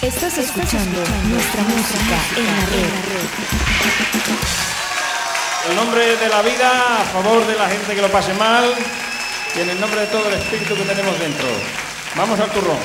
Estás 0.00 0.38
escuchando 0.38 1.00
nuestra 1.28 1.62
música 1.64 2.16
en 2.36 2.46
la 2.46 2.66
red. 2.66 2.86
En 5.68 5.76
nombre 5.76 6.16
de 6.16 6.28
la 6.28 6.40
vida, 6.42 7.00
a 7.00 7.04
favor 7.06 7.44
de 7.44 7.56
la 7.56 7.68
gente 7.68 7.96
que 7.96 8.02
lo 8.02 8.08
pase 8.08 8.32
mal 8.34 8.64
y 9.56 9.60
en 9.60 9.70
el 9.70 9.80
nombre 9.80 10.02
de 10.02 10.06
todo 10.06 10.28
el 10.28 10.34
espíritu 10.34 10.76
que 10.76 10.84
tenemos 10.84 11.18
dentro. 11.18 11.48
Vamos 12.14 12.38
al 12.38 12.50
turrón. 12.50 12.78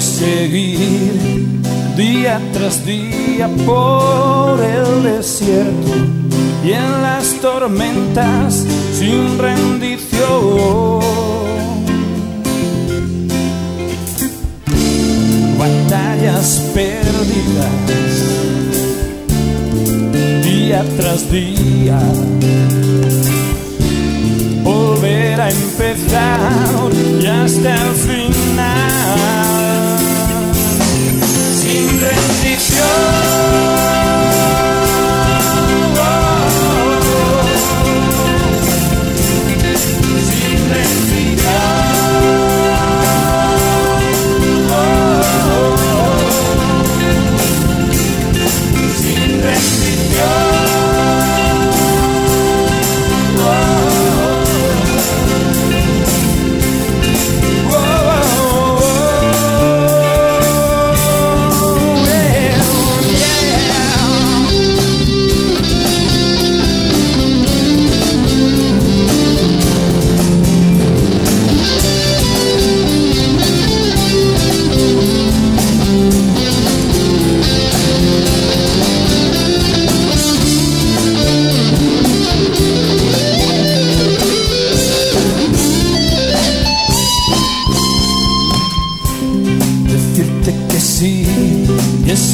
Seguir 0.00 1.12
día 1.96 2.40
tras 2.52 2.84
día 2.84 3.48
por 3.64 4.62
el 4.62 5.02
desierto 5.02 5.92
y 6.64 6.72
en 6.72 7.02
las 7.02 7.34
tormentas 7.40 8.66
sin 8.92 9.38
rendición. 9.38 11.00
Batallas 15.58 16.70
perdidas 16.74 18.16
día 20.44 20.84
tras 20.96 21.30
día. 21.30 21.98
Volver 24.62 25.40
a 25.40 25.50
empezar 25.50 26.90
y 27.20 27.26
hasta 27.26 27.74
el 27.74 27.94
final. 27.94 29.45
Rendición. 32.96 33.35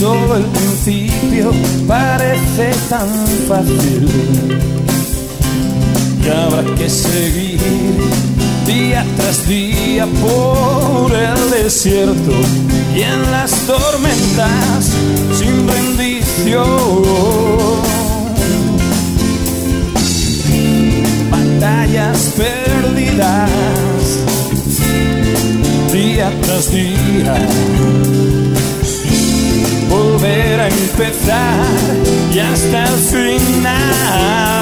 Solo 0.03 0.37
el 0.37 0.43
principio, 0.47 1.53
parece 1.87 2.73
tan 2.89 3.09
fácil. 3.47 4.09
Y 6.25 6.29
habrá 6.29 6.75
que 6.75 6.91
seguir 6.91 7.61
día 8.67 9.07
tras 9.17 9.47
día 9.47 10.07
por 10.21 11.13
el 11.13 11.51
desierto 11.53 12.33
y 12.97 13.03
en 13.03 13.31
las 13.31 13.53
tormentas 13.73 14.91
sin 15.39 15.69
rendición. 15.69 16.65
Batallas 21.31 22.35
perdidas 22.37 23.51
día 25.93 26.33
tras 26.43 26.73
día. 26.73 28.52
Volver 29.93 30.59
a 30.59 30.69
empezar 30.69 31.67
y 32.33 32.39
hasta 32.39 32.85
el 32.85 32.99
final. 32.99 34.62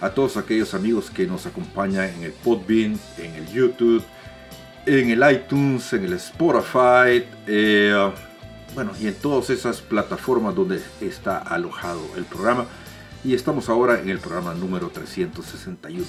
a 0.00 0.10
todos 0.10 0.36
aquellos 0.36 0.74
amigos 0.74 1.10
que 1.10 1.26
nos 1.26 1.46
acompañan 1.46 2.10
en 2.10 2.24
el 2.24 2.32
Podbean, 2.32 2.98
en 3.18 3.34
el 3.34 3.46
YouTube, 3.52 4.02
en 4.86 5.10
el 5.10 5.32
iTunes, 5.32 5.92
en 5.92 6.04
el 6.04 6.12
Spotify, 6.14 7.24
eh, 7.46 8.12
bueno, 8.74 8.92
y 9.00 9.06
en 9.06 9.14
todas 9.14 9.50
esas 9.50 9.80
plataformas 9.80 10.54
donde 10.54 10.80
está 11.00 11.38
alojado 11.38 12.02
el 12.16 12.24
programa. 12.24 12.66
Y 13.24 13.34
estamos 13.34 13.68
ahora 13.68 14.00
en 14.00 14.10
el 14.10 14.18
programa 14.18 14.52
número 14.54 14.88
361. 14.88 16.04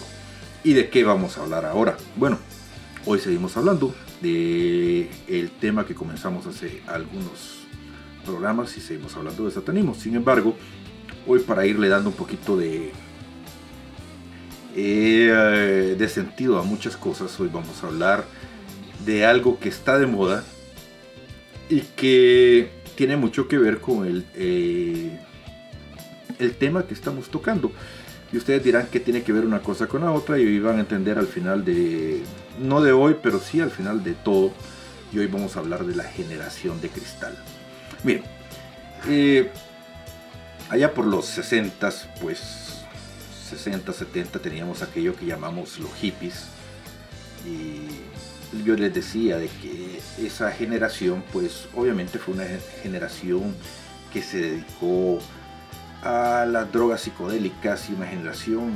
¿Y 0.63 0.73
de 0.73 0.89
qué 0.89 1.03
vamos 1.03 1.37
a 1.37 1.43
hablar 1.43 1.65
ahora? 1.65 1.95
Bueno, 2.15 2.37
hoy 3.05 3.19
seguimos 3.19 3.55
hablando 3.55 3.95
de 4.21 5.09
tema 5.59 5.85
que 5.85 5.95
comenzamos 5.95 6.45
hace 6.47 6.81
algunos 6.87 7.65
programas 8.25 8.75
y 8.77 8.81
seguimos 8.81 9.15
hablando 9.15 9.45
de 9.45 9.51
satanismo. 9.51 9.95
Sin 9.95 10.15
embargo, 10.15 10.55
hoy 11.27 11.39
para 11.39 11.65
irle 11.65 11.87
dando 11.87 12.09
un 12.09 12.15
poquito 12.15 12.57
de 12.57 12.91
eh, 14.75 15.95
de 15.97 16.09
sentido 16.09 16.59
a 16.59 16.63
muchas 16.63 16.97
cosas, 16.97 17.39
hoy 17.39 17.49
vamos 17.51 17.83
a 17.83 17.87
hablar 17.87 18.25
de 19.05 19.25
algo 19.25 19.59
que 19.59 19.69
está 19.69 19.97
de 19.97 20.05
moda 20.05 20.43
y 21.69 21.81
que 21.81 22.69
tiene 22.95 23.17
mucho 23.17 23.47
que 23.47 23.57
ver 23.57 23.79
con 23.79 24.05
el, 24.05 24.25
eh, 24.35 25.17
el 26.39 26.55
tema 26.55 26.85
que 26.85 26.93
estamos 26.93 27.29
tocando. 27.29 27.71
Y 28.33 28.37
ustedes 28.37 28.63
dirán 28.63 28.87
que 28.87 28.99
tiene 28.99 29.23
que 29.23 29.31
ver 29.31 29.45
una 29.45 29.61
cosa 29.61 29.87
con 29.87 30.01
la 30.01 30.11
otra 30.11 30.37
y 30.39 30.59
van 30.59 30.77
a 30.77 30.81
entender 30.81 31.17
al 31.17 31.27
final 31.27 31.63
de, 31.63 32.21
no 32.59 32.81
de 32.81 32.91
hoy, 32.91 33.15
pero 33.21 33.39
sí 33.39 33.61
al 33.61 33.71
final 33.71 34.03
de 34.03 34.13
todo. 34.13 34.51
Y 35.13 35.19
hoy 35.19 35.27
vamos 35.27 35.55
a 35.55 35.59
hablar 35.59 35.85
de 35.85 35.95
la 35.95 36.03
generación 36.03 36.81
de 36.81 36.89
cristal. 36.89 37.37
Miren, 38.03 38.23
eh, 39.07 39.51
allá 40.69 40.93
por 40.93 41.05
los 41.05 41.25
60, 41.27 41.89
pues 42.21 42.64
60, 43.49 43.93
70 43.93 44.39
teníamos 44.39 44.81
aquello 44.81 45.15
que 45.15 45.25
llamamos 45.25 45.79
los 45.79 45.93
hippies. 45.95 46.47
Y 47.45 48.63
yo 48.63 48.75
les 48.75 48.93
decía 48.93 49.37
de 49.37 49.47
que 49.47 49.99
esa 50.19 50.51
generación, 50.51 51.23
pues 51.31 51.67
obviamente 51.75 52.17
fue 52.17 52.33
una 52.33 52.45
generación 52.81 53.55
que 54.11 54.21
se 54.21 54.39
dedicó 54.39 55.19
a 56.01 56.45
las 56.45 56.71
drogas 56.71 57.01
psicodélicas 57.01 57.89
y 57.89 57.93
una 57.93 58.07
generación 58.07 58.73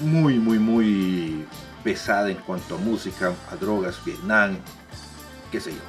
muy, 0.00 0.38
muy, 0.38 0.58
muy 0.58 1.46
pesada 1.84 2.30
en 2.30 2.36
cuanto 2.36 2.76
a 2.76 2.78
música, 2.78 3.34
a 3.50 3.56
drogas, 3.56 4.02
Vietnam, 4.04 4.56
qué 5.50 5.60
sé 5.60 5.72
yo. 5.72 5.80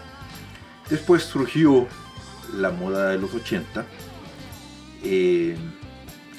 Después 0.90 1.24
surgió 1.24 1.88
la 2.54 2.72
moda 2.72 3.10
de 3.10 3.18
los 3.18 3.34
80, 3.34 3.86
eh, 5.04 5.58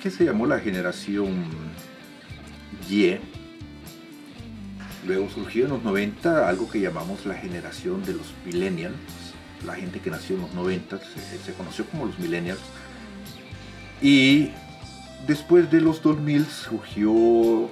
que 0.04 0.10
se 0.10 0.26
llamó 0.26 0.44
la 0.44 0.60
generación 0.60 1.46
Y. 2.90 3.16
Luego 5.06 5.30
surgió 5.30 5.64
en 5.64 5.70
los 5.70 5.82
90 5.82 6.46
algo 6.46 6.68
que 6.68 6.78
llamamos 6.78 7.24
la 7.24 7.32
generación 7.32 8.04
de 8.04 8.12
los 8.12 8.34
millennials, 8.44 8.98
la 9.64 9.74
gente 9.74 10.00
que 10.00 10.10
nació 10.10 10.36
en 10.36 10.42
los 10.42 10.52
90, 10.52 11.00
se, 11.42 11.52
conoció 11.54 11.86
como 11.86 12.04
los 12.04 12.18
millennials 12.18 12.60
y 14.02 14.50
después 15.26 15.70
de 15.70 15.80
los 15.80 16.02
2000 16.02 16.44
surgió 16.48 17.70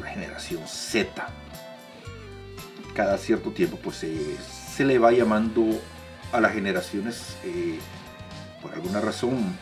la 0.00 0.06
generación 0.06 0.62
Z. 0.68 1.26
Cada 2.94 3.18
cierto 3.18 3.50
tiempo 3.50 3.76
pues 3.82 4.06
se 4.76 4.84
le 4.84 4.98
va 5.00 5.10
llamando 5.10 5.64
a 6.30 6.40
las 6.40 6.52
generaciones 6.52 7.36
eh, 7.42 7.80
por 8.62 8.72
alguna 8.72 9.00
razón 9.00 9.58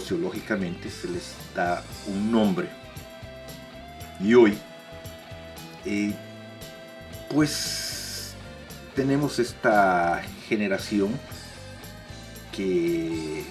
sociológicamente 0.00 0.90
se 0.90 1.08
les 1.08 1.34
da 1.54 1.82
un 2.08 2.32
nombre. 2.32 2.68
Y 4.20 4.34
hoy 4.34 4.58
eh, 5.84 6.12
pues 7.30 8.34
tenemos 8.96 9.38
esta 9.38 10.22
generación 10.48 11.10
que 12.50 13.44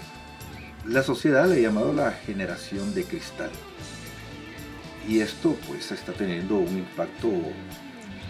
la 0.85 1.03
sociedad 1.03 1.47
le 1.47 1.55
ha 1.55 1.59
llamado 1.59 1.93
la 1.93 2.11
generación 2.11 2.93
de 2.93 3.05
cristal. 3.05 3.51
Y 5.07 5.19
esto 5.19 5.55
pues 5.67 5.91
está 5.91 6.11
teniendo 6.11 6.57
un 6.57 6.77
impacto 6.77 7.29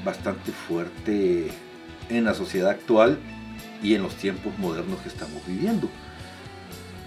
bastante 0.04 0.52
fuerte 0.52 1.50
en 2.10 2.24
la 2.26 2.34
sociedad 2.34 2.70
actual 2.70 3.18
y 3.82 3.96
en 3.96 4.04
los 4.04 4.16
tiempos 4.16 4.58
modernos 4.60 5.00
que 5.02 5.10
estamos 5.10 5.46
viviendo. 5.48 5.90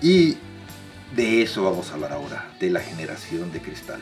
Y 0.02 0.36
de 1.14 1.42
eso 1.42 1.64
vamos 1.64 1.90
a 1.90 1.94
hablar 1.94 2.12
ahora, 2.12 2.48
de 2.58 2.70
la 2.70 2.80
generación 2.80 3.52
de 3.52 3.60
cristal. 3.60 4.00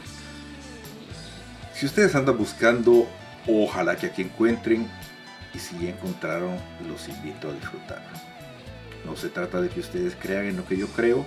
Si 1.74 1.86
ustedes 1.86 2.14
andan 2.14 2.38
buscando, 2.38 3.08
ojalá 3.46 3.96
que 3.96 4.06
aquí 4.06 4.22
encuentren 4.22 4.88
y 5.52 5.58
si 5.58 5.78
ya 5.78 5.90
encontraron, 5.90 6.56
los 6.88 7.08
invito 7.08 7.48
a 7.48 7.52
disfrutar. 7.52 8.02
No 9.04 9.16
se 9.16 9.28
trata 9.28 9.60
de 9.60 9.68
que 9.68 9.80
ustedes 9.80 10.16
crean 10.16 10.46
en 10.46 10.56
lo 10.56 10.66
que 10.66 10.76
yo 10.76 10.86
creo, 10.88 11.26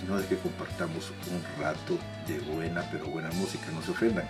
sino 0.00 0.18
de 0.18 0.26
que 0.26 0.36
compartamos 0.36 1.12
un 1.30 1.62
rato 1.62 1.98
de 2.26 2.38
buena, 2.40 2.82
pero 2.90 3.06
buena 3.06 3.30
música. 3.32 3.66
No 3.72 3.82
se 3.82 3.92
ofendan. 3.92 4.28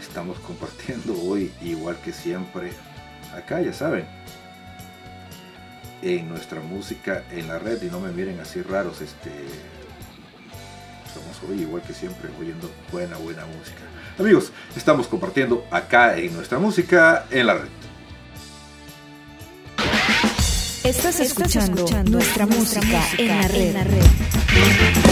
Estamos 0.00 0.38
compartiendo 0.38 1.14
hoy, 1.22 1.52
igual 1.60 1.96
que 2.02 2.12
siempre, 2.12 2.72
acá, 3.36 3.60
ya 3.60 3.72
saben, 3.72 4.06
en 6.02 6.28
nuestra 6.28 6.60
música 6.60 7.24
en 7.30 7.48
la 7.48 7.58
red. 7.58 7.82
Y 7.82 7.86
no 7.86 8.00
me 8.00 8.12
miren 8.12 8.40
así 8.40 8.62
raros, 8.62 9.00
este. 9.00 9.30
Estamos 11.06 11.40
hoy, 11.48 11.62
igual 11.62 11.82
que 11.82 11.92
siempre, 11.92 12.30
oyendo 12.38 12.70
buena, 12.92 13.16
buena 13.16 13.44
música. 13.46 13.80
Amigos, 14.18 14.52
estamos 14.76 15.08
compartiendo 15.08 15.66
acá 15.70 16.16
en 16.16 16.32
nuestra 16.34 16.58
música 16.58 17.26
en 17.30 17.46
la 17.46 17.54
red. 17.54 17.68
Estás 20.84 21.20
escuchando, 21.20 21.86
nuestra, 22.04 22.46
música, 22.46 23.02
en 23.18 23.74
la 23.74 23.84
red. 23.84 24.04
Palmas, 24.54 25.09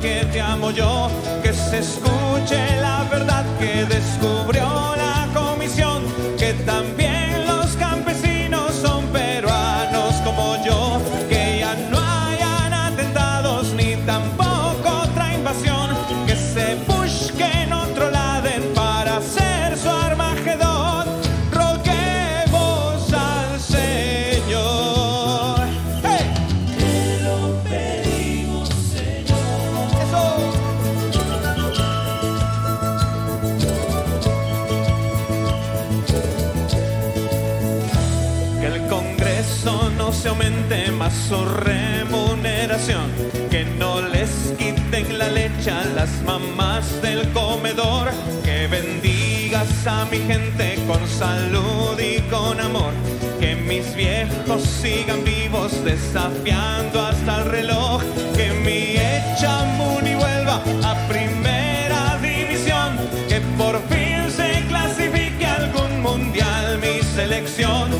que 0.00 0.24
te 0.32 0.40
amo 0.40 0.70
yo. 0.70 1.08
Que 1.42 1.52
se 1.52 1.78
escuche 1.78 2.80
la 2.80 3.04
verdad 3.10 3.44
que 3.58 3.84
descubrió 3.86 4.63
su 41.14 41.44
remuneración. 41.44 43.10
Que 43.50 43.64
no 43.64 44.00
les 44.00 44.30
quiten 44.58 45.18
la 45.18 45.28
leche 45.28 45.70
a 45.70 45.84
las 45.84 46.10
mamás 46.22 47.00
del 47.02 47.28
comedor. 47.32 48.10
Que 48.44 48.66
bendigas 48.66 49.86
a 49.86 50.04
mi 50.06 50.18
gente 50.18 50.78
con 50.86 51.06
salud 51.08 51.98
y 51.98 52.20
con 52.22 52.60
amor. 52.60 52.92
Que 53.40 53.54
mis 53.54 53.94
viejos 53.94 54.62
sigan 54.62 55.24
vivos 55.24 55.72
desafiando 55.84 57.00
hasta 57.00 57.42
el 57.42 57.44
reloj. 57.50 58.02
Que 58.36 58.52
mi 58.64 58.96
Echamuni 58.96 60.14
vuelva 60.14 60.62
a 60.82 61.08
primera 61.08 62.18
división. 62.20 62.98
Que 63.28 63.40
por 63.56 63.80
fin 63.88 64.30
se 64.30 64.64
clasifique 64.68 65.46
algún 65.46 66.02
mundial 66.02 66.78
mi 66.78 67.02
selección. 67.14 67.90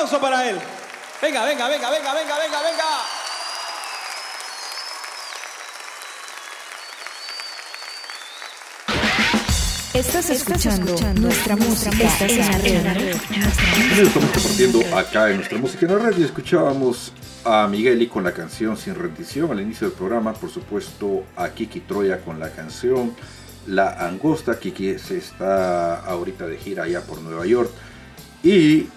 Aplauso 0.00 0.20
para 0.20 0.48
él. 0.48 0.56
Venga, 1.20 1.44
venga, 1.44 1.68
venga, 1.68 1.90
venga, 1.90 2.14
venga, 2.14 2.38
venga, 2.38 2.62
venga. 2.62 2.84
Estás 9.92 10.30
escuchando 10.30 10.96
nuestra 11.20 11.56
música 11.56 12.08
en 12.20 12.38
la 12.84 12.94
red. 12.94 13.14
Estamos 14.00 14.30
compartiendo 14.32 14.96
acá 14.96 15.30
en 15.30 15.36
nuestra 15.36 15.58
música 15.58 15.86
en 15.86 15.92
la 15.92 15.98
red 15.98 16.18
y 16.18 16.22
escuchábamos 16.22 17.12
a 17.44 17.66
Migueli 17.66 18.06
con 18.06 18.24
la 18.24 18.32
canción 18.32 18.78
Sin 18.78 18.94
Rendición 18.94 19.50
al 19.50 19.60
inicio 19.60 19.88
del 19.88 19.96
programa, 19.96 20.32
por 20.32 20.50
supuesto 20.50 21.24
a 21.36 21.50
Kiki 21.50 21.80
Troya 21.80 22.22
con 22.22 22.38
la 22.38 22.50
canción 22.50 23.14
La 23.66 24.06
Angosta, 24.06 24.58
Kiki 24.58 24.98
se 24.98 25.18
está 25.18 26.00
ahorita 26.06 26.46
de 26.46 26.56
gira 26.56 26.84
allá 26.84 27.02
por 27.02 27.20
Nueva 27.20 27.44
York 27.44 27.70
y 28.42 28.88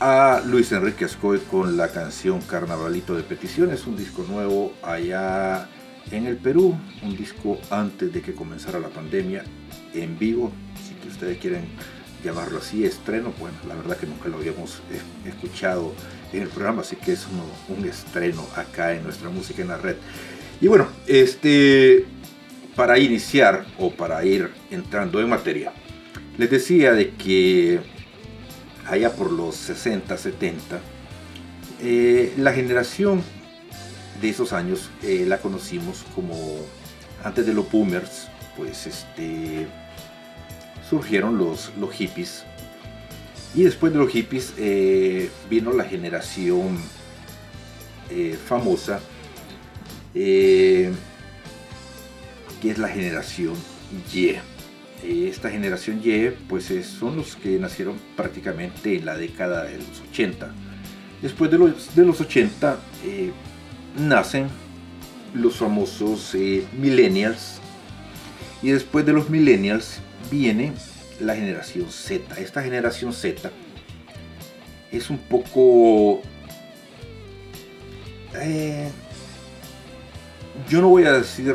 a 0.00 0.42
Luis 0.44 0.72
Enrique 0.72 1.06
Ascoy 1.06 1.38
con 1.38 1.76
la 1.76 1.88
canción 1.88 2.40
Carnavalito 2.42 3.14
de 3.14 3.22
Peticiones, 3.22 3.86
un 3.86 3.96
disco 3.96 4.24
nuevo 4.28 4.74
allá 4.82 5.68
en 6.10 6.26
el 6.26 6.36
Perú, 6.36 6.76
un 7.02 7.16
disco 7.16 7.58
antes 7.70 8.12
de 8.12 8.20
que 8.20 8.34
comenzara 8.34 8.78
la 8.78 8.88
pandemia 8.88 9.44
en 9.94 10.18
vivo, 10.18 10.52
si 11.02 11.08
ustedes 11.08 11.38
quieren 11.38 11.64
llamarlo 12.22 12.58
así, 12.58 12.84
estreno, 12.84 13.32
bueno, 13.38 13.56
la 13.66 13.74
verdad 13.74 13.96
que 13.96 14.06
nunca 14.06 14.28
lo 14.28 14.36
habíamos 14.36 14.82
eh, 14.90 15.28
escuchado 15.28 15.94
en 16.32 16.42
el 16.42 16.48
programa, 16.48 16.82
así 16.82 16.96
que 16.96 17.12
es 17.12 17.26
un 17.68 17.84
estreno 17.86 18.46
acá 18.54 18.94
en 18.94 19.02
nuestra 19.02 19.30
música 19.30 19.62
en 19.62 19.68
la 19.68 19.78
red. 19.78 19.96
Y 20.60 20.68
bueno, 20.68 20.88
este, 21.06 22.04
para 22.74 22.98
iniciar 22.98 23.64
o 23.78 23.90
para 23.90 24.24
ir 24.24 24.50
entrando 24.70 25.20
en 25.20 25.28
materia, 25.28 25.72
les 26.36 26.50
decía 26.50 26.92
de 26.92 27.10
que 27.12 27.95
allá 28.88 29.12
por 29.12 29.30
los 29.32 29.56
60, 29.56 30.16
70, 30.16 30.80
eh, 31.82 32.32
la 32.36 32.52
generación 32.52 33.22
de 34.20 34.30
esos 34.30 34.52
años 34.52 34.90
eh, 35.02 35.24
la 35.26 35.38
conocimos 35.38 36.04
como 36.14 36.34
antes 37.22 37.46
de 37.46 37.52
los 37.52 37.70
boomers, 37.70 38.28
pues 38.56 38.86
este 38.86 39.66
surgieron 40.88 41.36
los, 41.36 41.72
los 41.78 41.92
hippies 41.92 42.44
y 43.54 43.64
después 43.64 43.92
de 43.92 43.98
los 43.98 44.10
hippies 44.10 44.54
eh, 44.56 45.30
vino 45.50 45.72
la 45.72 45.84
generación 45.84 46.78
famosa 48.46 49.00
que 50.14 50.92
es 52.62 52.78
la 52.78 52.88
generación 52.88 53.54
Y. 54.14 54.36
Esta 55.08 55.50
generación 55.50 56.00
Y 56.04 56.30
pues 56.48 56.70
es- 56.70 56.86
son 56.86 57.16
los 57.16 57.36
que 57.36 57.58
nacieron 57.58 57.96
prácticamente 58.16 58.96
en 58.96 59.04
la 59.06 59.16
década 59.16 59.64
de 59.64 59.78
los 59.78 60.00
80. 60.10 60.50
Después 61.22 61.50
de 61.50 61.58
los, 61.58 61.94
de 61.94 62.04
los 62.04 62.20
80 62.20 62.78
eh, 63.04 63.30
nacen 63.98 64.48
los 65.34 65.56
famosos 65.56 66.34
eh, 66.34 66.64
millennials. 66.78 67.58
Y 68.62 68.70
después 68.70 69.06
de 69.06 69.12
los 69.12 69.30
millennials 69.30 69.98
viene 70.30 70.72
la 71.20 71.34
generación 71.36 71.86
Z. 71.90 72.38
Esta 72.40 72.62
generación 72.62 73.12
Z 73.12 73.50
es 74.90 75.08
un 75.10 75.18
poco... 75.18 76.22
eh, 78.40 78.88
yo 80.68 80.80
no 80.80 80.88
voy 80.88 81.04
a 81.04 81.12
decir... 81.12 81.54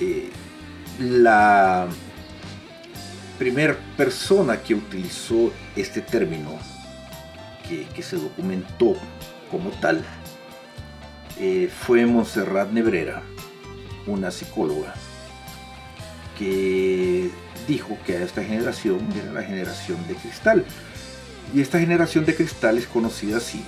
Eh, 0.00 0.30
la 0.98 1.86
primera 3.38 3.76
persona 3.96 4.60
que 4.62 4.74
utilizó 4.74 5.52
este 5.76 6.00
término, 6.00 6.58
que, 7.68 7.84
que 7.94 8.02
se 8.02 8.16
documentó 8.16 8.96
como 9.52 9.70
tal, 9.70 10.02
eh, 11.38 11.70
fue 11.70 12.04
Montserrat 12.06 12.72
Nebrera, 12.72 13.22
una 14.06 14.32
psicóloga, 14.32 14.94
que 16.36 17.30
dijo 17.68 17.96
que 18.04 18.16
a 18.16 18.22
esta 18.22 18.42
generación 18.42 19.06
era 19.14 19.32
la 19.32 19.42
generación 19.42 19.98
de 20.08 20.14
cristal. 20.14 20.64
Y 21.54 21.60
esta 21.60 21.78
generación 21.78 22.24
de 22.24 22.34
cristal 22.34 22.78
es 22.78 22.86
conocida 22.86 23.36
así 23.36 23.62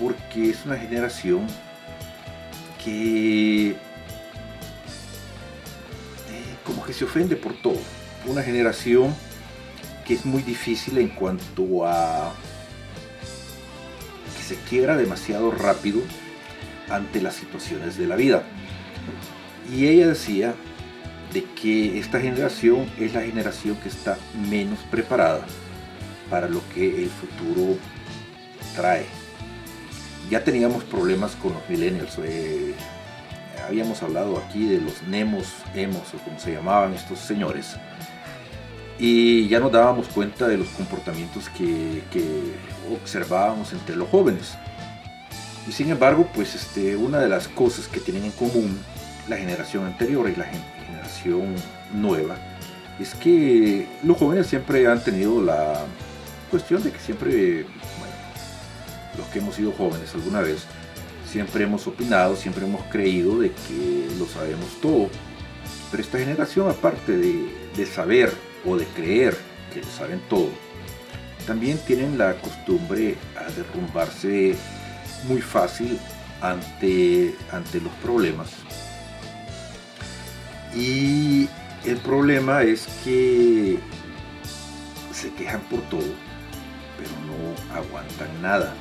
porque 0.00 0.50
es 0.50 0.64
una 0.64 0.76
generación 0.76 1.46
que 2.82 3.70
eh, 3.70 3.76
como 6.64 6.84
que 6.84 6.92
se 6.92 7.04
ofende 7.04 7.36
por 7.36 7.54
todo. 7.60 7.78
Una 8.26 8.42
generación 8.42 9.14
que 10.06 10.14
es 10.14 10.24
muy 10.24 10.42
difícil 10.42 10.98
en 10.98 11.08
cuanto 11.08 11.86
a 11.86 12.32
se 14.50 14.56
quiebra 14.68 14.96
demasiado 14.96 15.52
rápido 15.52 16.02
ante 16.88 17.22
las 17.22 17.36
situaciones 17.36 17.96
de 17.96 18.08
la 18.08 18.16
vida. 18.16 18.42
Y 19.72 19.86
ella 19.86 20.08
decía 20.08 20.56
de 21.32 21.44
que 21.44 22.00
esta 22.00 22.18
generación 22.18 22.90
es 22.98 23.14
la 23.14 23.20
generación 23.20 23.76
que 23.76 23.88
está 23.88 24.18
menos 24.50 24.80
preparada 24.90 25.46
para 26.28 26.48
lo 26.48 26.62
que 26.74 27.04
el 27.04 27.10
futuro 27.10 27.78
trae. 28.74 29.06
Ya 30.28 30.42
teníamos 30.42 30.82
problemas 30.82 31.36
con 31.36 31.52
los 31.52 31.68
millennials. 31.68 32.18
eh, 32.18 32.74
habíamos 33.68 34.02
hablado 34.02 34.36
aquí 34.36 34.66
de 34.66 34.80
los 34.80 35.00
nemos, 35.04 35.46
emos 35.76 36.12
o 36.12 36.18
como 36.24 36.40
se 36.40 36.54
llamaban 36.54 36.92
estos 36.94 37.20
señores. 37.20 37.76
Y 39.02 39.48
ya 39.48 39.60
nos 39.60 39.72
dábamos 39.72 40.08
cuenta 40.08 40.46
de 40.46 40.58
los 40.58 40.68
comportamientos 40.68 41.48
que, 41.56 42.02
que 42.12 42.22
observábamos 42.92 43.72
entre 43.72 43.96
los 43.96 44.06
jóvenes. 44.10 44.52
Y 45.66 45.72
sin 45.72 45.88
embargo, 45.90 46.28
pues 46.34 46.54
este, 46.54 46.96
una 46.96 47.18
de 47.18 47.28
las 47.28 47.48
cosas 47.48 47.88
que 47.88 47.98
tienen 47.98 48.24
en 48.24 48.32
común 48.32 48.78
la 49.26 49.38
generación 49.38 49.86
anterior 49.86 50.28
y 50.28 50.36
la 50.36 50.44
gen- 50.44 50.62
generación 50.86 51.54
nueva 51.94 52.36
es 52.98 53.14
que 53.14 53.88
los 54.02 54.18
jóvenes 54.18 54.48
siempre 54.48 54.86
han 54.86 55.02
tenido 55.02 55.40
la 55.40 55.80
cuestión 56.50 56.82
de 56.82 56.90
que 56.90 56.98
siempre, 56.98 57.62
bueno, 57.62 58.14
los 59.16 59.26
que 59.28 59.38
hemos 59.38 59.54
sido 59.54 59.72
jóvenes 59.72 60.12
alguna 60.14 60.40
vez, 60.42 60.64
siempre 61.26 61.64
hemos 61.64 61.86
opinado, 61.86 62.36
siempre 62.36 62.66
hemos 62.66 62.82
creído 62.90 63.38
de 63.38 63.50
que 63.50 64.08
lo 64.18 64.26
sabemos 64.26 64.68
todo. 64.82 65.08
Pero 65.90 66.02
esta 66.02 66.18
generación, 66.18 66.68
aparte 66.68 67.16
de, 67.16 67.48
de 67.74 67.86
saber 67.86 68.49
o 68.64 68.76
de 68.76 68.86
creer 68.86 69.36
que 69.72 69.80
lo 69.80 69.86
saben 69.86 70.20
todo, 70.28 70.50
también 71.46 71.78
tienen 71.86 72.18
la 72.18 72.34
costumbre 72.34 73.16
a 73.36 73.50
derrumbarse 73.50 74.54
muy 75.28 75.40
fácil 75.40 75.98
ante, 76.40 77.34
ante 77.50 77.80
los 77.80 77.92
problemas. 77.94 78.50
Y 80.74 81.48
el 81.84 81.96
problema 81.98 82.62
es 82.62 82.86
que 83.04 83.78
se 85.12 85.32
quejan 85.32 85.60
por 85.62 85.80
todo, 85.88 86.12
pero 86.96 87.10
no 87.26 87.74
aguantan 87.74 88.42
nada. 88.42 88.74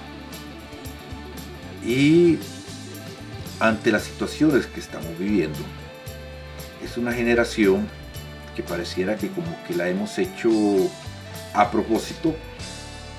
Y 1.85 2.37
ante 3.59 3.91
las 3.91 4.03
situaciones 4.03 4.67
que 4.67 4.79
estamos 4.79 5.17
viviendo, 5.17 5.59
es 6.83 6.97
una 6.97 7.11
generación 7.11 7.87
que 8.59 8.63
pareciera 8.63 9.15
que 9.15 9.29
como 9.29 9.47
que 9.65 9.73
la 9.73 9.87
hemos 9.87 10.17
hecho 10.17 10.49
a 11.53 11.71
propósito 11.71 12.35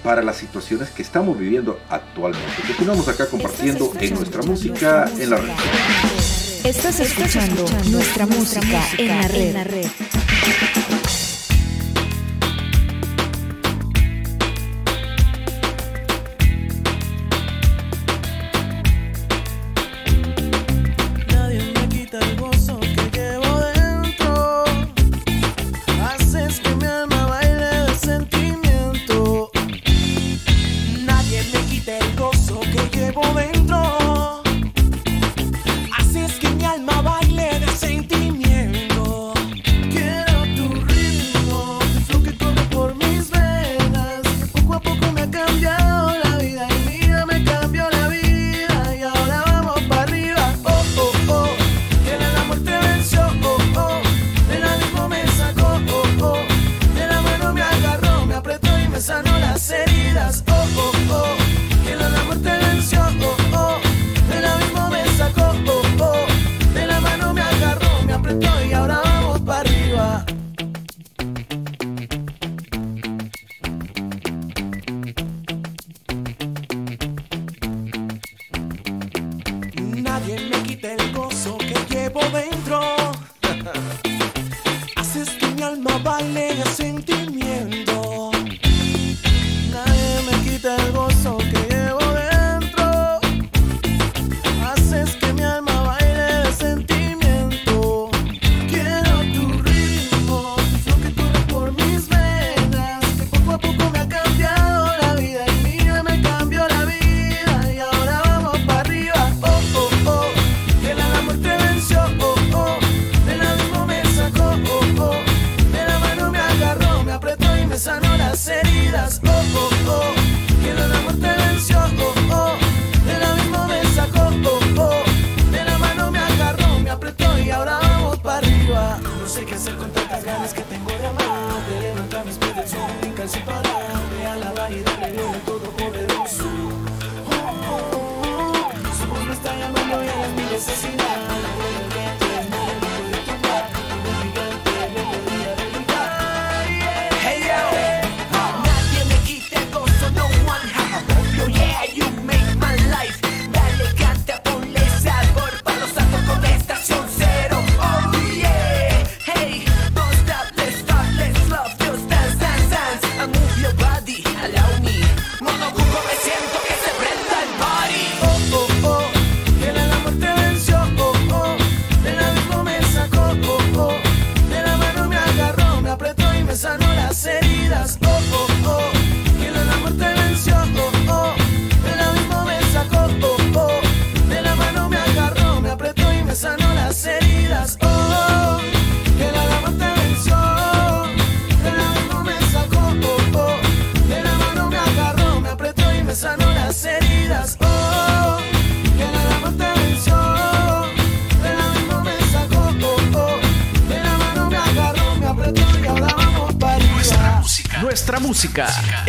para 0.04 0.20
las 0.20 0.36
situaciones 0.36 0.90
que 0.90 1.00
estamos 1.00 1.38
viviendo 1.38 1.80
actualmente. 1.88 2.62
Continuamos 2.66 3.08
acá 3.08 3.26
compartiendo 3.26 3.90
en 3.98 4.14
nuestra 4.16 4.42
música 4.42 5.10
en 5.18 5.30
la 5.30 5.36
red. 5.38 5.50
Estás 6.62 7.00
escuchando 7.00 7.64
nuestra 7.90 8.26
música 8.26 8.82
en 8.98 9.54
la 9.54 9.64
red. 9.64 9.86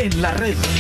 En 0.02 0.20
la 0.20 0.32
red. 0.32 0.71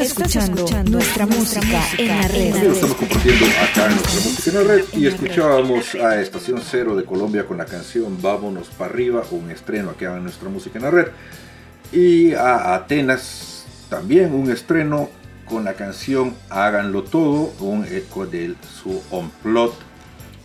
Nuestra, 0.00 1.26
música, 1.26 1.82
en 1.98 2.08
la 2.08 2.22
red. 2.28 2.54
estamos 2.72 2.96
compartiendo 2.96 3.44
acá 3.44 3.86
en 3.86 3.96
nuestra 3.96 4.30
música 4.30 4.50
en 4.50 4.56
la 4.56 4.74
red 4.74 4.84
y 4.94 5.06
escuchábamos 5.06 5.94
a 5.94 6.20
Estación 6.22 6.62
Cero 6.62 6.96
de 6.96 7.04
Colombia 7.04 7.46
con 7.46 7.58
la 7.58 7.66
canción 7.66 8.16
Vámonos 8.22 8.68
para 8.68 8.90
arriba, 8.90 9.22
un 9.30 9.50
estreno 9.50 9.90
acá 9.90 10.16
en 10.16 10.22
nuestra 10.22 10.48
música 10.48 10.78
en 10.78 10.84
la 10.84 10.90
red. 10.90 11.08
Y 11.92 12.32
a 12.32 12.74
Atenas 12.74 13.66
también 13.90 14.32
un 14.32 14.50
estreno 14.50 15.10
con 15.44 15.64
la 15.64 15.74
canción 15.74 16.34
Háganlo 16.48 17.02
Todo, 17.02 17.52
un 17.60 17.84
eco 17.84 18.26
de 18.26 18.54
su 18.82 19.02
Onplot. 19.10 19.74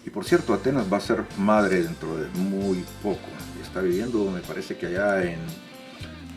Y 0.06 0.10
por 0.10 0.26
cierto, 0.26 0.54
Atenas 0.54 0.92
va 0.92 0.98
a 0.98 1.02
ser 1.02 1.24
madre 1.38 1.82
dentro 1.82 2.18
de 2.18 2.28
muy 2.38 2.84
poco. 3.02 3.30
Está 3.64 3.80
viviendo, 3.80 4.30
me 4.32 4.42
parece 4.42 4.76
que 4.76 4.88
allá 4.88 5.24
en, 5.24 5.40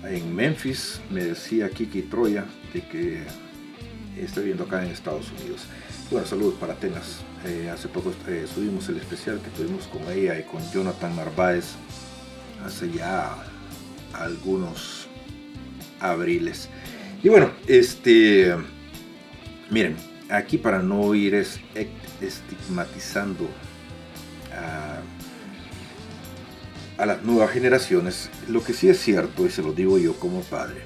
en 0.05 0.35
Memphis, 0.35 1.01
me 1.11 1.25
decía 1.25 1.71
Kiki 1.71 2.03
Troya, 2.03 2.45
de 2.73 2.83
que 2.83 3.23
está 4.19 4.41
viviendo 4.41 4.65
acá 4.65 4.85
en 4.85 4.91
Estados 4.91 5.31
Unidos. 5.41 5.67
Bueno, 6.11 6.27
saludos 6.27 6.55
para 6.55 6.75
Atenas. 6.75 7.21
Eh, 7.45 7.71
hace 7.73 7.89
poco 7.89 8.13
eh, 8.27 8.47
subimos 8.53 8.89
el 8.89 8.97
especial 8.97 9.41
que 9.41 9.51
tuvimos 9.51 9.87
con 9.87 10.03
ella 10.11 10.39
y 10.39 10.43
con 10.43 10.61
Jonathan 10.73 11.15
Narváez 11.15 11.75
hace 12.65 12.91
ya 12.91 13.37
algunos 14.13 15.07
abriles. 16.01 16.69
Y 17.23 17.29
bueno, 17.29 17.51
este, 17.67 18.55
miren, 19.71 19.97
aquí 20.29 20.59
para 20.59 20.83
no 20.83 21.15
ir 21.15 21.35
es, 21.35 21.61
estigmatizando 22.21 23.49
a, 24.53 24.98
a 26.99 27.07
las 27.07 27.23
nuevas 27.23 27.51
generaciones, 27.53 28.29
lo 28.49 28.63
que 28.63 28.73
sí 28.73 28.89
es 28.89 28.99
cierto, 29.01 29.47
y 29.47 29.51
se 29.51 29.63
lo 29.63 29.73
digo 29.73 29.99
yo 29.99 30.19
como 30.19 30.41
padre, 30.43 30.83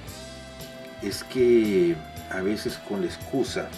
es 1.03 1.25
que 1.25 1.97
a 2.31 2.43
veces 2.43 2.79
con 2.87 3.01
la 3.01 3.07
excusa, 3.07 3.69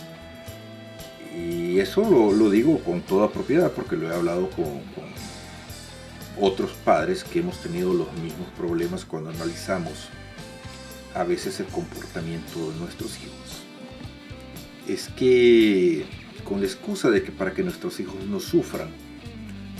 y 1.32 1.78
eso 1.78 2.02
lo, 2.32 2.50
digo 2.50 2.78
con 2.80 3.00
toda 3.00 3.30
propiedad 3.30 3.72
porque 3.72 3.96
lo 3.96 4.10
he 4.10 4.14
hablado 4.14 4.50
con, 4.50 4.82
otros 6.36 6.72
padres 6.84 7.22
que 7.22 7.38
hemos 7.38 7.62
tenido 7.62 7.94
los 7.94 8.12
mismos 8.14 8.48
problemas 8.56 9.04
cuando 9.04 9.30
analizamos 9.30 10.08
a 11.14 11.22
veces 11.22 11.60
el 11.60 11.66
comportamiento 11.66 12.72
de 12.72 12.80
nuestros 12.80 13.16
hijos. 13.18 13.62
Es 14.88 15.08
que 15.10 16.04
con 16.42 16.60
la 16.60 16.66
excusa 16.66 17.08
de 17.10 17.22
que 17.22 17.30
para 17.30 17.54
que 17.54 17.62
nuestros 17.62 18.00
hijos 18.00 18.16
no 18.26 18.40
sufran 18.40 18.88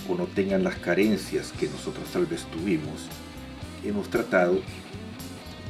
o 0.09 0.15
no 0.15 0.27
tengan 0.27 0.65
las 0.65 0.77
carencias 0.77 1.53
que 1.59 1.69
nosotros 1.69 2.09
tal 2.13 2.27
vez 2.27 2.45
tuvimos, 2.45 3.07
hemos 3.85 4.09
tratado 4.09 4.61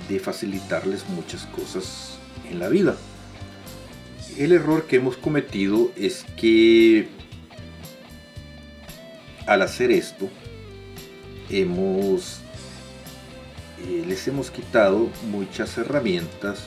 de 0.09 0.19
facilitarles 0.19 1.09
muchas 1.09 1.47
cosas 1.47 2.19
en 2.51 2.59
la 2.59 2.69
vida. 2.69 2.97
El 4.37 4.53
error 4.53 4.87
que 4.87 4.97
hemos 4.97 5.17
cometido 5.17 5.91
es 5.97 6.25
que 6.37 7.09
al 9.47 9.63
hacer 9.63 9.91
esto 9.91 10.29
hemos 11.51 12.41
eh, 13.87 14.05
les 14.07 14.27
hemos 14.29 14.51
quitado 14.51 15.11
muchas 15.31 15.77
herramientas 15.77 16.67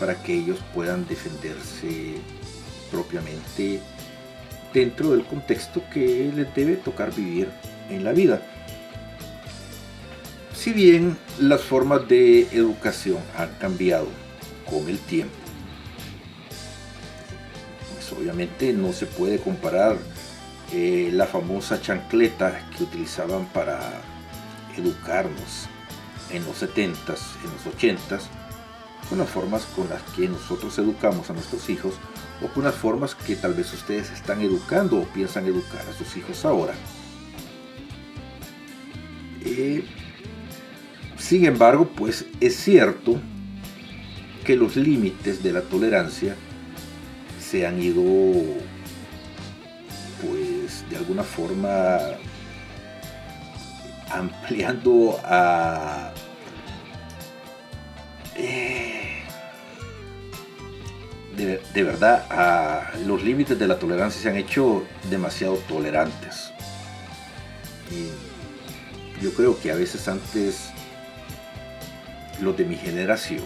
para 0.00 0.20
que 0.22 0.34
ellos 0.34 0.58
puedan 0.74 1.06
defenderse 1.06 2.14
propiamente 2.90 3.80
dentro 4.72 5.10
del 5.10 5.24
contexto 5.24 5.82
que 5.92 6.30
les 6.34 6.54
debe 6.54 6.76
tocar 6.76 7.14
vivir 7.14 7.48
en 7.90 8.04
la 8.04 8.12
vida. 8.12 8.40
Si 10.54 10.72
bien 10.72 11.16
las 11.38 11.62
formas 11.62 12.06
de 12.08 12.42
educación 12.52 13.18
han 13.36 13.50
cambiado 13.54 14.06
con 14.64 14.88
el 14.88 14.98
tiempo. 14.98 15.34
Obviamente 18.18 18.72
no 18.74 18.92
se 18.92 19.06
puede 19.06 19.38
comparar 19.38 19.96
eh, 20.72 21.10
la 21.12 21.26
famosa 21.26 21.80
chancleta 21.80 22.68
que 22.76 22.84
utilizaban 22.84 23.46
para 23.46 23.80
educarnos 24.76 25.66
en 26.30 26.44
los 26.44 26.62
70s, 26.62 27.18
en 27.42 27.52
los 27.52 27.76
80s, 27.76 28.22
con 29.08 29.18
las 29.18 29.28
formas 29.28 29.64
con 29.76 29.88
las 29.88 30.02
que 30.14 30.28
nosotros 30.28 30.78
educamos 30.78 31.30
a 31.30 31.32
nuestros 31.32 31.68
hijos 31.68 31.94
o 32.42 32.48
con 32.48 32.70
formas 32.72 33.14
que 33.14 33.36
tal 33.36 33.54
vez 33.54 33.72
ustedes 33.72 34.10
están 34.10 34.40
educando 34.40 34.98
o 34.98 35.04
piensan 35.04 35.46
educar 35.46 35.82
a 35.88 35.92
sus 35.92 36.16
hijos 36.16 36.44
ahora. 36.44 36.74
Eh, 39.44 39.84
sin 41.16 41.44
embargo, 41.44 41.88
pues 41.96 42.26
es 42.40 42.56
cierto 42.56 43.20
que 44.44 44.56
los 44.56 44.76
límites 44.76 45.42
de 45.42 45.52
la 45.52 45.62
tolerancia 45.62 46.36
se 47.40 47.66
han 47.66 47.80
ido, 47.80 48.02
pues 50.20 50.88
de 50.90 50.96
alguna 50.96 51.22
forma, 51.22 51.98
ampliando 54.10 55.18
a... 55.24 56.12
Eh, 58.34 59.21
de, 61.36 61.82
verdad, 61.82 62.26
a 62.30 62.90
los 63.06 63.22
límites 63.22 63.58
de 63.58 63.66
la 63.66 63.78
tolerancia 63.78 64.20
se 64.20 64.28
han 64.28 64.36
hecho 64.36 64.84
demasiado 65.10 65.56
tolerantes. 65.68 66.52
Y 67.90 69.22
yo 69.22 69.32
creo 69.34 69.58
que 69.58 69.70
a 69.70 69.74
veces 69.74 70.08
antes 70.08 70.70
los 72.40 72.56
de 72.56 72.64
mi 72.64 72.76
generación 72.76 73.44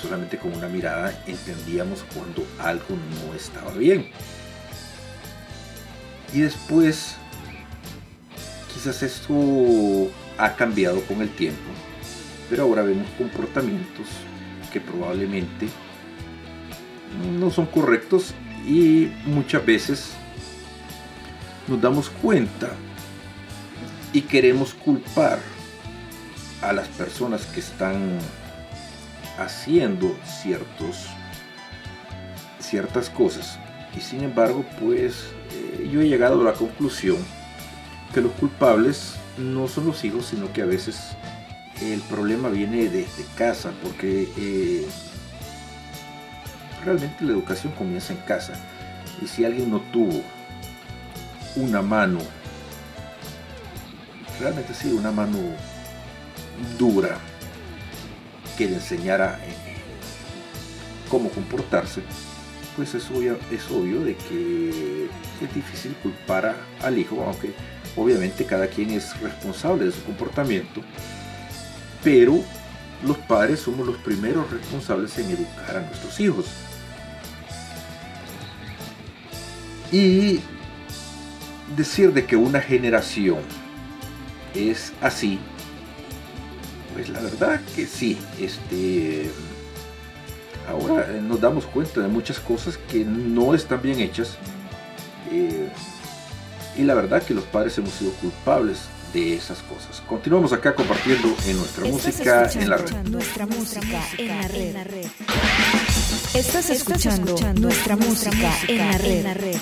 solamente 0.00 0.38
con 0.38 0.54
una 0.54 0.68
mirada 0.68 1.12
entendíamos 1.26 2.04
cuando 2.14 2.46
algo 2.58 2.96
no 3.26 3.34
estaba 3.34 3.72
bien. 3.72 4.08
Y 6.32 6.40
después, 6.40 7.16
quizás 8.72 9.02
esto 9.02 10.10
ha 10.38 10.54
cambiado 10.54 11.00
con 11.02 11.20
el 11.20 11.28
tiempo, 11.30 11.70
pero 12.48 12.62
ahora 12.62 12.82
vemos 12.82 13.08
comportamientos 13.18 14.06
que 14.72 14.80
probablemente 14.80 15.68
no 17.38 17.50
son 17.50 17.66
correctos 17.66 18.34
y 18.66 19.10
muchas 19.26 19.64
veces 19.64 20.10
nos 21.68 21.80
damos 21.80 22.10
cuenta 22.10 22.70
y 24.12 24.22
queremos 24.22 24.74
culpar 24.74 25.38
a 26.62 26.72
las 26.72 26.88
personas 26.88 27.46
que 27.46 27.60
están 27.60 28.18
haciendo 29.38 30.16
ciertos, 30.24 31.06
ciertas 32.58 33.08
cosas. 33.08 33.58
Y 33.96 34.00
sin 34.00 34.22
embargo, 34.22 34.64
pues 34.78 35.26
eh, 35.52 35.88
yo 35.90 36.00
he 36.00 36.08
llegado 36.08 36.40
a 36.40 36.44
la 36.44 36.52
conclusión 36.52 37.18
que 38.12 38.20
los 38.20 38.32
culpables 38.32 39.14
no 39.38 39.68
son 39.68 39.86
los 39.86 40.04
hijos, 40.04 40.26
sino 40.26 40.52
que 40.52 40.62
a 40.62 40.66
veces 40.66 41.16
el 41.80 42.00
problema 42.02 42.48
viene 42.48 42.88
desde 42.88 43.24
casa, 43.36 43.72
porque 43.82 44.28
eh, 44.36 44.86
realmente 46.84 47.24
la 47.24 47.32
educación 47.32 47.72
comienza 47.74 48.12
en 48.12 48.20
casa. 48.20 48.54
Y 49.22 49.26
si 49.26 49.44
alguien 49.44 49.70
no 49.70 49.80
tuvo 49.92 50.22
una 51.56 51.82
mano, 51.82 52.20
realmente 54.40 54.74
sí, 54.74 54.92
una 54.92 55.10
mano 55.10 55.38
dura, 56.78 57.18
que 58.56 58.66
le 58.66 58.74
enseñara 58.74 59.38
eh, 59.42 59.54
cómo 61.08 61.30
comportarse, 61.30 62.02
pues 62.76 62.94
es 62.94 63.10
obvio, 63.10 63.38
es 63.50 63.70
obvio 63.70 64.00
de 64.04 64.16
que 64.16 65.08
es 65.40 65.54
difícil 65.54 65.94
culpar 66.02 66.54
al 66.82 66.98
hijo, 66.98 67.22
aunque 67.24 67.52
obviamente 67.96 68.44
cada 68.44 68.66
quien 68.68 68.90
es 68.90 69.18
responsable 69.20 69.86
de 69.86 69.92
su 69.92 70.02
comportamiento, 70.04 70.82
pero 72.04 72.42
los 73.04 73.16
padres 73.18 73.60
somos 73.60 73.86
los 73.86 73.96
primeros 73.98 74.50
responsables 74.50 75.16
en 75.18 75.30
educar 75.30 75.76
a 75.76 75.80
nuestros 75.80 76.20
hijos. 76.20 76.46
Y 79.92 80.40
decir 81.76 82.12
de 82.12 82.24
que 82.26 82.36
una 82.36 82.60
generación 82.60 83.38
es 84.54 84.92
así 85.00 85.38
pues 86.94 87.08
la 87.08 87.20
verdad 87.20 87.60
que 87.74 87.86
sí, 87.86 88.18
este, 88.40 89.30
ahora 90.68 91.06
nos 91.22 91.40
damos 91.40 91.66
cuenta 91.66 92.00
de 92.00 92.08
muchas 92.08 92.38
cosas 92.40 92.76
que 92.76 93.04
no 93.04 93.54
están 93.54 93.80
bien 93.80 94.00
hechas 94.00 94.36
eh, 95.30 95.68
y 96.76 96.82
la 96.82 96.94
verdad 96.94 97.22
que 97.22 97.34
los 97.34 97.44
padres 97.44 97.76
hemos 97.78 97.92
sido 97.92 98.12
culpables 98.12 98.88
de 99.12 99.34
esas 99.34 99.58
cosas. 99.62 100.02
Continuamos 100.06 100.52
acá 100.52 100.74
compartiendo 100.74 101.34
en 101.46 101.56
nuestra 101.56 101.84
música 101.84 102.50
en 102.52 102.70
la 102.70 102.76
red. 102.76 102.92
Nuestra 103.08 103.46
música 103.46 104.02
en 104.18 104.74
la 104.74 104.84
red. 104.84 105.06
Estás 106.34 106.70
escuchando 106.70 107.34
nuestra 107.54 107.96
música 107.96 108.52
en 108.68 108.78
la 109.24 109.34
red. 109.34 109.56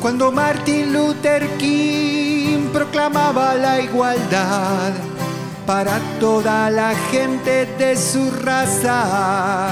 Cuando 0.00 0.32
Martin 0.32 0.92
Luther 0.92 1.46
King 1.58 2.70
proclamaba 2.72 3.54
la 3.54 3.80
igualdad 3.80 4.92
para 5.66 6.00
toda 6.18 6.70
la 6.70 6.92
gente 7.12 7.66
de 7.66 7.96
su 7.96 8.32
raza. 8.32 9.70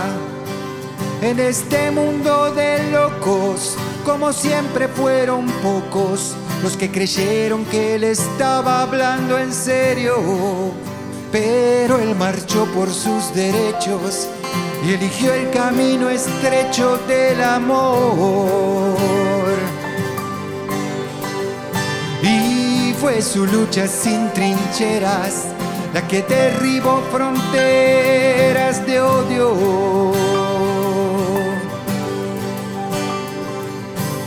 En 1.21 1.41
este 1.41 1.91
mundo 1.91 2.55
de 2.55 2.93
locos, 2.93 3.77
como 4.05 4.33
siempre 4.33 4.87
fueron 4.87 5.49
pocos 5.63 6.37
los 6.63 6.77
que 6.77 6.91
creyeron 6.91 7.65
que 7.67 7.95
él 7.95 8.05
estaba 8.05 8.83
hablando 8.83 9.39
en 9.39 9.53
serio. 9.53 10.17
Pero 11.31 11.99
él 11.99 12.15
marchó 12.15 12.67
por 12.75 12.89
sus 12.89 13.35
derechos 13.35 14.29
y 14.87 14.93
eligió 14.95 15.35
el 15.35 15.51
camino 15.51 16.09
estrecho 16.09 16.99
del 17.07 17.43
amor. 17.43 18.97
fue 23.01 23.23
su 23.23 23.47
lucha 23.47 23.87
sin 23.87 24.29
trincheras 24.33 25.45
la 25.95 26.07
que 26.07 26.23
derribó 26.23 27.01
fronteras 27.13 28.85
de 28.87 29.01
odio. 29.01 30.28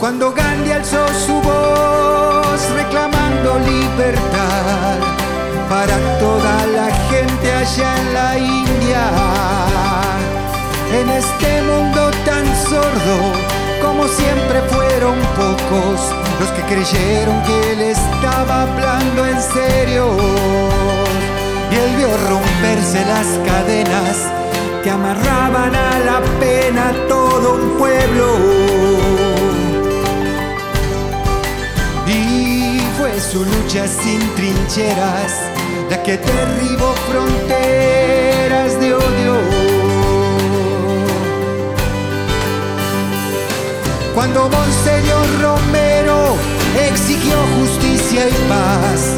Cuando 0.02 0.32
Gandhi 0.32 0.72
alzó 0.72 1.06
su 1.24 1.34
voz 1.34 2.60
reclamando 2.74 3.56
libertad 3.60 4.98
para 5.70 5.96
toda 6.18 6.66
la 6.66 6.92
gente 7.08 7.52
allá 7.52 8.00
en 8.00 8.12
la 8.12 8.36
India, 8.36 9.04
en 10.92 11.08
este 11.08 11.62
mundo 11.62 12.10
tan 12.24 12.44
sordo 12.66 13.16
como 13.80 14.08
siempre 14.08 14.60
fueron 14.72 15.14
pocos 15.36 16.00
los 16.40 16.50
que 16.50 16.62
creyeron 16.62 17.40
que 17.44 17.72
él 17.72 17.80
estaba 17.82 18.62
hablando 18.62 19.24
en 19.24 19.40
serio. 19.40 20.16
Y 21.70 21.76
él 21.76 21.96
vio 21.96 22.08
romperse 22.28 23.06
las 23.06 23.28
cadenas 23.46 24.16
que 24.82 24.90
amarraban 24.90 25.72
a 25.76 25.98
la 26.00 26.20
pena 26.40 26.92
todo 27.08 27.54
un 27.54 27.78
pueblo. 27.78 29.21
Su 33.32 33.42
lucha 33.46 33.88
sin 33.88 34.20
trincheras 34.34 35.32
la 35.88 36.02
que 36.02 36.18
derribó 36.18 36.92
fronteras 37.08 38.78
de 38.78 38.92
odio. 38.92 39.34
cuando 44.14 44.50
Monseñor 44.50 45.26
Romero 45.40 46.36
exigió 46.90 47.36
justicia 47.58 48.28
y 48.28 48.48
paz 48.50 49.16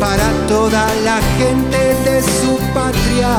para 0.00 0.28
toda 0.48 0.84
la 1.04 1.20
gente 1.38 1.78
de 2.04 2.22
su 2.22 2.58
patria. 2.74 3.30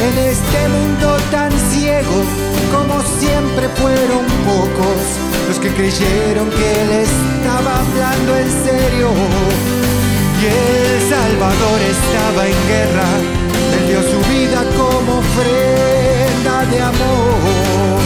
En 0.00 0.18
este 0.30 0.68
mundo 0.74 1.16
tan 1.30 1.52
ciego, 1.70 2.24
como 2.72 3.02
siempre 3.20 3.68
fueron 3.76 4.24
pocos 4.46 5.33
los 5.48 5.58
que 5.58 5.68
creyeron 5.68 6.48
que 6.50 6.82
él 6.82 6.90
estaba 6.90 7.80
hablando 7.80 8.36
en 8.36 8.50
serio. 8.64 9.08
Y 10.40 10.46
el 10.46 11.00
Salvador 11.08 11.80
estaba 11.80 12.46
en 12.46 12.68
guerra, 12.68 13.08
él 13.74 13.86
dio 13.88 14.02
su 14.02 14.18
vida 14.30 14.64
como 14.76 15.18
ofrenda 15.18 16.64
de 16.70 16.80
amor. 16.80 18.00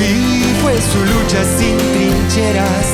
Y 0.00 0.12
fue 0.62 0.74
su 0.80 1.00
lucha 1.12 1.40
sin 1.58 1.76
trincheras 1.94 2.88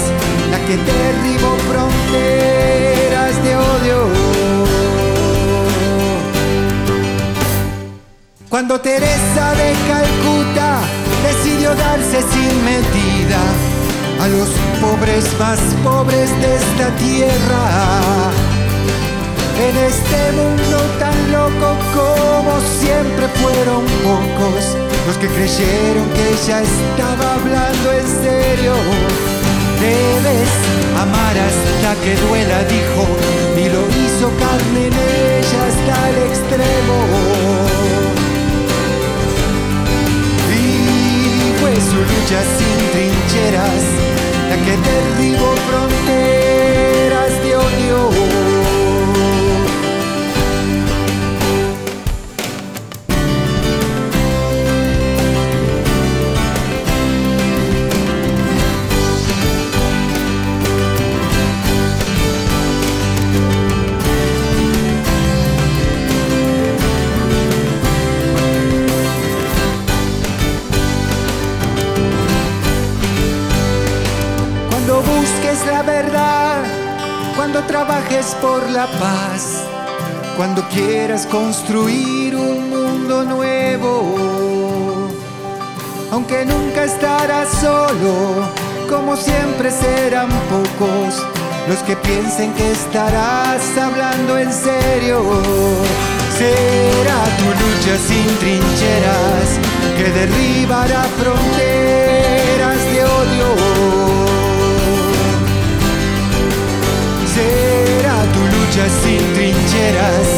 la 0.50 0.58
que 0.66 0.76
derribó 0.76 1.56
fronteras 1.70 3.42
de 3.44 3.56
odio. 3.56 3.98
Cuando 8.48 8.80
Teresa 8.80 9.54
de 9.54 9.72
Calcuta 9.88 10.99
decidió 11.22 11.74
darse 11.74 12.22
sin 12.32 12.64
medida 12.64 13.40
a 14.20 14.28
los 14.28 14.48
pobres 14.80 15.24
más 15.38 15.58
pobres 15.82 16.30
de 16.40 16.56
esta 16.56 16.88
tierra. 16.96 17.62
En 19.60 19.76
este 19.76 20.32
mundo 20.32 20.78
tan 20.98 21.32
loco 21.32 21.76
como 21.94 22.60
siempre 22.80 23.28
fueron 23.40 23.84
pocos 24.04 24.76
los 25.06 25.16
que 25.18 25.28
creyeron 25.28 26.08
que 26.14 26.30
ella 26.30 26.62
estaba 26.62 27.34
hablando 27.34 27.92
en 27.92 28.06
serio. 28.22 28.74
Debes 29.80 30.50
amar 31.00 31.36
hasta 31.38 32.00
que 32.02 32.14
duela, 32.26 32.64
dijo, 32.64 33.02
y 33.56 33.68
lo 33.68 33.82
hizo 34.00 34.28
carne 34.38 34.86
en 34.88 34.94
ella 34.94 35.60
hasta 35.68 36.10
el 36.10 36.16
extremo. 36.30 37.99
Su 41.81 41.97
lucha 41.97 42.41
sin 42.57 42.78
trincheras 42.93 43.85
la 44.49 44.57
que 44.57 44.74
derribó 44.89 45.55
fronteras 45.68 47.43
de 47.43 47.57
odio. 47.57 48.69
La 75.70 75.82
verdad, 75.82 76.62
cuando 77.36 77.62
trabajes 77.64 78.36
por 78.42 78.68
la 78.70 78.86
paz, 78.86 79.62
cuando 80.36 80.62
quieras 80.68 81.26
construir 81.26 82.34
un 82.34 82.70
mundo 82.70 83.24
nuevo. 83.24 85.08
Aunque 86.10 86.44
nunca 86.44 86.84
estarás 86.84 87.48
solo, 87.60 88.12
como 88.88 89.16
siempre 89.16 89.70
serán 89.70 90.30
pocos 90.50 91.24
los 91.68 91.78
que 91.86 91.94
piensen 91.96 92.52
que 92.54 92.72
estarás 92.72 93.62
hablando 93.78 94.38
en 94.38 94.52
serio. 94.52 95.22
Será 96.36 97.20
tu 97.38 97.48
lucha 97.62 97.94
sin 98.08 98.26
trincheras 98.38 99.48
que 99.96 100.10
derribará 100.18 101.02
fronteras 101.20 102.19
lucha 108.70 108.88
sin 109.02 109.18
trincheras 109.34 110.28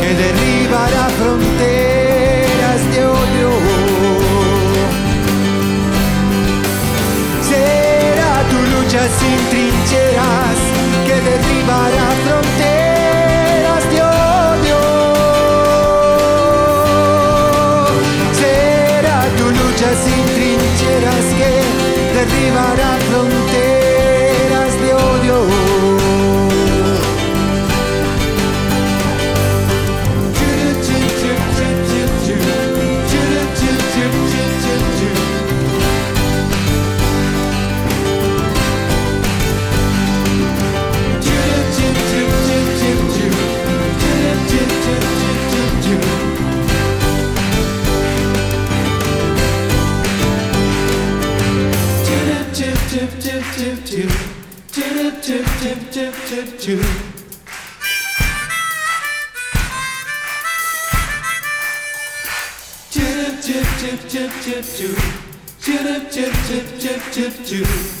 que 0.00 0.12
derribará 0.12 1.08
fronteras 1.16 2.80
de 2.92 3.06
odio. 3.06 3.50
Será 7.48 8.34
tu 8.50 8.58
lucha 8.72 9.02
sin 9.18 9.38
trincheras 9.50 10.58
que 11.06 11.16
derribará 11.28 12.08
fronteras 12.24 13.84
de 13.92 13.98
odio. 14.02 14.80
Será 18.42 19.20
tu 19.38 19.44
lucha 19.60 19.90
sin 20.04 20.24
trincheras 20.34 21.26
que 21.38 21.52
derribará 22.16 22.98
fronteras 23.08 23.37
should 56.38 56.58
do. 56.60 56.82
Chip, 62.90 63.42
chip, 63.42 63.66
chip, 63.78 64.00
chip, 64.08 64.30
chip, 64.42 64.64
chip, 65.60 66.10
chip, 66.10 66.32
chip, 66.46 66.78
chip, 66.78 67.02
chip, 67.10 67.44
chip. 67.44 67.97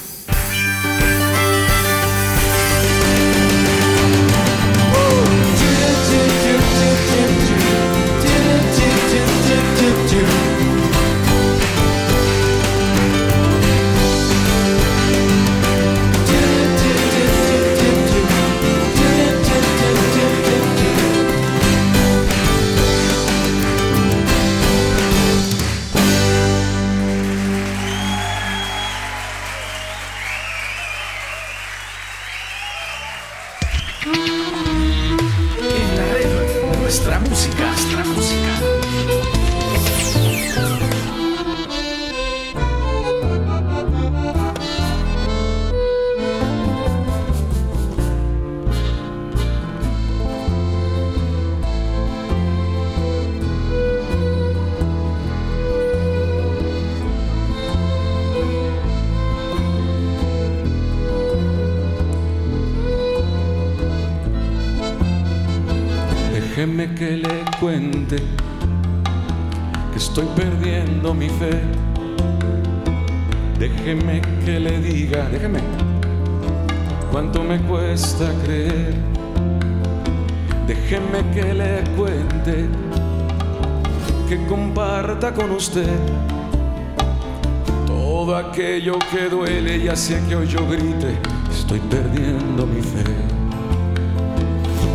Todo 87.86 88.36
aquello 88.36 88.98
que 89.10 89.28
duele 89.28 89.76
y 89.76 89.88
hace 89.88 90.20
que 90.28 90.36
hoy 90.36 90.46
yo 90.46 90.66
grite, 90.66 91.18
estoy 91.50 91.80
perdiendo 91.80 92.66
mi 92.66 92.80
fe. 92.80 93.04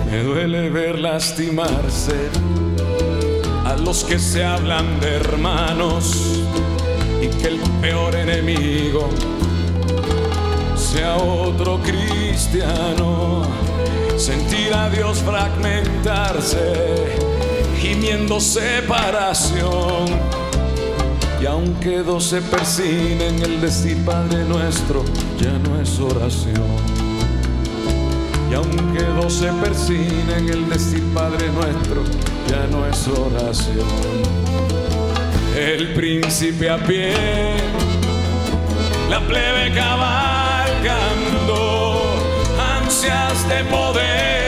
Me 0.09 0.23
duele 0.23 0.69
ver 0.69 0.99
lastimarse 0.99 2.29
a 3.65 3.75
los 3.77 4.03
que 4.03 4.17
se 4.17 4.43
hablan 4.43 4.99
de 4.99 5.15
hermanos 5.15 6.41
y 7.21 7.27
que 7.27 7.49
el 7.49 7.59
peor 7.81 8.15
enemigo 8.15 9.09
sea 10.75 11.17
otro 11.17 11.79
cristiano. 11.81 13.43
Sentir 14.17 14.73
a 14.73 14.89
Dios 14.89 15.19
fragmentarse, 15.19 16.57
gimiendo 17.79 18.39
separación. 18.39 20.42
Y 21.43 21.45
aunque 21.45 22.03
dos 22.03 22.23
se 22.23 22.41
persinen, 22.41 23.43
el 23.43 23.59
decir 23.59 23.97
Padre 24.05 24.45
nuestro 24.45 25.03
ya 25.37 25.51
no 25.59 25.77
es 25.81 25.99
oración. 25.99 26.77
Y 28.49 28.53
aunque 28.53 29.03
dos 29.03 29.33
se 29.33 29.51
persinen, 29.51 30.47
el 30.49 30.69
decir 30.69 31.03
Padre 31.13 31.49
nuestro 31.49 32.01
ya 32.47 32.65
no 32.71 32.87
es 32.87 33.05
oración. 33.09 33.85
El 35.53 35.93
príncipe 35.93 36.69
a 36.69 36.77
pie, 36.77 37.13
la 39.09 39.19
plebe 39.27 39.73
cabalgando, 39.75 40.95
ansias 42.57 43.49
de 43.49 43.65
poder 43.65 44.42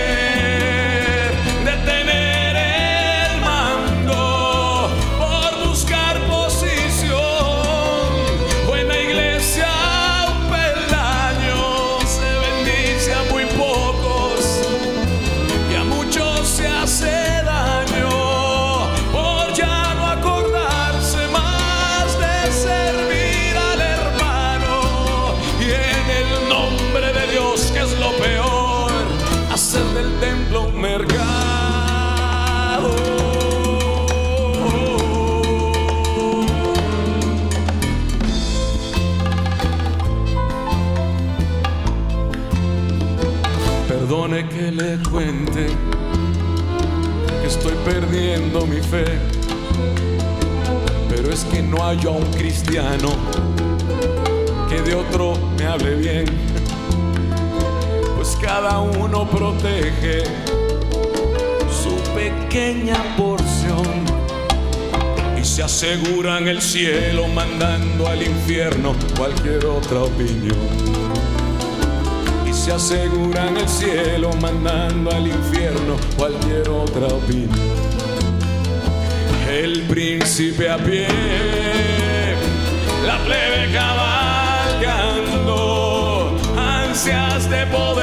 que 45.64 47.48
estoy 47.48 47.74
perdiendo 47.86 48.66
mi 48.66 48.82
fe. 48.82 49.06
Pero 51.10 51.32
es 51.32 51.46
que 51.46 51.62
no 51.62 51.86
hay 51.86 51.98
a 52.06 52.10
un 52.10 52.26
cristiano 52.34 53.10
que 54.68 54.82
de 54.82 54.96
otro 54.96 55.36
me 55.58 55.66
hable 55.66 55.96
bien. 55.96 56.26
Pues 58.18 58.38
cada 58.42 58.80
uno 58.82 59.30
protege 59.30 60.24
su 61.72 61.96
pequeña 62.14 62.98
porción 63.16 64.04
y 65.40 65.46
se 65.46 65.64
aseguran 65.64 66.50
el 66.50 66.62
cielo 66.62 67.30
mandando 67.30 68.08
al 68.08 68.22
infierno 68.22 68.94
cualquier 69.16 69.66
otra 69.66 70.04
opinión 70.04 70.85
se 72.66 72.72
aseguran 72.72 73.56
el 73.58 73.70
cielo 73.70 74.32
mandando 74.42 75.12
al 75.12 75.28
infierno 75.28 75.98
cualquier 76.18 76.68
otra 76.68 77.06
opinión. 77.06 77.52
El 79.48 79.84
príncipe 79.84 80.68
a 80.72 80.78
pie, 80.78 81.06
la 83.06 83.20
plebe 83.20 83.72
cabalgando, 83.72 84.76
ansias 86.58 87.48
de 87.52 87.68
poder 87.68 87.95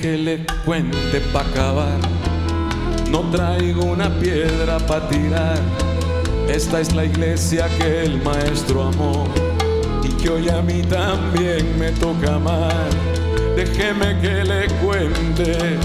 que 0.00 0.16
le 0.16 0.46
cuente 0.64 1.20
pa' 1.32 1.40
acabar. 1.40 1.98
No 3.10 3.20
traigo 3.30 3.84
una 3.84 4.08
piedra 4.18 4.78
pa' 4.78 5.06
tirar. 5.08 5.58
Esta 6.48 6.80
es 6.80 6.94
la 6.94 7.04
iglesia 7.04 7.68
que 7.78 8.04
el 8.04 8.22
maestro 8.22 8.84
amó 8.84 9.28
y 10.02 10.08
que 10.20 10.30
hoy 10.30 10.48
a 10.48 10.62
mí 10.62 10.82
también 10.82 11.78
me 11.78 11.90
toca 11.92 12.36
amar. 12.36 12.88
Déjeme 13.56 14.18
que 14.20 14.44
le 14.44 14.66
cuente, 14.82 15.78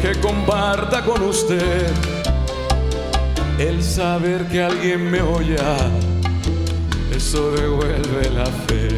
que 0.00 0.18
comparta 0.20 1.04
con 1.04 1.22
usted 1.22 1.86
el 3.58 3.82
saber 3.82 4.46
que 4.46 4.62
alguien 4.62 5.10
me 5.10 5.20
oye. 5.20 5.56
Eso 7.14 7.50
devuelve 7.50 8.30
la 8.30 8.46
fe 8.46 8.97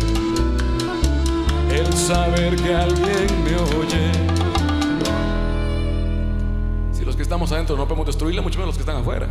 saber 2.10 2.56
que 2.56 2.74
alguien 2.74 3.44
me 3.44 3.54
oye. 3.78 4.10
Si 6.92 7.04
los 7.04 7.14
que 7.14 7.22
estamos 7.22 7.52
adentro 7.52 7.76
no 7.76 7.86
podemos 7.86 8.06
destruirla, 8.06 8.42
mucho 8.42 8.58
menos 8.58 8.74
los 8.74 8.76
que 8.76 8.82
están 8.82 9.00
afuera. 9.00 9.28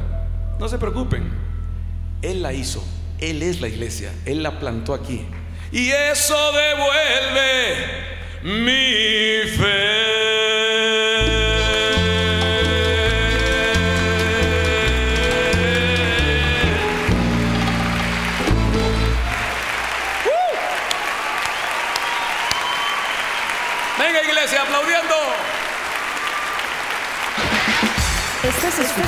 No 0.58 0.70
se 0.70 0.78
preocupen. 0.78 1.30
Él 2.22 2.42
la 2.42 2.54
hizo. 2.54 2.82
Él 3.20 3.44
es 3.44 3.60
la 3.60 3.68
iglesia. 3.68 4.14
Él 4.26 4.44
la 4.44 4.60
plantó 4.60 4.94
aquí. 4.94 5.26
Y 5.74 5.90
eso 5.90 6.38
devuelve 6.54 7.76
mi 8.44 9.50
fe. 9.58 10.09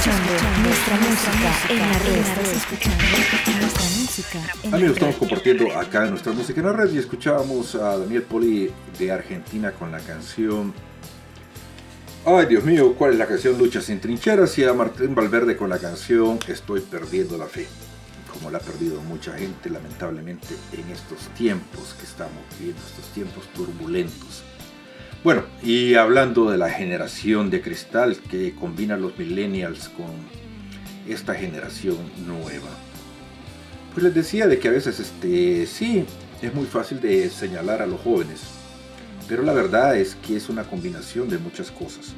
Escuchando 0.02 0.34
nuestra 0.64 0.97
música 0.97 1.74
en 1.74 1.80
la 1.80 1.99
red. 1.99 2.58
escuchando 2.58 3.04
nuestra 3.60 3.84
música 3.99 4.39
Amigos, 4.76 4.93
estamos 4.93 5.16
compartiendo 5.18 5.78
acá 5.78 6.06
nuestra 6.06 6.34
música 6.34 6.60
en 6.60 6.66
la 6.66 6.74
red 6.74 6.91
y 6.91 6.97
escuchábamos 6.97 7.76
a 7.76 7.99
Daniel 7.99 8.24
Poli 8.24 8.72
de 8.97 9.12
Argentina 9.12 9.72
con 9.72 9.91
la 9.91 9.99
canción 9.99 10.74
Ay, 12.26 12.47
Dios 12.47 12.64
mío, 12.64 12.95
¿cuál 12.97 13.12
es 13.12 13.20
la 13.20 13.28
canción 13.28 13.60
Lucha 13.60 13.80
sin 13.80 13.99
trincheras? 13.99 14.58
Y 14.58 14.64
a 14.64 14.74
Martín 14.74 15.14
Valverde 15.14 15.56
con 15.56 15.70
la 15.70 15.78
canción 15.78 16.39
Estoy 16.47 16.82
perdiendo 16.82 17.38
la 17.38 17.45
fe. 17.45 17.68
Como 18.34 18.49
la 18.49 18.58
ha 18.58 18.62
perdido 18.62 19.02
mucha 19.02 19.34
gente, 19.38 19.70
lamentablemente, 19.70 20.47
en 20.72 20.89
estos 20.89 21.28
tiempos 21.36 21.93
que 21.99 22.06
estamos 22.06 22.41
viviendo, 22.58 22.82
estos 22.88 23.06
tiempos 23.14 23.43
turbulentos. 23.54 24.43
Bueno, 25.24 25.43
y 25.61 25.93
hablando 25.93 26.49
de 26.49 26.57
la 26.57 26.72
generación 26.72 27.51
de 27.51 27.61
cristal 27.61 28.17
que 28.17 28.55
combina 28.55 28.97
los 28.97 29.19
millennials 29.19 29.88
con 29.89 30.07
esta 31.07 31.36
generación 31.36 31.97
nueva. 32.26 32.69
Pues 33.93 34.03
les 34.03 34.15
decía 34.15 34.47
de 34.47 34.57
que 34.57 34.67
a 34.67 34.72
veces 34.72 34.99
este 34.99 35.67
sí 35.67 36.05
es 36.41 36.53
muy 36.55 36.65
fácil 36.65 36.99
de 37.01 37.30
señalar 37.30 37.84
a 37.84 37.86
los 37.86 38.01
jóvenes, 38.01 38.41
pero 39.28 39.43
la 39.43 39.53
verdad 39.53 39.95
es 39.95 40.15
que 40.15 40.38
es 40.38 40.49
una 40.49 40.63
combinación 40.63 41.30
de 41.30 41.38
muchas 41.38 41.69
cosas. 41.69 42.15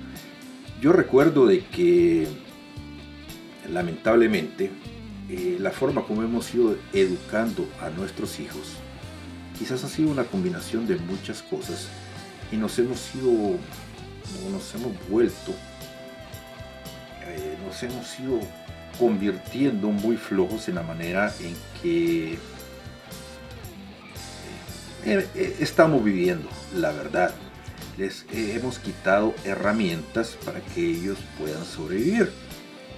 Yo 0.79 0.93
recuerdo 0.93 1.45
de 1.45 1.59
que 1.59 2.25
lamentablemente 3.69 4.71
eh, 5.29 5.57
la 5.59 5.71
forma 5.71 6.03
como 6.03 6.23
hemos 6.23 6.55
ido 6.55 6.77
educando 6.93 7.67
a 7.81 7.89
nuestros 7.89 8.39
hijos 8.39 8.77
quizás 9.57 9.83
ha 9.83 9.89
sido 9.89 10.09
una 10.09 10.23
combinación 10.23 10.87
de 10.87 10.95
muchas 10.97 11.41
cosas 11.41 11.89
y 12.51 12.57
nos 12.57 12.77
hemos 12.79 13.13
ido, 13.15 13.57
nos 14.51 14.75
hemos 14.75 14.91
vuelto, 15.09 15.53
eh, 17.25 17.57
nos 17.65 17.81
hemos 17.83 18.19
ido 18.19 18.39
convirtiendo 18.99 19.87
muy 19.89 20.17
flojos 20.17 20.67
en 20.69 20.75
la 20.75 20.83
manera 20.83 21.33
en 21.39 21.55
que 21.81 22.33
eh, 25.05 25.27
eh, 25.35 25.57
estamos 25.59 26.03
viviendo, 26.03 26.49
la 26.75 26.91
verdad. 26.91 27.33
Les 27.97 28.25
hemos 28.31 28.79
quitado 28.79 29.35
herramientas 29.43 30.35
para 30.43 30.59
que 30.61 30.83
ellos 30.83 31.19
puedan 31.37 31.63
sobrevivir. 31.63 32.31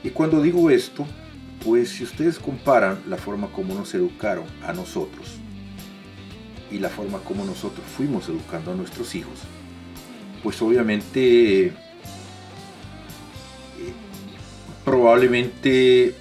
Y 0.03 0.11
cuando 0.11 0.41
digo 0.41 0.69
esto, 0.69 1.05
pues 1.65 1.89
si 1.89 2.05
ustedes 2.05 2.39
comparan 2.39 3.01
la 3.07 3.17
forma 3.17 3.51
como 3.51 3.73
nos 3.73 3.93
educaron 3.93 4.45
a 4.63 4.71
nosotros 4.71 5.39
y 6.71 6.79
la 6.79 6.89
forma 6.89 7.19
como 7.19 7.45
nosotros 7.45 7.85
fuimos 7.95 8.27
educando 8.29 8.71
a 8.71 8.75
nuestros 8.75 9.15
hijos, 9.15 9.39
pues 10.43 10.61
obviamente 10.61 11.67
eh, 11.67 11.73
probablemente 14.83 16.15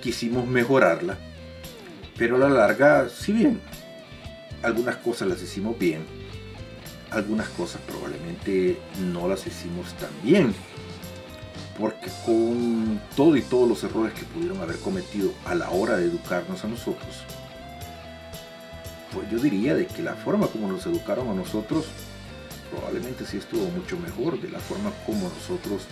quisimos 0.00 0.46
mejorarla, 0.46 1.18
pero 2.16 2.36
a 2.36 2.38
la 2.38 2.48
larga, 2.48 3.08
si 3.08 3.32
bien 3.32 3.60
algunas 4.62 4.96
cosas 4.96 5.28
las 5.28 5.42
hicimos 5.42 5.78
bien, 5.78 6.02
algunas 7.10 7.48
cosas 7.50 7.80
probablemente 7.86 8.78
no 9.12 9.28
las 9.28 9.46
hicimos 9.46 9.92
tan 9.94 10.10
bien, 10.22 10.54
porque 11.78 12.10
con 12.26 13.00
todo 13.16 13.36
y 13.36 13.42
todos 13.42 13.68
los 13.68 13.84
errores 13.84 14.12
que 14.14 14.24
pudieron 14.24 14.60
haber 14.60 14.76
cometido 14.76 15.32
a 15.46 15.54
la 15.54 15.70
hora 15.70 15.96
de 15.96 16.06
educarnos 16.06 16.64
a 16.64 16.68
nosotros, 16.68 17.22
yo 19.30 19.38
diría 19.38 19.74
de 19.74 19.86
que 19.86 20.02
la 20.02 20.14
forma 20.14 20.46
como 20.48 20.70
nos 20.70 20.86
educaron 20.86 21.28
a 21.28 21.34
nosotros 21.34 21.86
probablemente 22.70 23.24
sí 23.26 23.38
estuvo 23.38 23.64
mucho 23.70 23.98
mejor 23.98 24.40
de 24.40 24.50
la 24.50 24.58
forma 24.58 24.90
como 25.06 25.28
nosotros 25.28 25.82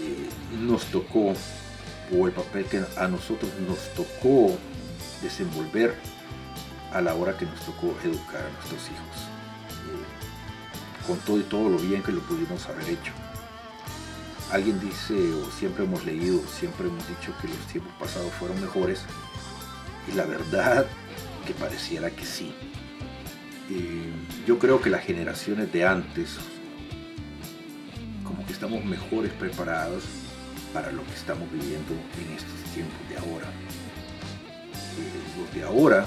eh, 0.00 0.28
nos 0.60 0.84
tocó 0.86 1.34
o 2.16 2.26
el 2.26 2.32
papel 2.32 2.64
que 2.66 2.82
a 2.96 3.08
nosotros 3.08 3.50
nos 3.66 3.78
tocó 3.94 4.56
desenvolver 5.22 5.94
a 6.92 7.00
la 7.00 7.14
hora 7.14 7.36
que 7.36 7.44
nos 7.44 7.60
tocó 7.60 7.94
educar 8.04 8.42
a 8.44 8.52
nuestros 8.52 8.82
hijos. 8.86 9.16
Eh, 9.90 11.06
con 11.06 11.18
todo 11.18 11.38
y 11.38 11.42
todo 11.42 11.68
lo 11.68 11.78
bien 11.78 12.02
que 12.02 12.12
lo 12.12 12.20
pudimos 12.20 12.66
haber 12.66 12.88
hecho. 12.88 13.12
Alguien 14.52 14.78
dice 14.80 15.14
o 15.14 15.50
siempre 15.50 15.84
hemos 15.84 16.04
leído 16.04 16.40
siempre 16.46 16.86
hemos 16.86 17.06
dicho 17.08 17.32
que 17.40 17.48
los 17.48 17.58
tiempos 17.66 17.92
pasados 17.98 18.32
fueron 18.34 18.60
mejores 18.60 19.02
y 20.08 20.12
la 20.12 20.24
verdad 20.24 20.86
que 21.46 21.54
pareciera 21.54 22.10
que 22.10 22.24
sí 22.24 22.52
eh, 23.70 24.12
yo 24.46 24.58
creo 24.58 24.80
que 24.80 24.90
las 24.90 25.02
generaciones 25.02 25.72
de 25.72 25.84
antes, 25.84 26.36
como 28.22 28.46
que 28.46 28.52
estamos 28.52 28.84
mejores 28.84 29.32
preparados 29.32 30.04
para 30.72 30.92
lo 30.92 31.04
que 31.04 31.14
estamos 31.14 31.50
viviendo 31.50 31.92
en 31.92 32.36
estos 32.36 32.72
tiempos 32.72 33.08
de 33.08 33.16
ahora. 33.16 33.46
Eh, 34.98 35.40
los 35.40 35.54
de 35.54 35.62
ahora, 35.64 36.06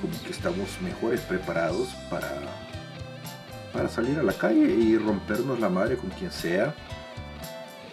como 0.00 0.22
que 0.22 0.30
estamos 0.30 0.80
mejores 0.80 1.20
preparados 1.20 1.88
para, 2.08 2.40
para 3.74 3.90
salir 3.90 4.18
a 4.18 4.22
la 4.22 4.32
calle 4.32 4.64
y 4.64 4.96
rompernos 4.96 5.60
la 5.60 5.68
madre 5.68 5.98
con 5.98 6.08
quien 6.10 6.32
sea, 6.32 6.74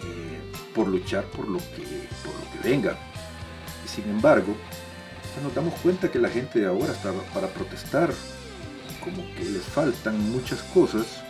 eh, 0.02 0.40
por 0.74 0.88
luchar 0.88 1.26
por 1.26 1.50
lo, 1.50 1.58
que, 1.58 2.08
por 2.24 2.34
lo 2.36 2.52
que 2.54 2.70
venga. 2.70 2.96
Y 3.84 3.90
sin 3.90 4.10
embargo, 4.10 4.56
nos 5.42 5.56
damos 5.56 5.74
cuenta 5.82 6.12
que 6.12 6.20
la 6.20 6.30
gente 6.30 6.60
de 6.60 6.68
ahora 6.68 6.92
está 6.92 7.12
para 7.34 7.48
protestar 7.48 8.12
como 9.04 9.24
que 9.36 9.46
les 9.46 9.64
faltan 9.64 10.32
muchas 10.32 10.62
cosas 10.74 11.22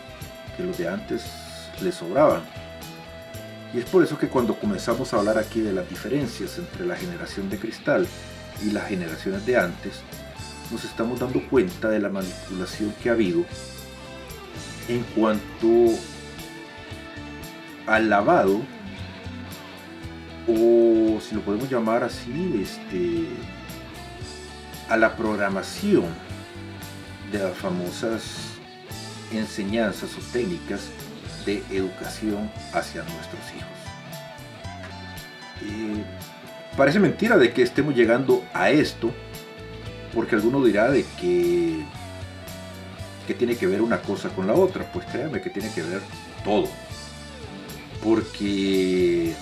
que 0.56 0.62
los 0.62 0.78
de 0.78 0.88
antes 0.88 1.24
les 1.82 1.94
sobraban. 1.94 2.42
Y 3.72 3.78
es 3.78 3.84
por 3.86 4.04
eso 4.04 4.18
que 4.18 4.28
cuando 4.28 4.54
comenzamos 4.54 5.12
a 5.12 5.18
hablar 5.18 5.38
aquí 5.38 5.60
de 5.60 5.72
las 5.72 5.88
diferencias 5.88 6.58
entre 6.58 6.86
la 6.86 6.94
generación 6.94 7.50
de 7.50 7.58
cristal 7.58 8.06
y 8.64 8.70
las 8.70 8.86
generaciones 8.86 9.44
de 9.46 9.56
antes, 9.56 10.02
nos 10.70 10.84
estamos 10.84 11.18
dando 11.18 11.40
cuenta 11.48 11.88
de 11.88 11.98
la 11.98 12.08
manipulación 12.08 12.94
que 13.02 13.10
ha 13.10 13.12
habido 13.12 13.44
en 14.88 15.02
cuanto 15.16 15.98
al 17.86 18.08
lavado, 18.08 18.60
o 20.46 21.20
si 21.20 21.34
lo 21.34 21.40
podemos 21.40 21.70
llamar 21.70 22.04
así, 22.04 22.60
este, 22.62 23.26
a 24.88 24.96
la 24.96 25.16
programación 25.16 26.06
de 27.32 27.38
las 27.38 27.56
famosas 27.56 28.22
enseñanzas 29.32 30.10
o 30.16 30.20
técnicas 30.32 30.88
de 31.44 31.62
educación 31.70 32.50
hacia 32.72 33.02
nuestros 33.02 33.42
hijos. 33.56 33.68
parece 36.76 36.98
mentira 36.98 37.36
de 37.36 37.52
que 37.52 37.62
estemos 37.62 37.94
llegando 37.94 38.44
a 38.52 38.70
esto, 38.70 39.12
porque 40.12 40.34
alguno 40.36 40.64
dirá 40.64 40.90
de 40.90 41.04
que, 41.20 41.84
que 43.26 43.34
tiene 43.34 43.56
que 43.56 43.66
ver 43.66 43.82
una 43.82 44.00
cosa 44.00 44.28
con 44.30 44.46
la 44.46 44.54
otra. 44.54 44.90
Pues 44.92 45.06
créanme 45.06 45.40
que 45.40 45.50
tiene 45.50 45.72
que 45.72 45.82
ver 45.82 46.00
todo. 46.44 46.68
Porque 48.02 49.34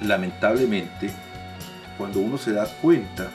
lamentablemente, 0.00 1.10
cuando 1.96 2.20
uno 2.20 2.36
se 2.36 2.52
da 2.52 2.66
cuenta 2.82 3.30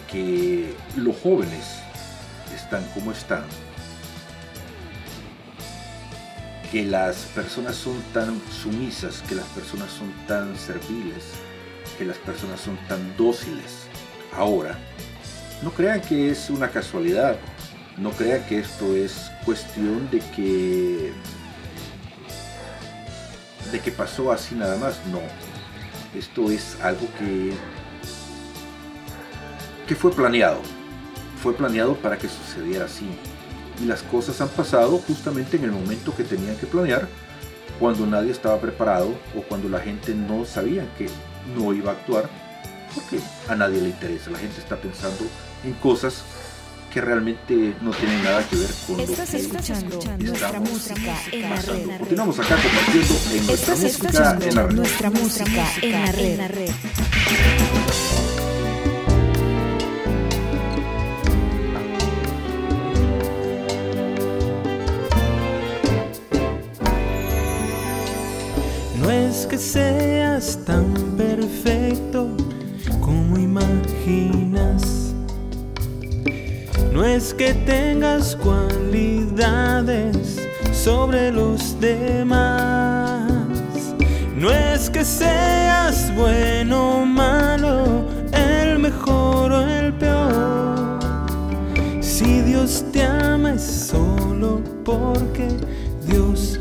que 0.00 0.74
los 0.96 1.16
jóvenes 1.20 1.78
están 2.54 2.84
como 2.94 3.12
están, 3.12 3.44
que 6.70 6.84
las 6.84 7.16
personas 7.34 7.76
son 7.76 8.00
tan 8.12 8.40
sumisas, 8.50 9.22
que 9.28 9.34
las 9.34 9.46
personas 9.46 9.90
son 9.90 10.12
tan 10.26 10.56
serviles, 10.56 11.24
que 11.98 12.04
las 12.04 12.16
personas 12.18 12.60
son 12.60 12.76
tan 12.88 13.16
dóciles 13.16 13.86
ahora, 14.36 14.78
no 15.62 15.70
crean 15.70 16.00
que 16.00 16.30
es 16.30 16.50
una 16.50 16.68
casualidad, 16.70 17.36
no 17.96 18.10
crean 18.10 18.44
que 18.46 18.58
esto 18.58 18.96
es 18.96 19.30
cuestión 19.44 20.10
de 20.10 20.18
que 20.18 21.12
de 23.70 23.80
que 23.80 23.90
pasó 23.90 24.30
así 24.30 24.54
nada 24.54 24.76
más, 24.76 25.00
no. 25.06 25.20
Esto 26.16 26.50
es 26.50 26.76
algo 26.80 27.08
que 27.18 27.52
que 29.86 29.94
fue 29.94 30.12
planeado. 30.12 30.60
Fue 31.42 31.54
planeado 31.54 31.94
para 31.96 32.18
que 32.18 32.28
sucediera 32.28 32.86
así. 32.86 33.06
Y 33.82 33.86
las 33.86 34.02
cosas 34.02 34.40
han 34.40 34.48
pasado 34.48 34.98
justamente 34.98 35.56
en 35.56 35.64
el 35.64 35.72
momento 35.72 36.14
que 36.14 36.24
tenían 36.24 36.56
que 36.56 36.66
planear, 36.66 37.08
cuando 37.78 38.06
nadie 38.06 38.30
estaba 38.30 38.60
preparado 38.60 39.08
o 39.36 39.42
cuando 39.42 39.68
la 39.68 39.80
gente 39.80 40.14
no 40.14 40.44
sabía 40.44 40.86
que 40.96 41.08
no 41.56 41.72
iba 41.72 41.90
a 41.90 41.94
actuar, 41.94 42.30
porque 42.94 43.18
a 43.48 43.56
nadie 43.56 43.80
le 43.80 43.88
interesa. 43.88 44.30
La 44.30 44.38
gente 44.38 44.60
está 44.60 44.76
pensando 44.76 45.24
en 45.64 45.72
cosas 45.74 46.22
que 46.92 47.00
realmente 47.00 47.74
no 47.80 47.90
tienen 47.90 48.22
nada 48.22 48.48
que 48.48 48.54
ver 48.54 48.70
con 48.86 48.96
lo 48.96 49.04
que 49.04 49.36
escuchando 49.36 50.00
nuestra 50.18 50.60
música 50.60 51.16
en 51.32 51.42
la 51.42 51.60
red. 51.60 51.98
Continuamos 51.98 52.38
acá 52.38 52.56
compartiendo 52.56 53.14
en 53.32 53.46
nuestra 53.46 53.74
música 53.74 54.38
en 54.40 54.54
la 54.54 54.66
red. 54.66 54.76
Nuestra 54.76 55.10
música 55.10 55.66
en 55.82 56.38
la 56.38 56.48
red. 56.48 56.70
Que 69.46 69.58
seas 69.58 70.58
tan 70.64 70.94
perfecto 71.16 72.28
como 73.00 73.36
imaginas. 73.38 75.12
No 76.92 77.04
es 77.04 77.34
que 77.34 77.52
tengas 77.54 78.36
cualidades 78.36 80.16
sobre 80.72 81.32
los 81.32 81.78
demás. 81.80 83.32
No 84.36 84.50
es 84.50 84.88
que 84.90 85.04
seas 85.04 86.14
bueno 86.16 87.02
o 87.02 87.06
malo, 87.06 88.06
el 88.32 88.78
mejor 88.78 89.52
o 89.52 89.68
el 89.68 89.92
peor. 89.94 90.98
Si 92.00 92.40
Dios 92.42 92.84
te 92.92 93.02
ama 93.02 93.54
es 93.54 93.62
solo 93.62 94.62
porque 94.84 95.48
Dios 96.06 96.60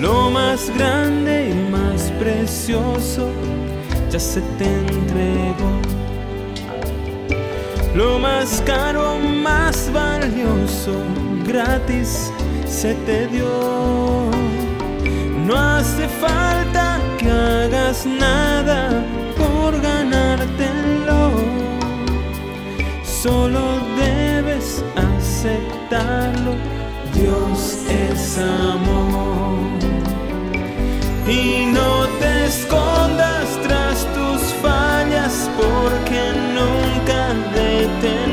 Lo 0.00 0.30
más 0.30 0.70
grande 0.76 1.50
y 1.50 1.70
más 1.72 2.12
precioso 2.20 3.32
ya 4.08 4.20
se 4.20 4.40
te 4.56 4.64
entregó. 4.64 5.72
Lo 7.96 8.20
más 8.20 8.62
caro, 8.64 9.18
más 9.18 9.90
valioso, 9.92 10.92
gratis 11.44 12.32
se 12.64 12.94
te 13.06 13.26
dio. 13.26 14.30
No 15.44 15.56
hace 15.56 16.06
falta 16.06 17.00
que 17.18 17.28
hagas 17.28 18.06
nada 18.06 19.04
por 19.36 19.80
ganártelo. 19.80 21.32
Solo 23.04 23.80
debes 23.96 24.84
aceptarlo. 24.94 26.54
Dios 27.14 27.78
es 27.88 28.38
amor 28.38 29.67
y 31.28 31.66
no 31.66 32.06
te 32.18 32.46
escondas 32.46 33.60
tras 33.62 34.06
tus 34.14 34.40
fallas 34.62 35.50
porque 35.56 36.32
nunca 36.54 37.34
detendrán 37.54 38.27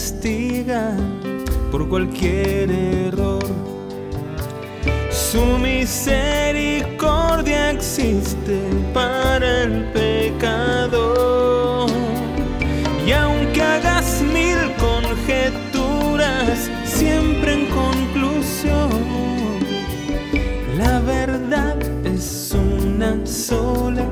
castiga 0.00 0.96
por 1.70 1.86
cualquier 1.90 2.70
error, 2.70 3.44
su 5.10 5.44
misericordia 5.58 7.72
existe 7.72 8.62
para 8.94 9.64
el 9.64 9.84
pecador. 9.92 11.90
Y 13.06 13.12
aunque 13.12 13.60
hagas 13.60 14.22
mil 14.22 14.56
conjeturas, 14.78 16.70
siempre 16.86 17.52
en 17.52 17.66
conclusión, 17.66 18.88
la 20.78 21.00
verdad 21.00 21.76
es 22.06 22.54
una 22.54 23.18
sola, 23.26 24.10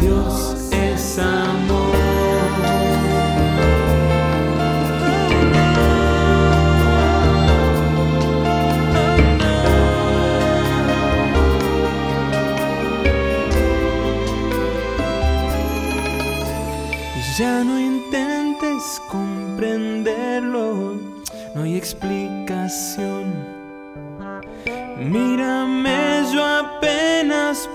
Dios 0.00 0.70
es 0.72 1.18
amor. 1.18 1.47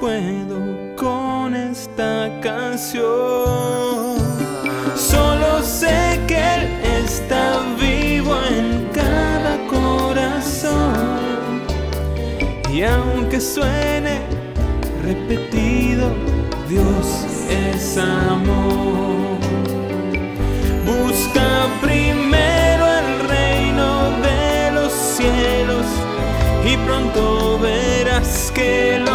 Puedo 0.03 0.95
con 0.97 1.55
esta 1.55 2.29
canción. 2.41 4.17
Solo 4.97 5.61
sé 5.63 6.19
que 6.27 6.35
Él 6.55 6.63
está 7.05 7.61
vivo 7.79 8.35
en 8.49 8.89
cada 8.91 9.53
corazón. 9.67 11.61
Y 12.69 12.83
aunque 12.83 13.39
suene 13.39 14.19
repetido, 15.01 16.11
Dios 16.67 17.05
es 17.49 17.97
amor. 17.97 19.37
Busca 20.85 21.47
primero 21.81 22.83
el 23.01 23.09
reino 23.35 23.87
de 24.27 24.71
los 24.71 24.91
cielos 24.91 25.85
y 26.69 26.75
pronto 26.85 27.57
verás 27.59 28.51
que 28.53 28.99
lo 28.99 29.12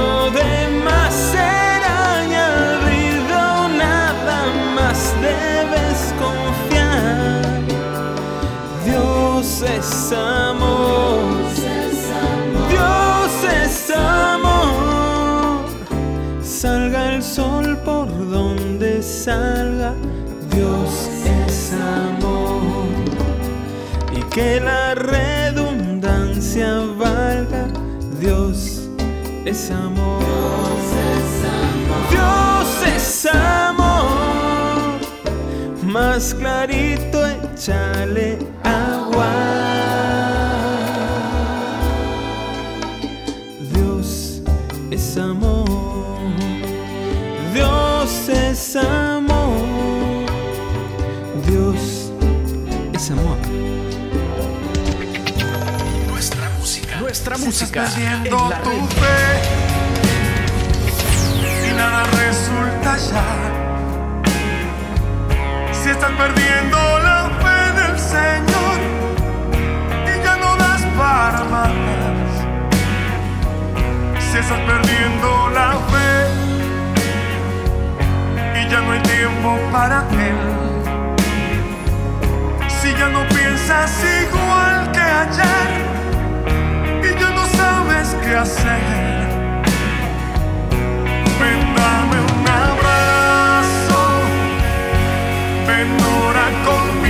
es. 10.13 11.59
Dios 12.69 13.31
es 13.63 13.91
amor. 13.91 15.65
Salga 16.43 17.15
el 17.15 17.23
sol 17.23 17.79
por 17.85 18.09
donde 18.31 19.03
salga, 19.03 19.93
Dios 20.51 21.09
es 21.47 21.73
amor. 21.73 22.89
Y 24.17 24.23
que 24.31 24.61
la 24.61 24.95
redundancia 24.95 26.81
valga, 26.99 27.67
Dios 28.19 28.89
es 29.45 29.71
amor. 29.71 30.23
Dios 32.11 32.95
es 32.97 33.27
amor. 33.27 34.99
Más 35.83 36.35
clarito 36.35 37.27
échale 37.27 38.39
agua. 38.65 38.78
Es 48.69 48.77
amor. 48.77 50.27
Dios 51.47 52.13
es 52.93 53.11
amor. 53.11 53.39
Nuestra 56.11 56.51
música. 56.59 56.97
Nuestra 57.01 57.37
Si 57.37 57.45
música. 57.47 57.85
estás 57.85 57.95
perdiendo 57.95 58.37
en 58.45 58.51
la 58.51 58.61
tu 58.63 58.71
red. 58.71 58.89
fe 59.01 59.41
y 61.67 61.73
nada 61.77 62.05
resulta 62.05 62.97
ya. 62.99 63.25
Si 65.73 65.89
estás 65.89 66.11
perdiendo 66.13 66.79
la 66.99 67.31
fe 67.41 67.57
en 67.71 67.79
el 67.91 67.99
Señor 67.99 68.79
y 70.05 70.25
ya 70.25 70.37
no 70.37 70.57
das 70.59 70.83
para 70.99 71.45
más. 71.45 71.73
Si 74.31 74.37
estás 74.37 74.61
perdiendo 74.61 75.49
la 75.55 75.73
fe 75.91 76.28
ya 78.71 78.81
no 78.81 78.93
hay 78.93 79.01
tiempo 79.01 79.59
para 79.73 80.05
Él. 80.13 80.37
Si 82.69 82.89
ya 82.95 83.09
no 83.09 83.27
piensas 83.29 83.93
igual 84.23 84.91
que 84.93 85.01
ayer 85.01 85.71
y 87.03 87.21
ya 87.21 87.31
no 87.31 87.45
sabes 87.47 88.17
qué 88.23 88.37
hacer. 88.37 88.81
Ven, 91.41 91.61
dame 91.77 92.19
un 92.33 92.49
abrazo, 92.49 94.01
ven, 95.67 95.91
ora 96.25 96.47
conmigo, 96.67 97.08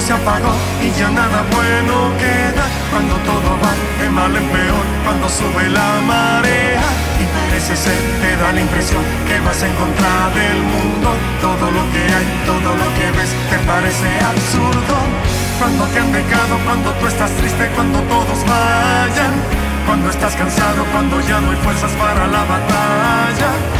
se 0.00 0.12
apagó 0.14 0.54
y 0.80 0.90
ya 0.98 1.10
nada 1.10 1.44
bueno 1.52 2.16
queda, 2.16 2.64
cuando 2.90 3.14
todo 3.28 3.50
va 3.60 3.72
de 4.00 4.08
mal 4.08 4.34
en 4.34 4.48
peor, 4.48 4.84
cuando 5.04 5.28
sube 5.28 5.68
la 5.68 6.00
marea 6.06 6.88
y 7.20 7.24
parece 7.36 7.76
ser, 7.76 8.00
te 8.22 8.36
da 8.36 8.52
la 8.52 8.60
impresión 8.60 9.02
que 9.28 9.38
vas 9.40 9.62
en 9.62 9.72
contra 9.74 10.12
del 10.32 10.60
mundo, 10.62 11.08
todo 11.40 11.70
lo 11.70 11.82
que 11.92 12.02
hay, 12.16 12.26
todo 12.46 12.70
lo 12.80 12.86
que 12.96 13.06
ves, 13.12 13.30
te 13.50 13.58
parece 13.68 14.08
absurdo. 14.24 14.96
Cuando 15.58 15.84
te 15.92 15.98
han 16.00 16.12
dejado, 16.12 16.56
cuando 16.64 16.90
tú 16.94 17.06
estás 17.06 17.30
triste, 17.32 17.68
cuando 17.74 18.00
todos 18.08 18.38
vayan, 18.48 19.34
cuando 19.86 20.08
estás 20.08 20.34
cansado, 20.34 20.84
cuando 20.92 21.20
ya 21.20 21.40
no 21.40 21.50
hay 21.50 21.58
fuerzas 21.58 21.92
para 22.00 22.26
la 22.26 22.42
batalla. 22.44 23.79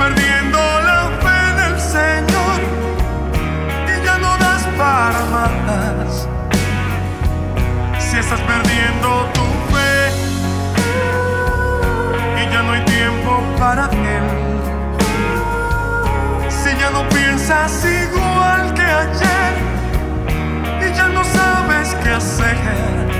Perdiendo 0.00 0.58
la 0.88 1.00
fe 1.22 1.36
en 1.52 1.58
el 1.68 1.76
Señor 1.78 2.58
y 3.92 3.94
ya 4.06 4.16
no 4.16 4.32
das 4.38 4.62
para 4.78 5.20
más. 5.34 6.26
Si 7.98 8.16
estás 8.16 8.40
perdiendo 8.40 9.08
tu 9.34 9.46
fe 9.70 9.94
y 12.40 12.52
ya 12.52 12.62
no 12.62 12.72
hay 12.72 12.84
tiempo 12.86 13.42
para 13.58 13.84
Él. 14.16 14.26
Si 16.48 16.70
ya 16.80 16.88
no 16.90 17.06
piensas 17.10 17.84
igual 17.84 18.72
que 18.72 18.86
ayer 19.04 19.52
y 20.80 20.96
ya 20.96 21.08
no 21.08 21.22
sabes 21.24 21.94
qué 22.02 22.10
hacer. 22.10 23.19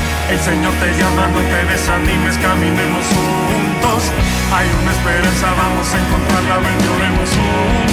el 0.31 0.39
Señor 0.39 0.73
te 0.75 0.87
llama, 0.97 1.27
no 1.27 1.39
te 1.39 1.65
desanimes, 1.73 2.37
caminemos 2.37 3.05
juntos. 3.05 4.11
Hay 4.53 4.67
una 4.81 4.91
esperanza, 4.91 5.53
vamos 5.57 5.93
a 5.93 5.99
encontrarla, 5.99 6.57
ven, 6.59 6.79
lloremos 6.87 7.29
juntos. 7.29 7.91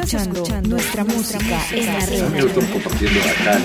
Estás 0.00 0.28
escuchando 0.28 0.68
nuestra 0.68 1.02
música 1.02 1.60
en 1.72 1.86
la 1.86 2.06
red. 2.06 2.46
Estamos 2.46 2.70
compartiendo 2.70 3.20
acá 3.20 3.60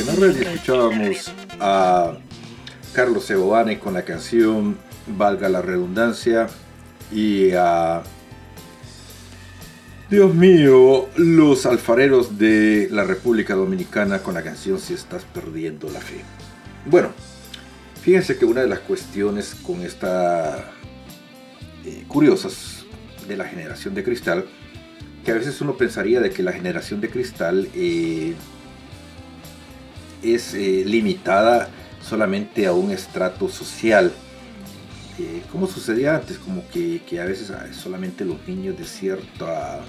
en 0.00 0.06
la 0.06 0.12
red 0.16 0.36
y 0.36 0.42
escuchábamos 0.42 1.32
a 1.60 2.18
Carlos 2.92 3.24
Seoane 3.24 3.78
con 3.78 3.94
la 3.94 4.02
canción 4.02 4.76
Valga 5.06 5.48
la 5.48 5.62
redundancia 5.62 6.48
y 7.12 7.52
a 7.52 8.02
Dios 10.10 10.34
mío, 10.34 11.08
los 11.14 11.66
alfareros 11.66 12.36
de 12.36 12.88
la 12.90 13.04
República 13.04 13.54
Dominicana 13.54 14.18
con 14.24 14.34
la 14.34 14.42
canción 14.42 14.80
Si 14.80 14.92
estás 14.92 15.22
perdiendo 15.22 15.88
la 15.88 16.00
fe. 16.00 16.24
Bueno, 16.84 17.10
fíjense 18.02 18.36
que 18.36 18.44
una 18.44 18.62
de 18.62 18.68
las 18.68 18.80
cuestiones 18.80 19.54
con 19.54 19.82
esta 19.82 20.72
eh, 21.84 22.02
curiosas 22.08 22.84
de 23.28 23.36
la 23.36 23.44
generación 23.44 23.94
de 23.94 24.02
cristal, 24.02 24.46
que 25.26 25.32
a 25.32 25.34
veces 25.34 25.60
uno 25.60 25.76
pensaría 25.76 26.20
de 26.20 26.30
que 26.30 26.44
la 26.44 26.52
generación 26.52 27.00
de 27.00 27.10
cristal 27.10 27.68
eh, 27.74 28.34
es 30.22 30.54
eh, 30.54 30.84
limitada 30.86 31.68
solamente 32.00 32.64
a 32.64 32.72
un 32.72 32.92
estrato 32.92 33.48
social, 33.48 34.12
eh, 35.18 35.42
como 35.50 35.66
sucedía 35.66 36.14
antes, 36.14 36.38
como 36.38 36.62
que, 36.68 37.02
que 37.04 37.20
a 37.20 37.24
veces 37.24 37.50
ah, 37.50 37.66
solamente 37.72 38.24
los 38.24 38.46
niños 38.46 38.78
de 38.78 38.84
cierto 38.84 39.48
ah, 39.48 39.80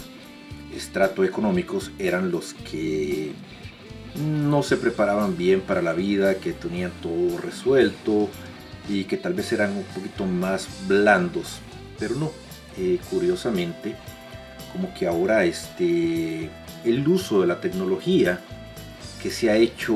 estrato 0.75 1.23
económicos 1.23 1.91
eran 1.99 2.31
los 2.31 2.55
que 2.55 3.33
no 4.15 4.63
se 4.63 4.75
preparaban 4.75 5.37
bien 5.37 5.61
para 5.61 5.83
la 5.83 5.93
vida, 5.93 6.39
que 6.39 6.53
tenían 6.53 6.91
todo 6.99 7.37
resuelto 7.37 8.27
y 8.89 9.03
que 9.03 9.17
tal 9.17 9.35
vez 9.35 9.51
eran 9.51 9.77
un 9.77 9.83
poquito 9.83 10.25
más 10.25 10.67
blandos, 10.87 11.59
pero 11.99 12.15
no, 12.15 12.31
eh, 12.79 12.97
curiosamente, 13.11 13.95
como 14.71 14.93
que 14.93 15.07
ahora 15.07 15.45
este, 15.45 16.49
el 16.83 17.07
uso 17.07 17.41
de 17.41 17.47
la 17.47 17.59
tecnología 17.61 18.41
que 19.21 19.31
se 19.31 19.49
ha 19.49 19.55
hecho, 19.55 19.95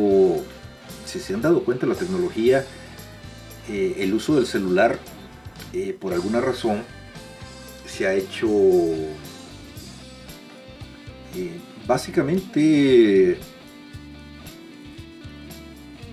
si 1.06 1.20
se 1.20 1.34
han 1.34 1.42
dado 1.42 1.64
cuenta 1.64 1.86
la 1.86 1.96
tecnología, 1.96 2.66
eh, 3.70 3.96
el 4.00 4.14
uso 4.14 4.36
del 4.36 4.46
celular 4.46 4.98
eh, 5.74 5.96
por 6.00 6.14
alguna 6.14 6.42
razón 6.42 6.84
se 7.86 8.08
ha 8.08 8.14
hecho 8.14 8.48
eh, 11.36 11.60
básicamente 11.88 13.38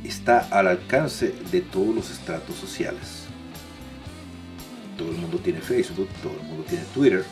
está 0.05 0.39
al 0.51 0.69
alcance 0.69 1.35
de 1.51 1.61
todos 1.61 1.95
los 1.95 2.11
estratos 2.11 2.57
sociales. 2.57 3.25
Todo 4.97 5.11
el 5.11 5.19
mundo 5.19 5.39
tiene 5.39 5.61
Facebook, 5.61 6.09
todo 6.23 6.33
el 6.41 6.47
mundo 6.47 6.65
tiene 6.69 6.85
Twitter. 6.95 7.25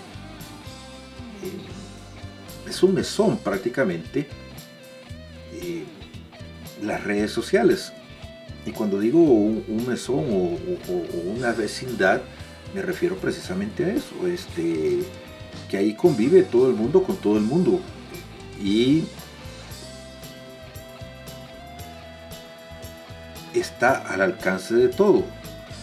Es 2.68 2.82
un 2.82 2.94
mesón 2.94 3.38
prácticamente 3.38 4.26
eh, 5.54 5.84
las 6.82 7.02
redes 7.04 7.30
sociales. 7.30 7.92
Y 8.64 8.72
cuando 8.72 8.98
digo 8.98 9.18
un, 9.20 9.84
mesón 9.86 10.24
o, 10.30 10.92
o- 10.92 11.06
o 11.14 11.30
una 11.36 11.52
vecindad, 11.52 12.20
me 12.74 12.82
refiero 12.82 13.16
precisamente 13.16 13.84
a 13.84 13.92
eso. 13.92 14.26
Este, 14.26 14.98
que 15.70 15.76
ahí 15.76 15.94
convive 15.94 16.42
todo 16.42 16.68
el 16.68 16.74
mundo 16.74 17.02
con 17.02 17.16
todo 17.16 17.36
el 17.36 17.44
mundo. 17.44 17.80
Y 18.62 19.04
está 23.54 23.96
al 24.08 24.20
alcance 24.20 24.74
de 24.74 24.88
todo. 24.88 25.24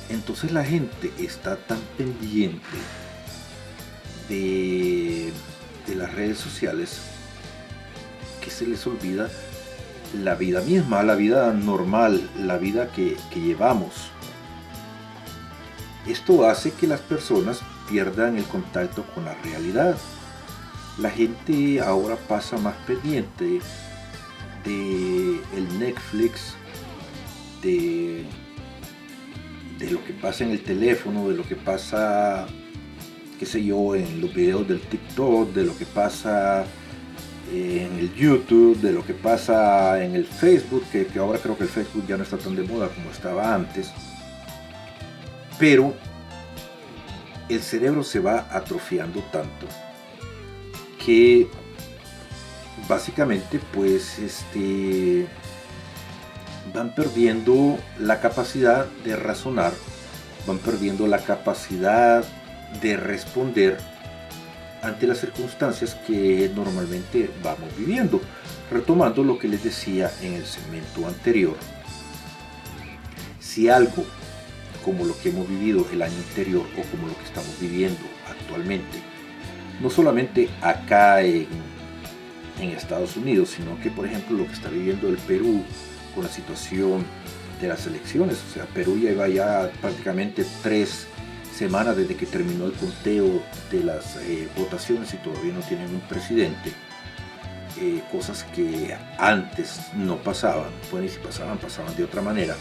Entonces 0.10 0.52
la 0.52 0.64
gente 0.64 1.12
está 1.20 1.56
tan 1.56 1.80
pendiente 1.98 2.60
de, 4.30 5.32
de 5.88 5.96
las 5.96 6.14
redes 6.14 6.38
sociales 6.38 7.02
que 8.42 8.50
se 8.50 8.66
les 8.66 8.86
olvida 8.88 9.30
la 10.22 10.36
vida 10.36 10.62
misma, 10.62 11.04
la 11.04 11.16
vida 11.16 11.54
normal, 11.54 12.30
la 12.38 12.58
vida 12.58 12.92
que, 12.92 13.18
que 13.32 13.40
llevamos. 13.40 14.12
Esto 16.08 16.46
hace 16.46 16.72
que 16.72 16.88
las 16.88 17.00
personas 17.00 17.62
pierdan 17.90 18.38
el 18.38 18.44
contacto 18.46 19.04
con 19.14 19.26
la 19.26 19.34
realidad. 19.36 19.98
La 21.00 21.10
gente 21.10 21.82
ahora 21.82 22.16
pasa 22.16 22.58
más 22.58 22.76
pendiente 22.86 23.62
de 24.66 25.42
el 25.56 25.80
Netflix, 25.80 26.56
de, 27.62 28.26
de 29.80 29.92
lo 29.92 30.04
que 30.04 30.14
pasa 30.14 30.44
en 30.44 30.52
el 30.52 30.64
teléfono, 30.64 31.30
de 31.30 31.36
lo 31.36 31.48
que 31.48 31.56
pasa, 31.56 32.48
qué 33.40 33.46
sé 33.46 33.64
yo, 33.64 33.96
en 33.96 34.22
los 34.22 34.34
videos 34.34 34.68
del 34.68 34.82
TikTok, 34.82 35.54
de 35.54 35.64
lo 35.64 35.78
que 35.78 35.86
pasa 35.86 36.66
en 37.52 38.00
el 38.00 38.14
YouTube, 38.16 38.80
de 38.80 38.92
lo 38.92 39.06
que 39.06 39.14
pasa 39.14 40.04
en 40.04 40.16
el 40.16 40.26
Facebook, 40.26 40.84
que, 40.92 41.06
que 41.06 41.20
ahora 41.20 41.40
creo 41.40 41.58
que 41.58 41.64
el 41.64 41.70
Facebook 41.70 42.06
ya 42.08 42.18
no 42.18 42.24
está 42.24 42.38
tan 42.38 42.56
de 42.56 42.64
moda 42.64 42.90
como 42.90 43.12
estaba 43.12 43.54
antes. 43.54 43.92
Pero 45.60 45.94
el 47.50 47.62
cerebro 47.62 48.04
se 48.04 48.20
va 48.20 48.48
atrofiando 48.52 49.22
tanto 49.32 49.68
que 51.06 51.48
básicamente 52.88 53.60
pues 53.74 54.20
este 54.20 55.28
van 56.74 56.96
perdiendo 56.96 57.78
la 58.00 58.20
capacidad 58.20 58.86
de 59.04 59.16
razonar, 59.16 59.74
van 60.48 60.58
perdiendo 60.60 61.08
la 61.08 61.20
capacidad 61.20 62.24
de 62.82 62.98
responder 62.98 63.78
ante 64.82 65.08
las 65.08 65.20
circunstancias 65.20 65.96
que 66.06 66.52
normalmente 66.54 67.30
vamos 67.42 67.70
viviendo. 67.78 68.22
Retomando 68.72 69.24
lo 69.24 69.38
que 69.38 69.48
les 69.48 69.64
decía 69.64 70.12
en 70.22 70.34
el 70.34 70.46
segmento 70.46 71.08
anterior, 71.08 71.56
si 73.40 73.70
algo 73.70 74.04
como 74.84 75.06
lo 75.06 75.18
que 75.20 75.30
hemos 75.30 75.48
vivido 75.48 75.86
el 75.92 76.02
año 76.02 76.18
anterior 76.30 76.66
o 76.78 76.82
como 76.92 77.08
lo 77.08 77.18
que 77.18 77.24
estamos 77.24 77.60
viviendo 77.60 78.02
actualmente, 78.28 79.00
no 79.82 79.90
solamente 79.90 80.50
acá 80.62 81.22
en, 81.22 81.48
en 82.60 82.70
Estados 82.70 83.16
Unidos, 83.16 83.50
sino 83.50 83.80
que 83.80 83.90
por 83.90 84.06
ejemplo 84.06 84.38
lo 84.38 84.48
que 84.48 84.54
está 84.54 84.70
viviendo 84.70 85.08
el 85.08 85.18
Perú 85.18 85.64
con 86.16 86.24
la 86.24 86.30
situación 86.30 87.06
de 87.62 87.68
las 87.68 87.86
elecciones, 87.86 88.38
o 88.50 88.54
sea, 88.54 88.66
Perú 88.66 88.98
ya 88.98 89.12
lleva 89.12 89.28
ya 89.28 89.72
prácticamente 89.82 90.46
tres 90.62 91.08
semanas 91.54 91.96
desde 91.96 92.16
que 92.16 92.26
terminó 92.26 92.66
el 92.66 92.74
conteo 92.74 93.44
de 93.72 93.84
las 93.84 94.18
eh, 94.18 94.48
votaciones 94.58 95.14
y 95.14 95.18
todavía 95.18 95.54
no 95.54 95.62
tienen 95.62 95.94
un 95.94 96.02
presidente, 96.02 96.72
eh, 97.80 98.02
cosas 98.12 98.44
que 98.56 98.96
antes 99.18 99.80
no 99.96 100.18
pasaban, 100.18 100.72
bueno, 100.92 101.06
y 101.06 101.10
si 101.10 101.20
pasaban, 101.20 101.58
pasaban 101.58 101.96
de 101.96 102.04
otra 102.04 102.22
manera, 102.22 102.56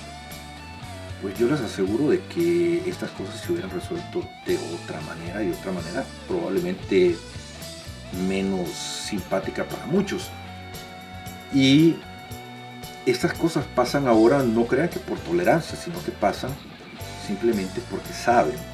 pues 1.21 1.39
yo 1.39 1.49
les 1.49 1.61
aseguro 1.61 2.11
de 2.11 2.21
que 2.21 2.89
estas 2.89 3.11
cosas 3.11 3.41
se 3.41 3.53
hubieran 3.53 3.71
resuelto 3.71 4.29
de 4.47 4.59
otra 4.75 5.01
manera 5.03 5.43
y 5.43 5.51
otra 5.51 5.73
manera 5.73 6.05
probablemente 6.27 7.17
menos 8.27 8.69
simpática 8.71 9.65
para 9.65 9.87
muchos. 9.87 10.31
Y 11.55 11.97
estas 13.07 13.35
cosas 13.35 13.65
pasan 13.75 14.09
ahora, 14.09 14.43
no 14.43 14.67
crean 14.67 14.89
que 14.89 14.99
por 14.99 15.19
tolerancia, 15.19 15.77
sino 15.77 16.03
que 16.03 16.11
pasan 16.11 16.51
simplemente 17.27 17.81
porque 17.89 18.13
saben 18.13 18.72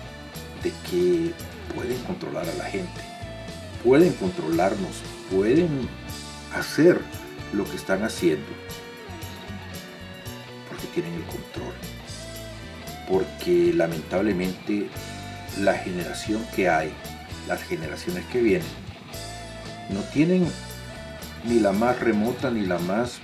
de 0.62 0.72
que 0.90 1.32
pueden 1.74 1.98
controlar 2.04 2.48
a 2.48 2.54
la 2.54 2.64
gente. 2.64 3.00
pueden 3.84 4.12
controlarnos, 4.14 5.02
pueden 5.30 5.88
hacer 6.52 7.00
lo 7.52 7.64
que 7.64 7.76
están 7.76 8.02
haciendo, 8.02 8.48
porque 10.68 10.86
tienen 10.88 11.14
el 11.14 11.22
control. 11.22 11.74
Porque 13.08 13.72
lamentablemente 13.72 14.88
la 15.60 15.74
generación 15.74 16.44
que 16.54 16.68
hay, 16.68 16.92
las 17.46 17.62
generaciones 17.62 18.24
que 18.26 18.40
vienen, 18.40 18.68
no 19.90 20.00
tienen 20.12 20.46
ni 21.44 21.60
la 21.60 21.72
más 21.72 21.98
remota 22.00 22.50
ni 22.50 22.66
la 22.66 22.78
más, 22.80 23.20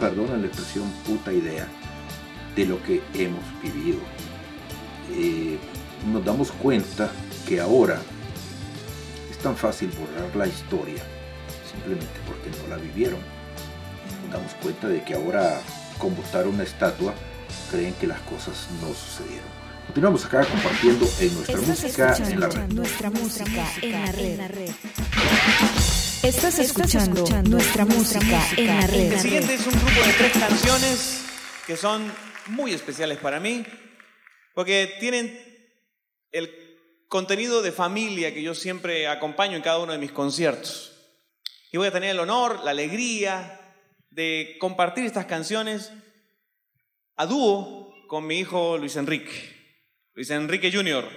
perdona 0.00 0.36
la 0.36 0.46
expresión, 0.46 0.90
puta 1.06 1.32
idea 1.32 1.68
de 2.56 2.66
lo 2.66 2.82
que 2.82 3.02
hemos 3.14 3.44
vivido. 3.62 4.00
Eh, 5.12 5.58
nos 6.06 6.24
damos 6.24 6.52
cuenta 6.52 7.10
que 7.46 7.60
ahora 7.60 8.00
es 9.30 9.38
tan 9.38 9.56
fácil 9.56 9.90
borrar 9.90 10.34
la 10.36 10.46
historia 10.46 11.02
simplemente 11.70 12.20
porque 12.26 12.50
no 12.62 12.68
la 12.68 12.76
vivieron. 12.76 13.18
Nos 14.22 14.32
damos 14.32 14.54
cuenta 14.54 14.88
de 14.88 15.02
que 15.02 15.14
ahora 15.14 15.60
con 15.98 16.14
botar 16.16 16.46
una 16.46 16.62
estatua 16.62 17.14
creen 17.70 17.94
que 17.94 18.06
las 18.06 18.20
cosas 18.20 18.68
no 18.80 18.88
sucedieron. 18.88 19.54
Continuamos 19.86 20.24
acá 20.24 20.44
compartiendo 20.46 21.06
en 21.20 21.34
nuestra 21.34 21.60
música 21.60 22.16
en 22.16 22.40
la 22.40 22.48
red. 22.48 22.72
Nuestra 22.72 23.10
música 23.10 23.66
en 23.82 24.38
la 24.38 24.48
red. 24.48 24.70
Estás 26.22 26.58
escuchando 26.58 27.24
nuestra 27.42 27.84
música 27.84 28.42
en 28.56 28.66
la 28.66 28.86
red. 28.86 29.12
El 29.12 29.20
siguiente 29.20 29.54
es 29.54 29.66
un 29.66 29.74
grupo 29.74 30.06
de 30.06 30.12
tres 30.16 30.32
canciones 30.32 31.20
que 31.66 31.76
son 31.76 32.10
muy 32.48 32.72
especiales 32.72 33.18
para 33.18 33.40
mí, 33.40 33.64
porque 34.54 34.96
tienen 35.00 35.53
el 36.34 37.06
contenido 37.08 37.62
de 37.62 37.70
familia 37.70 38.34
que 38.34 38.42
yo 38.42 38.54
siempre 38.54 39.06
acompaño 39.06 39.56
en 39.56 39.62
cada 39.62 39.78
uno 39.78 39.92
de 39.92 39.98
mis 39.98 40.10
conciertos. 40.10 40.92
Y 41.70 41.76
voy 41.76 41.86
a 41.86 41.92
tener 41.92 42.10
el 42.10 42.18
honor, 42.18 42.60
la 42.64 42.72
alegría 42.72 43.60
de 44.10 44.56
compartir 44.58 45.04
estas 45.04 45.26
canciones 45.26 45.92
a 47.16 47.26
dúo 47.26 47.94
con 48.08 48.26
mi 48.26 48.40
hijo 48.40 48.78
Luis 48.78 48.96
Enrique. 48.96 49.30
Luis 50.14 50.28
Enrique 50.30 50.72
Jr. 50.72 51.08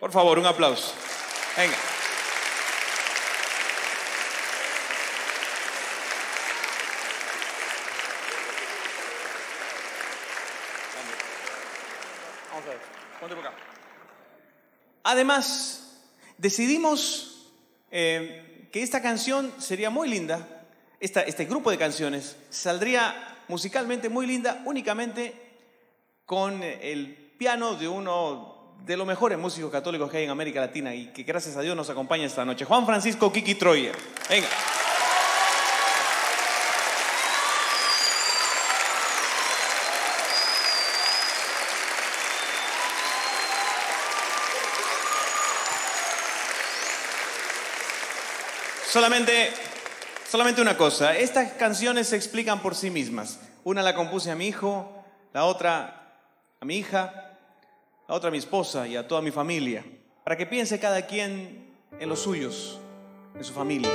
Por 0.00 0.10
favor, 0.10 0.38
un 0.40 0.46
aplauso. 0.46 0.92
Venga. 1.56 1.76
Vamos 12.50 12.66
a 12.66 12.68
ver. 12.68 12.78
Ponte 13.20 13.36
por 13.36 13.46
acá. 13.46 13.74
Además, 15.14 15.80
decidimos 16.38 17.52
eh, 17.92 18.68
que 18.72 18.82
esta 18.82 19.00
canción 19.00 19.52
sería 19.58 19.88
muy 19.88 20.08
linda, 20.08 20.66
este 20.98 21.44
grupo 21.44 21.70
de 21.70 21.78
canciones 21.78 22.36
saldría 22.50 23.14
musicalmente 23.46 24.08
muy 24.08 24.26
linda 24.26 24.60
únicamente 24.64 25.32
con 26.26 26.64
el 26.64 27.14
piano 27.38 27.76
de 27.76 27.86
uno 27.86 28.74
de 28.84 28.96
los 28.96 29.06
mejores 29.06 29.38
músicos 29.38 29.70
católicos 29.70 30.10
que 30.10 30.16
hay 30.16 30.24
en 30.24 30.30
América 30.30 30.60
Latina 30.60 30.92
y 30.92 31.12
que 31.12 31.22
gracias 31.22 31.56
a 31.56 31.60
Dios 31.60 31.76
nos 31.76 31.88
acompaña 31.90 32.24
esta 32.24 32.44
noche, 32.44 32.64
Juan 32.64 32.84
Francisco 32.84 33.30
Kiki 33.30 33.54
Troyer. 33.54 33.94
Venga. 34.28 34.48
Solamente, 48.94 49.50
solamente 50.30 50.62
una 50.62 50.76
cosa. 50.76 51.18
Estas 51.18 51.54
canciones 51.54 52.06
se 52.06 52.14
explican 52.14 52.62
por 52.62 52.76
sí 52.76 52.90
mismas. 52.90 53.40
Una 53.64 53.82
la 53.82 53.92
compuse 53.92 54.30
a 54.30 54.36
mi 54.36 54.46
hijo, 54.46 54.88
la 55.32 55.46
otra 55.46 56.20
a 56.60 56.64
mi 56.64 56.76
hija, 56.76 57.36
la 58.06 58.14
otra 58.14 58.28
a 58.28 58.30
mi 58.30 58.38
esposa 58.38 58.86
y 58.86 58.94
a 58.94 59.08
toda 59.08 59.20
mi 59.20 59.32
familia. 59.32 59.84
Para 60.22 60.36
que 60.36 60.46
piense 60.46 60.78
cada 60.78 61.06
quien 61.06 61.74
en 61.98 62.08
los 62.08 62.20
suyos, 62.20 62.78
en 63.34 63.42
su 63.42 63.52
familia. 63.52 63.90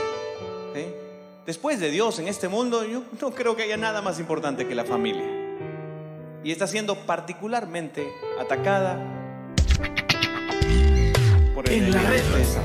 Después 1.45 1.79
de 1.79 1.91
Dios 1.91 2.19
en 2.19 2.27
este 2.27 2.49
mundo, 2.49 2.83
yo 2.83 3.03
no 3.21 3.31
creo 3.31 3.55
que 3.55 3.63
haya 3.63 3.77
nada 3.77 4.01
más 4.01 4.19
importante 4.19 4.67
que 4.67 4.75
la 4.75 4.83
familia. 4.83 5.29
Y 6.43 6.51
está 6.51 6.67
siendo 6.67 7.05
particularmente 7.05 8.05
atacada 8.37 9.18
En 11.65 11.91
la 11.91 12.01
red, 12.01 12.23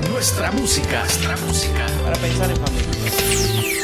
nuestra 0.09 0.51
música, 0.51 0.99
nuestra 1.01 1.35
música. 1.37 1.85
Para 2.03 2.15
pensar 2.17 2.49
en 2.49 2.57
familia. 2.57 3.74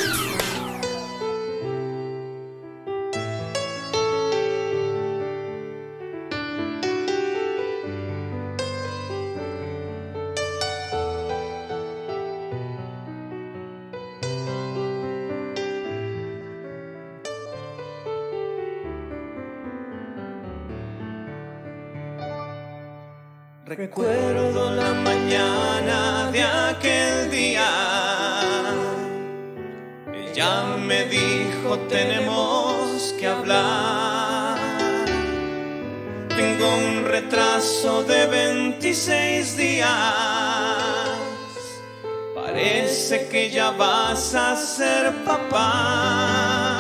Vas 43.77 44.33
a 44.35 44.55
ser 44.55 45.11
papá. 45.25 46.77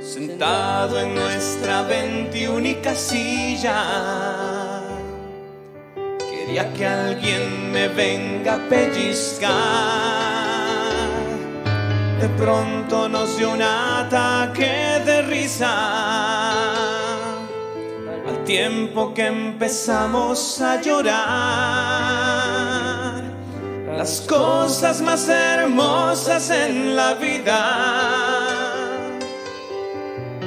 Sentado 0.00 1.00
en 1.00 1.14
nuestra 1.14 1.82
veintiúnica 1.82 2.94
silla. 2.94 3.82
Quería 6.18 6.72
que 6.72 6.86
alguien 6.86 7.72
me 7.72 7.88
venga 7.88 8.54
a 8.54 8.68
pellizcar. 8.68 10.16
De 12.20 12.28
pronto 12.30 13.08
nos 13.08 13.36
dio 13.36 13.50
un 13.52 13.62
ataque 13.62 15.02
de 15.04 15.22
risa. 15.22 16.72
Al 18.26 18.44
tiempo 18.44 19.12
que 19.12 19.26
empezamos 19.26 20.60
a 20.60 20.80
llorar. 20.80 22.45
Las 23.96 24.20
cosas 24.20 25.00
más 25.00 25.26
hermosas 25.26 26.50
en 26.50 26.94
la 26.94 27.14
vida. 27.14 28.74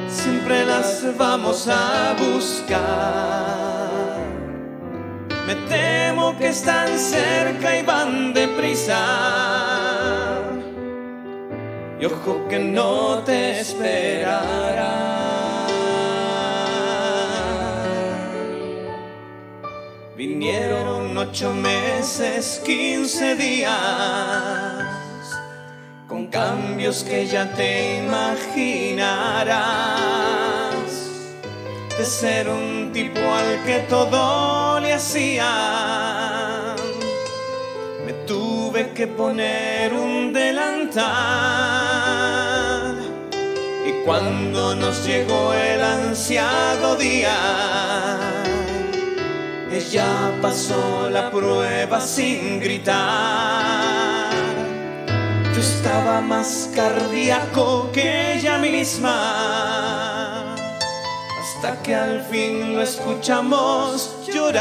Siempre 0.08 0.66
las 0.66 1.04
vamos 1.18 1.68
a 1.68 2.16
buscar. 2.20 3.10
Me 5.47 5.56
temo 5.68 6.38
que 6.38 6.50
están 6.50 7.00
cerca 7.00 7.76
y 7.76 7.82
van 7.82 8.34
deprisa. 8.36 9.00
Y 12.00 12.06
ojo 12.06 12.47
que 12.47 12.60
no 12.60 13.24
te 13.26 13.62
esperará. 13.62 15.28
Vinieron 20.70 21.17
ocho 21.17 21.51
meses, 21.51 22.61
quince 22.63 23.36
días, 23.36 23.74
con 26.07 26.28
cambios 26.28 27.03
que 27.03 27.26
ya 27.26 27.51
te 27.55 27.97
imaginarás 27.97 29.49
de 31.97 32.05
ser 32.05 32.47
un 32.49 32.91
tipo 32.93 33.20
al 33.20 33.63
que 33.65 33.80
todo 33.89 34.80
le 34.80 34.93
hacían. 34.93 35.47
Me 38.05 38.13
tuve 38.28 38.91
que 38.91 39.07
poner 39.07 39.91
un 39.91 40.32
delantal. 40.32 41.09
Y 43.88 44.05
cuando 44.05 44.76
nos 44.76 45.03
llegó 45.03 45.51
el 45.51 45.82
ansiado 45.82 46.95
día, 46.95 48.39
ella 49.80 50.38
pasó 50.41 51.09
la 51.09 51.32
prueba 51.32 52.01
sin 52.01 52.59
gritar. 52.59 54.30
Yo 55.53 55.61
estaba 55.61 56.19
más 56.21 56.69
cardíaco 56.75 57.89
que 57.93 58.34
ella 58.34 58.57
misma 58.57 60.55
hasta 61.39 61.82
que 61.82 61.95
al 61.95 62.23
fin 62.25 62.75
lo 62.75 62.82
escuchamos 62.82 64.17
llorar. 64.27 64.59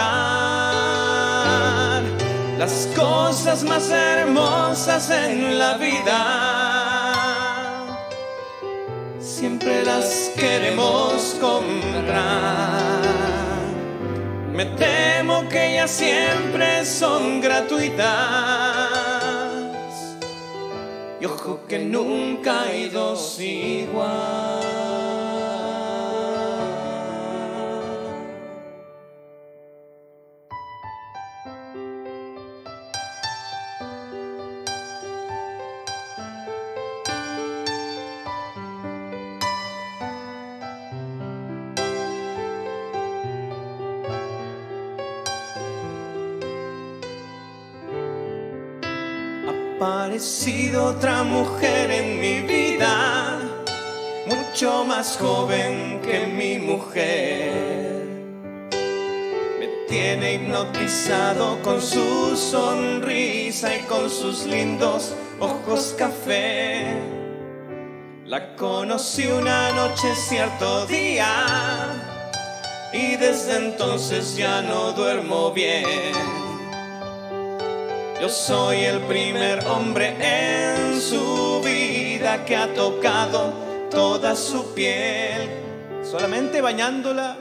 las 2.57 2.89
cosas 2.97 3.65
más 3.65 3.91
hermosas 3.91 5.11
en 5.11 5.59
la 5.59 5.75
vida. 5.79 6.19
Siempre 9.21 9.85
las 9.85 10.31
queremos 10.37 11.37
comprar. 11.41 13.08
Me 14.59 14.65
temo 14.65 15.49
que 15.49 15.75
ellas 15.75 15.89
siempre 15.89 16.85
son 16.85 17.41
gratuitas. 17.41 18.09
Y 21.21 21.27
ojo 21.27 21.61
que 21.69 21.79
nunca 21.79 22.63
hay 22.63 22.89
dos 22.89 23.39
igual. 23.39 24.68
Aparecido 49.79 50.87
otra 50.87 51.23
mujer 51.23 51.89
en 51.93 52.19
mi 52.19 52.41
vida, 52.41 53.39
mucho 54.27 54.85
más 54.85 55.17
joven 55.17 56.01
que 56.03 56.27
mi 56.27 56.59
mujer. 56.59 58.03
Me 59.61 59.69
tiene 59.89 60.35
hipnotizado 60.35 61.63
con 61.63 61.81
su 61.81 62.37
sonrisa 62.37 63.77
y 63.77 63.81
con 63.83 64.11
sus 64.11 64.47
lindos 64.47 65.15
ojos 65.39 65.95
café. 65.97 66.97
La 68.27 68.57
conocí 68.57 69.29
una 69.29 69.71
noche 69.75 70.13
cierto 70.17 70.87
día 70.87 71.95
y 72.93 73.15
desde 73.15 73.69
entonces 73.69 74.35
ya 74.37 74.61
no 74.61 74.91
duermo 74.91 75.53
bien. 75.53 76.38
Yo 78.21 78.29
soy 78.29 78.79
el 78.79 78.99
primer 79.03 79.65
hombre 79.67 80.17
en 80.21 81.01
su 81.01 81.63
vida 81.65 82.45
que 82.45 82.57
ha 82.57 82.75
tocado 82.75 83.53
toda 83.93 84.35
su 84.35 84.75
piel, 84.75 85.49
solamente 86.03 86.61
bañándola 86.61 87.37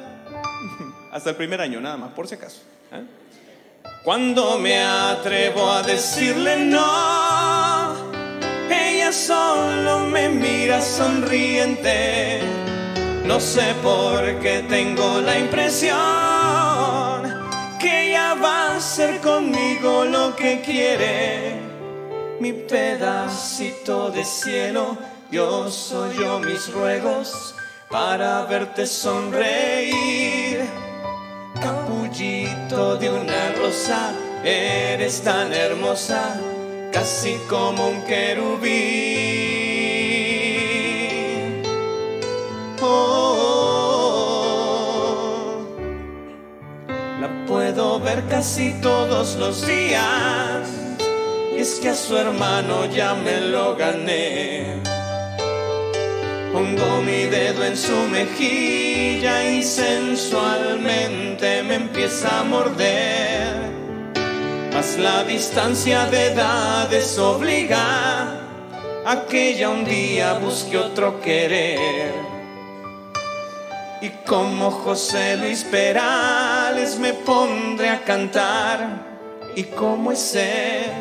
hasta 1.11 1.31
el 1.31 1.35
primer 1.35 1.61
año, 1.61 1.81
nada 1.81 1.97
más, 1.97 2.11
por 2.11 2.27
si 2.27 2.35
acaso. 2.35 2.59
¿eh? 2.91 3.03
Cuando 4.03 4.59
me 4.59 4.79
atrevo 4.79 5.67
a 5.71 5.81
decirle 5.81 6.57
no, 6.57 7.95
ella 8.69 9.11
solo 9.11 10.01
me 10.01 10.29
mira 10.29 10.79
sonriente. 10.79 12.39
No 13.25 13.39
sé 13.39 13.73
por 13.81 14.39
qué 14.41 14.63
tengo 14.69 15.21
la 15.21 15.39
impresión 15.39 16.26
hacer 18.97 19.21
conmigo 19.21 20.05
lo 20.05 20.35
que 20.35 20.59
quiere. 20.61 21.61
Mi 22.39 22.51
pedacito 22.51 24.09
de 24.09 24.25
cielo, 24.25 24.97
soy 25.69 26.17
yo 26.17 26.39
mis 26.39 26.73
ruegos 26.73 27.53
para 27.91 28.41
verte 28.45 28.87
sonreír. 28.87 30.65
Capullito 31.61 32.97
de 32.97 33.11
una 33.11 33.53
rosa, 33.61 34.13
eres 34.43 35.21
tan 35.21 35.53
hermosa, 35.53 36.41
casi 36.91 37.35
como 37.47 37.89
un 37.89 38.01
querubín. 38.01 39.46
Casi 48.29 48.73
todos 48.81 49.35
los 49.35 49.65
días. 49.65 50.69
Y 51.55 51.59
es 51.59 51.79
que 51.79 51.89
a 51.89 51.95
su 51.95 52.17
hermano 52.17 52.85
ya 52.85 53.15
me 53.15 53.41
lo 53.41 53.75
gané. 53.75 54.81
Pongo 56.53 57.01
mi 57.01 57.25
dedo 57.25 57.63
en 57.63 57.77
su 57.77 57.95
mejilla 58.09 59.49
y 59.49 59.63
sensualmente 59.63 61.63
me 61.63 61.75
empieza 61.75 62.39
a 62.39 62.43
morder. 62.43 63.55
Mas 64.73 64.97
la 64.97 65.23
distancia 65.23 66.05
de 66.07 66.27
edades 66.27 67.17
obliga 67.17 68.41
a 69.05 69.25
que 69.29 69.55
ya 69.55 69.69
un 69.69 69.85
día 69.85 70.33
busque 70.33 70.77
otro 70.77 71.21
querer. 71.21 72.36
Y 73.99 74.09
como 74.27 74.69
José 74.69 75.37
Luis 75.37 75.63
Perales 75.63 76.99
me 76.99 77.13
pondré 77.13 77.89
a 77.89 78.03
cantar. 78.03 79.05
Y 79.55 79.63
como 79.63 80.11
es 80.11 80.35
él, 80.35 80.91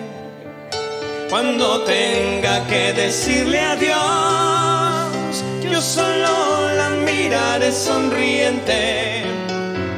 cuando 1.28 1.82
tenga 1.82 2.66
que 2.66 2.94
decirle 2.94 3.60
adiós, 3.60 5.44
yo 5.62 5.80
solo 5.82 6.72
la 6.74 6.88
miraré 7.04 7.70
sonriente. 7.70 9.24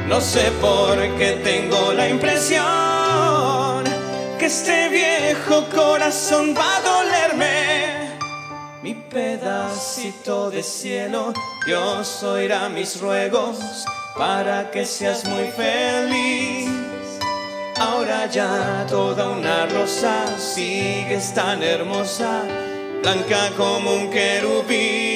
No 0.09 0.19
sé 0.19 0.51
por 0.59 0.97
qué 1.17 1.39
tengo 1.41 1.93
la 1.93 2.09
impresión 2.09 3.83
que 4.37 4.47
este 4.47 4.89
viejo 4.89 5.65
corazón 5.73 6.53
va 6.57 6.77
a 6.77 6.81
dolerme 6.81 7.58
mi 8.81 8.93
pedacito 8.93 10.49
de 10.49 10.63
cielo, 10.63 11.33
Dios 11.65 12.23
oirá 12.23 12.69
mis 12.69 12.99
ruegos 13.01 13.85
para 14.17 14.71
que 14.71 14.85
seas 14.85 15.25
muy 15.25 15.47
feliz. 15.47 16.69
Ahora 17.77 18.25
ya 18.27 18.85
toda 18.89 19.29
una 19.29 19.65
rosa 19.65 20.37
sigues 20.37 21.33
tan 21.33 21.61
hermosa, 21.63 22.43
blanca 23.01 23.51
como 23.57 23.93
un 23.93 24.09
querubín. 24.09 25.08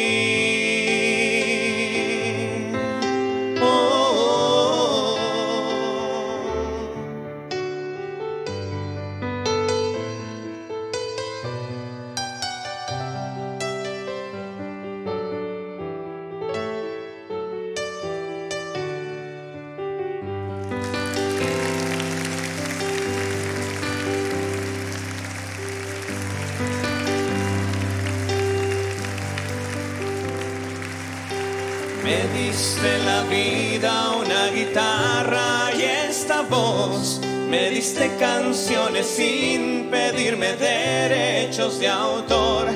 Vida, 33.33 34.11
una 34.11 34.47
guitarra 34.51 35.71
y 35.75 35.81
esta 35.81 36.41
voz. 36.41 37.19
Me 37.49 37.69
diste 37.69 38.15
canciones 38.19 39.07
sin 39.07 39.89
pedirme 39.89 40.53
derechos 40.53 41.79
de 41.79 41.87
autor. 41.87 42.67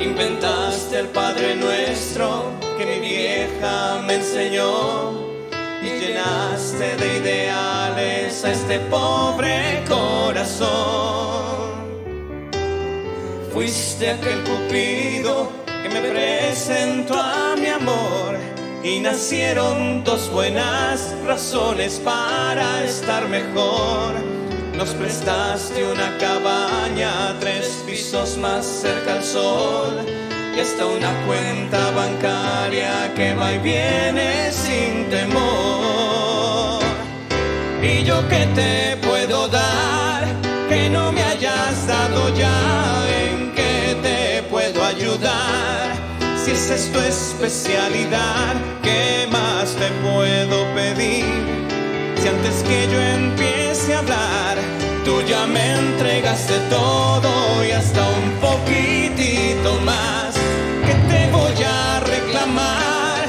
Inventaste 0.00 1.00
el 1.00 1.08
Padre 1.08 1.54
Nuestro 1.54 2.44
que 2.78 2.86
mi 2.86 2.98
vieja 3.00 4.00
me 4.06 4.14
enseñó 4.14 5.28
y 5.82 5.88
llenaste 6.00 6.96
de 6.96 7.18
ideales 7.18 8.44
a 8.44 8.52
este 8.52 8.78
pobre 8.96 9.84
corazón. 9.86 10.70
Fuiste 13.52 14.10
aquel 14.10 14.42
cupido 14.44 15.50
que 15.82 15.88
me 15.90 16.00
presentó 16.00 17.14
a 17.14 17.54
mi 17.56 17.66
amor 17.66 18.39
y 18.82 19.00
nacieron 19.00 20.02
dos 20.04 20.30
buenas 20.30 21.14
razones 21.26 22.00
para 22.04 22.84
estar 22.84 23.28
mejor. 23.28 24.14
Nos 24.74 24.90
prestaste 24.90 25.84
una 25.84 26.16
cabaña, 26.18 27.38
tres 27.40 27.82
pisos 27.86 28.38
más 28.38 28.64
cerca 28.64 29.14
al 29.14 29.24
sol 29.24 30.06
y 30.56 30.60
hasta 30.60 30.86
una 30.86 31.26
cuenta 31.26 31.90
bancaria 31.90 33.12
que 33.14 33.34
va 33.34 33.52
y 33.52 33.58
viene 33.58 34.50
sin 34.50 35.10
temor. 35.10 36.80
¿Y 37.82 38.04
yo 38.04 38.26
qué 38.28 38.46
te 38.54 38.96
puedo 39.06 39.48
dar 39.48 40.24
que 40.68 40.88
no 40.88 41.12
me 41.12 41.22
hayas 41.22 41.86
dado 41.86 42.34
ya? 42.34 42.79
Si 46.50 46.56
esa 46.56 46.74
es 46.74 46.90
tu 46.90 46.98
especialidad, 46.98 48.56
¿qué 48.82 49.28
más 49.30 49.76
te 49.76 49.86
puedo 50.02 50.74
pedir? 50.74 51.24
Si 52.20 52.26
antes 52.26 52.64
que 52.64 52.88
yo 52.90 53.00
empiece 53.00 53.94
a 53.94 54.00
hablar, 54.00 54.58
Tú 55.04 55.22
ya 55.22 55.46
me 55.46 55.76
entregaste 55.76 56.54
todo 56.68 57.64
y 57.64 57.70
hasta 57.70 58.00
un 58.06 58.30
poquitito 58.38 59.80
más 59.84 60.34
que 60.86 60.94
te 61.10 61.30
voy 61.30 61.62
a 61.64 62.00
reclamar 62.00 63.24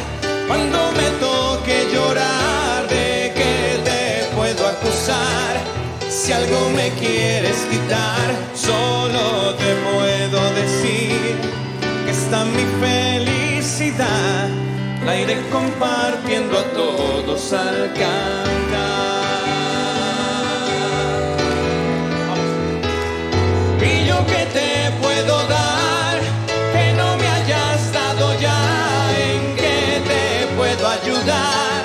cuando 0.48 0.92
me 0.92 1.10
toque 1.22 1.88
llorar 1.94 2.88
de 2.90 3.32
que 3.34 3.80
te 3.86 4.36
puedo 4.36 4.68
acusar. 4.68 5.54
Si 6.10 6.34
algo 6.34 6.70
me 6.76 6.90
quieres 7.00 7.66
quitar, 7.70 8.28
solo 8.54 9.56
te 9.56 9.74
puedo 9.76 10.54
decir 10.54 11.31
está 12.32 12.46
mi 12.46 12.66
felicidad. 12.80 14.48
La 15.06 15.20
iré 15.20 15.38
compartiendo 15.52 16.60
a 16.60 16.64
todos 16.72 17.52
al 17.52 17.92
cantar. 17.94 19.26
Y 23.82 24.08
yo 24.08 24.26
que 24.28 24.46
te 24.58 24.92
puedo 25.02 25.46
dar, 25.48 26.20
que 26.74 26.94
no 26.94 27.18
me 27.18 27.28
hayas 27.28 27.92
dado 27.92 28.40
ya, 28.40 28.62
en 29.28 29.56
que 29.58 30.02
te 30.12 30.56
puedo 30.56 30.88
ayudar. 30.88 31.84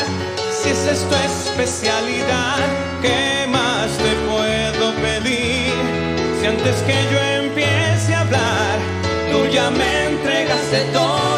Si 0.53 0.69
es 0.69 1.09
tu 1.09 1.15
especialidad, 1.33 2.63
¿qué 3.03 3.49
más 3.51 3.89
te 3.99 4.13
puedo 4.31 4.95
pedir? 5.07 5.75
Si 6.39 6.47
antes 6.47 6.77
que 6.87 6.97
yo 7.11 7.36
ya 9.57 9.71
me 9.71 10.05
entregaste 10.05 10.81
todo 10.93 11.36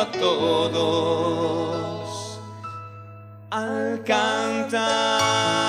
a 0.00 0.06
todos 0.12 0.80
al 3.50 4.02
cantar. 4.04 5.59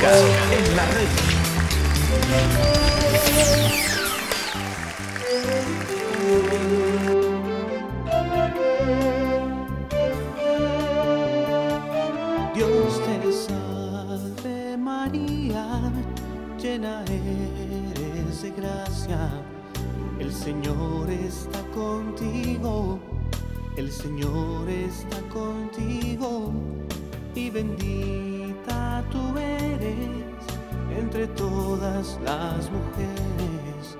Música 0.00 0.12
en 0.56 0.76
la 0.76 0.86
red. 0.86 1.08
Dios 12.54 13.00
te 13.04 13.32
salve 13.32 14.76
María, 14.76 15.92
llena 16.58 17.04
eres 17.04 18.42
de 18.42 18.50
gracia, 18.50 19.30
el 20.18 20.32
Señor 20.32 21.10
está 21.10 21.62
contigo, 21.74 22.98
el 23.76 23.90
Señor 23.90 24.68
está 24.68 25.20
contigo, 25.32 26.52
y 27.34 27.50
tú 29.10 29.38
eres 29.38 30.44
entre 30.96 31.26
todas 31.28 32.18
las 32.24 32.70
mujeres, 32.70 33.96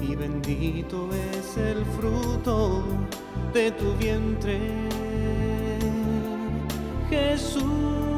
y 0.00 0.14
bendito 0.14 1.08
es 1.12 1.56
el 1.56 1.84
fruto 1.84 2.84
de 3.52 3.70
tu 3.72 3.94
vientre. 3.94 4.60
Jesús. 7.10 8.17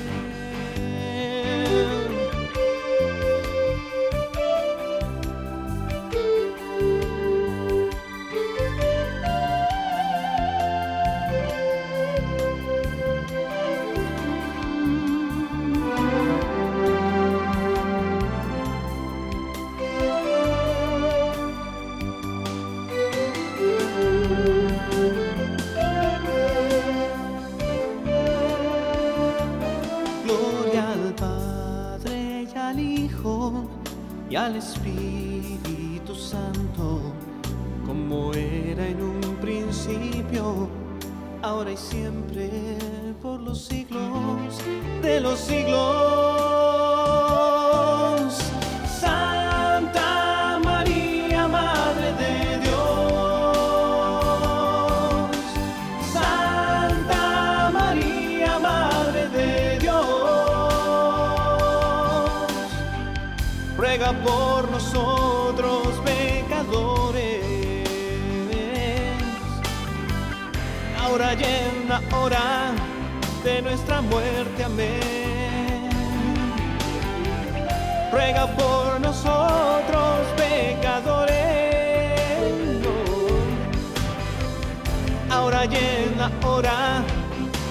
Siempre, 41.91 42.60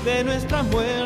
de 0.05 0.25
nuestra 0.25 0.63
muerte. 0.65 1.00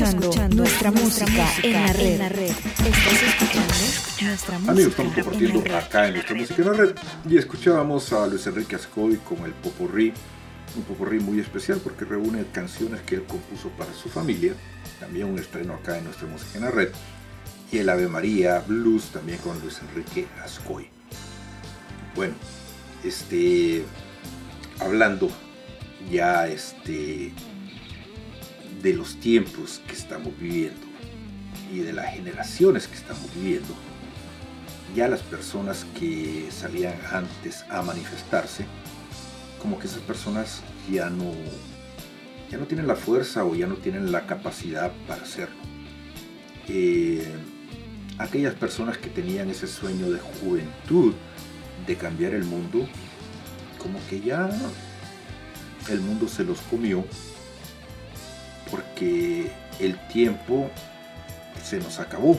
Escuchando, 0.00 0.56
nuestra, 0.56 0.90
música, 0.90 1.46
en 1.62 1.72
la 2.18 2.30
red. 2.30 2.48
Estás 2.48 3.22
escuchando 3.22 3.74
nuestra 4.22 4.58
música. 4.58 4.72
Amigos, 4.72 4.92
estamos 4.92 5.14
compartiendo 5.14 5.76
acá 5.76 6.08
en 6.08 6.14
nuestra 6.14 6.36
música 6.36 6.62
en 6.62 6.68
la 6.68 6.72
red 6.72 6.94
y 7.28 7.36
escuchábamos 7.36 8.10
a 8.14 8.26
Luis 8.26 8.46
Enrique 8.46 8.76
Ascoy 8.76 9.16
con 9.18 9.44
el 9.44 9.52
Popurrí, 9.52 10.14
un 10.74 10.82
Popurrí 10.84 11.20
muy 11.20 11.38
especial 11.38 11.80
porque 11.84 12.06
reúne 12.06 12.46
canciones 12.50 13.02
que 13.02 13.16
él 13.16 13.24
compuso 13.24 13.68
para 13.76 13.92
su 13.92 14.08
familia, 14.08 14.54
también 14.98 15.26
un 15.26 15.38
estreno 15.38 15.74
acá 15.74 15.98
en 15.98 16.04
nuestra 16.04 16.26
música 16.28 16.56
en 16.56 16.64
la 16.64 16.70
red, 16.70 16.88
y 17.70 17.76
el 17.76 17.88
Ave 17.90 18.08
María 18.08 18.60
Blues 18.66 19.10
también 19.12 19.36
con 19.40 19.60
Luis 19.60 19.80
Enrique 19.82 20.26
Ascoy. 20.42 20.88
Bueno, 22.16 22.32
este, 23.04 23.84
hablando 24.78 25.30
ya 26.10 26.46
este, 26.48 27.34
de 28.82 28.94
los 28.94 29.16
tiempos 29.16 29.80
que 29.86 29.92
estamos 29.92 30.32
viviendo 30.38 30.86
y 31.72 31.80
de 31.80 31.92
las 31.92 32.14
generaciones 32.14 32.88
que 32.88 32.96
estamos 32.96 33.32
viviendo, 33.34 33.74
ya 34.94 35.08
las 35.08 35.20
personas 35.20 35.86
que 35.98 36.48
salían 36.50 36.94
antes 37.12 37.64
a 37.68 37.82
manifestarse, 37.82 38.66
como 39.60 39.78
que 39.78 39.86
esas 39.86 40.02
personas 40.02 40.62
ya 40.90 41.10
no, 41.10 41.32
ya 42.50 42.58
no 42.58 42.66
tienen 42.66 42.86
la 42.86 42.96
fuerza 42.96 43.44
o 43.44 43.54
ya 43.54 43.66
no 43.66 43.76
tienen 43.76 44.10
la 44.10 44.26
capacidad 44.26 44.90
para 45.06 45.22
hacerlo. 45.22 45.56
Eh, 46.68 47.24
aquellas 48.18 48.54
personas 48.54 48.98
que 48.98 49.10
tenían 49.10 49.50
ese 49.50 49.66
sueño 49.66 50.10
de 50.10 50.18
juventud, 50.18 51.14
de 51.86 51.96
cambiar 51.96 52.34
el 52.34 52.44
mundo, 52.44 52.88
como 53.78 53.98
que 54.08 54.20
ya 54.20 54.50
el 55.88 56.00
mundo 56.00 56.28
se 56.28 56.44
los 56.44 56.60
comió 56.62 57.04
porque 58.70 59.50
el 59.78 59.98
tiempo 60.08 60.70
se 61.62 61.78
nos 61.78 61.98
acabó. 61.98 62.38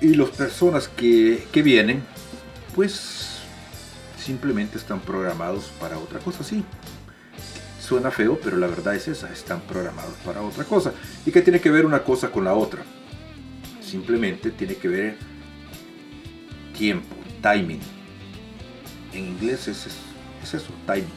Y 0.00 0.14
las 0.14 0.30
personas 0.30 0.88
que, 0.88 1.46
vienen, 1.52 2.02
pues 2.74 3.40
simplemente 4.16 4.78
están 4.78 5.00
programados 5.00 5.70
para 5.80 5.98
otra 5.98 6.20
cosa, 6.20 6.44
sí. 6.44 6.64
Suena 7.80 8.10
feo, 8.10 8.38
pero 8.42 8.56
la 8.58 8.66
verdad 8.66 8.94
es 8.94 9.08
esa, 9.08 9.32
están 9.32 9.60
programados 9.62 10.14
para 10.24 10.42
otra 10.42 10.64
cosa. 10.64 10.92
¿Y 11.26 11.32
qué 11.32 11.42
tiene 11.42 11.60
que 11.60 11.70
ver 11.70 11.84
una 11.86 12.04
cosa 12.04 12.30
con 12.30 12.44
la 12.44 12.54
otra? 12.54 12.82
Simplemente 13.80 14.50
tiene 14.50 14.76
que 14.76 14.88
ver 14.88 15.16
tiempo, 16.76 17.16
timing. 17.42 17.80
En 19.14 19.28
inglés 19.28 19.66
es, 19.68 19.86
es 20.42 20.54
eso, 20.54 20.70
timing. 20.86 21.08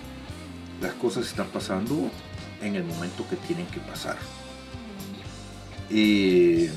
Las 0.81 0.93
cosas 0.93 1.27
están 1.27 1.47
pasando 1.47 2.09
en 2.61 2.75
el 2.75 2.83
momento 2.83 3.27
que 3.29 3.35
tienen 3.35 3.65
que 3.67 3.79
pasar. 3.79 4.17
Eh, 5.89 6.71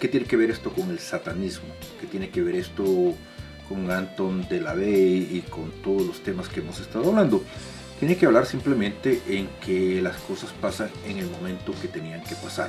¿Qué 0.00 0.08
tiene 0.08 0.26
que 0.26 0.36
ver 0.36 0.50
esto 0.50 0.70
con 0.70 0.90
el 0.90 0.98
satanismo? 0.98 1.68
¿Qué 2.00 2.06
tiene 2.06 2.30
que 2.30 2.42
ver 2.42 2.56
esto 2.56 3.14
con 3.68 3.90
Anton 3.90 4.46
de 4.48 4.60
la 4.60 4.74
y 4.76 5.42
con 5.48 5.70
todos 5.82 6.06
los 6.06 6.22
temas 6.22 6.48
que 6.48 6.60
hemos 6.60 6.80
estado 6.80 7.08
hablando? 7.08 7.42
Tiene 7.98 8.16
que 8.16 8.26
hablar 8.26 8.44
simplemente 8.44 9.22
en 9.26 9.48
que 9.64 10.02
las 10.02 10.16
cosas 10.18 10.50
pasan 10.60 10.90
en 11.06 11.18
el 11.18 11.30
momento 11.30 11.72
que 11.80 11.88
tenían 11.88 12.22
que 12.24 12.34
pasar. 12.34 12.68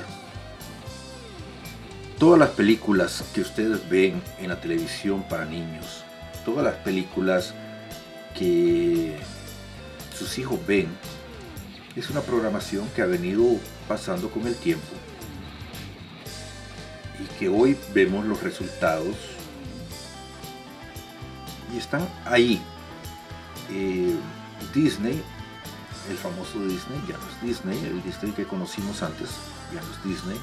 Todas 2.17 2.39
las 2.39 2.49
películas 2.49 3.25
que 3.33 3.41
ustedes 3.41 3.87
ven 3.89 4.21
en 4.39 4.49
la 4.49 4.59
televisión 4.59 5.23
para 5.29 5.45
niños, 5.45 6.03
todas 6.45 6.63
las 6.63 6.75
películas 6.75 7.53
que 8.33 9.17
sus 10.17 10.37
hijos 10.39 10.59
ven, 10.65 10.87
es 11.97 12.11
una 12.11 12.21
programación 12.21 12.87
que 12.95 13.01
ha 13.01 13.07
venido 13.07 13.43
pasando 13.87 14.29
con 14.29 14.45
el 14.45 14.55
tiempo 14.55 14.85
y 17.19 17.39
que 17.39 17.49
hoy 17.49 17.75
vemos 17.93 18.23
los 18.25 18.43
resultados 18.43 19.15
y 21.73 21.77
están 21.77 22.07
ahí. 22.25 22.61
Eh, 23.71 24.15
Disney, 24.73 25.21
el 26.09 26.17
famoso 26.17 26.59
Disney, 26.59 27.01
ya 27.07 27.17
no 27.17 27.27
es 27.27 27.41
Disney, 27.41 27.77
el 27.85 28.03
Disney 28.03 28.31
que 28.31 28.45
conocimos 28.45 29.01
antes, 29.01 29.29
ya 29.73 29.81
no 29.81 29.91
es 29.91 30.03
Disney. 30.03 30.37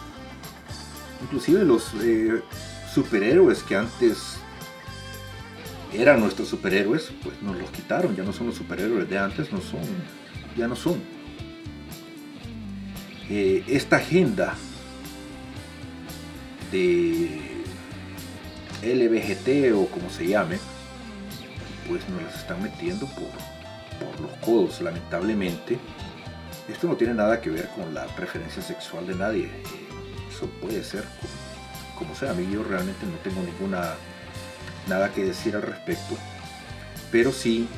Inclusive 1.23 1.65
los 1.65 1.93
eh, 2.03 2.43
superhéroes 2.93 3.63
que 3.63 3.77
antes 3.77 4.37
eran 5.93 6.21
nuestros 6.21 6.49
superhéroes, 6.49 7.13
pues 7.23 7.41
nos 7.43 7.57
los 7.57 7.71
quitaron, 7.71 8.17
ya 8.17 8.25
no 8.25 8.33
son 8.33 8.49
los 8.49 8.57
superhéroes 8.57 9.09
de 9.09 9.19
antes, 9.19 9.53
no 9.53 9.61
son, 9.61 9.81
ya 10.57 10.67
no 10.67 10.75
son. 10.75 11.14
Eh, 13.31 13.65
esta 13.69 13.97
agenda 13.97 14.55
de 16.71 17.41
LBGT 18.83 19.75
o 19.75 19.87
como 19.87 20.11
se 20.11 20.27
llame, 20.27 20.59
pues 21.89 22.07
nos 22.09 22.23
las 22.23 22.37
están 22.37 22.63
metiendo 22.63 23.07
por, 23.07 23.31
por 23.99 24.21
los 24.21 24.31
codos, 24.39 24.81
lamentablemente. 24.83 25.79
Esto 26.69 26.87
no 26.87 26.97
tiene 26.97 27.15
nada 27.15 27.41
que 27.41 27.51
ver 27.51 27.69
con 27.69 27.95
la 27.95 28.07
preferencia 28.09 28.63
sexual 28.63 29.07
de 29.07 29.15
nadie. 29.15 29.49
Eso 30.31 30.47
puede 30.61 30.83
ser 30.85 31.05
como, 31.99 32.15
sea. 32.15 32.33
A 32.33 32.35
mí 32.35 32.47
yo 32.53 32.63
realmente 32.63 33.07
no 33.07 33.17
tengo 33.19 33.43
ninguna 33.43 33.95
nada 34.87 35.13
que 35.13 35.25
decir 35.25 35.57
al 35.57 35.63
respecto. 35.63 36.17
Pero 37.11 37.33
sí 37.33 37.69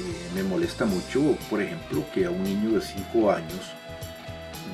eh, 0.00 0.30
me 0.34 0.42
molesta 0.42 0.84
mucho, 0.84 1.36
por 1.50 1.60
ejemplo, 1.60 2.04
que 2.14 2.24
a 2.26 2.30
un 2.30 2.42
niño 2.42 2.72
de 2.72 2.80
5 2.80 3.32
años 3.32 3.75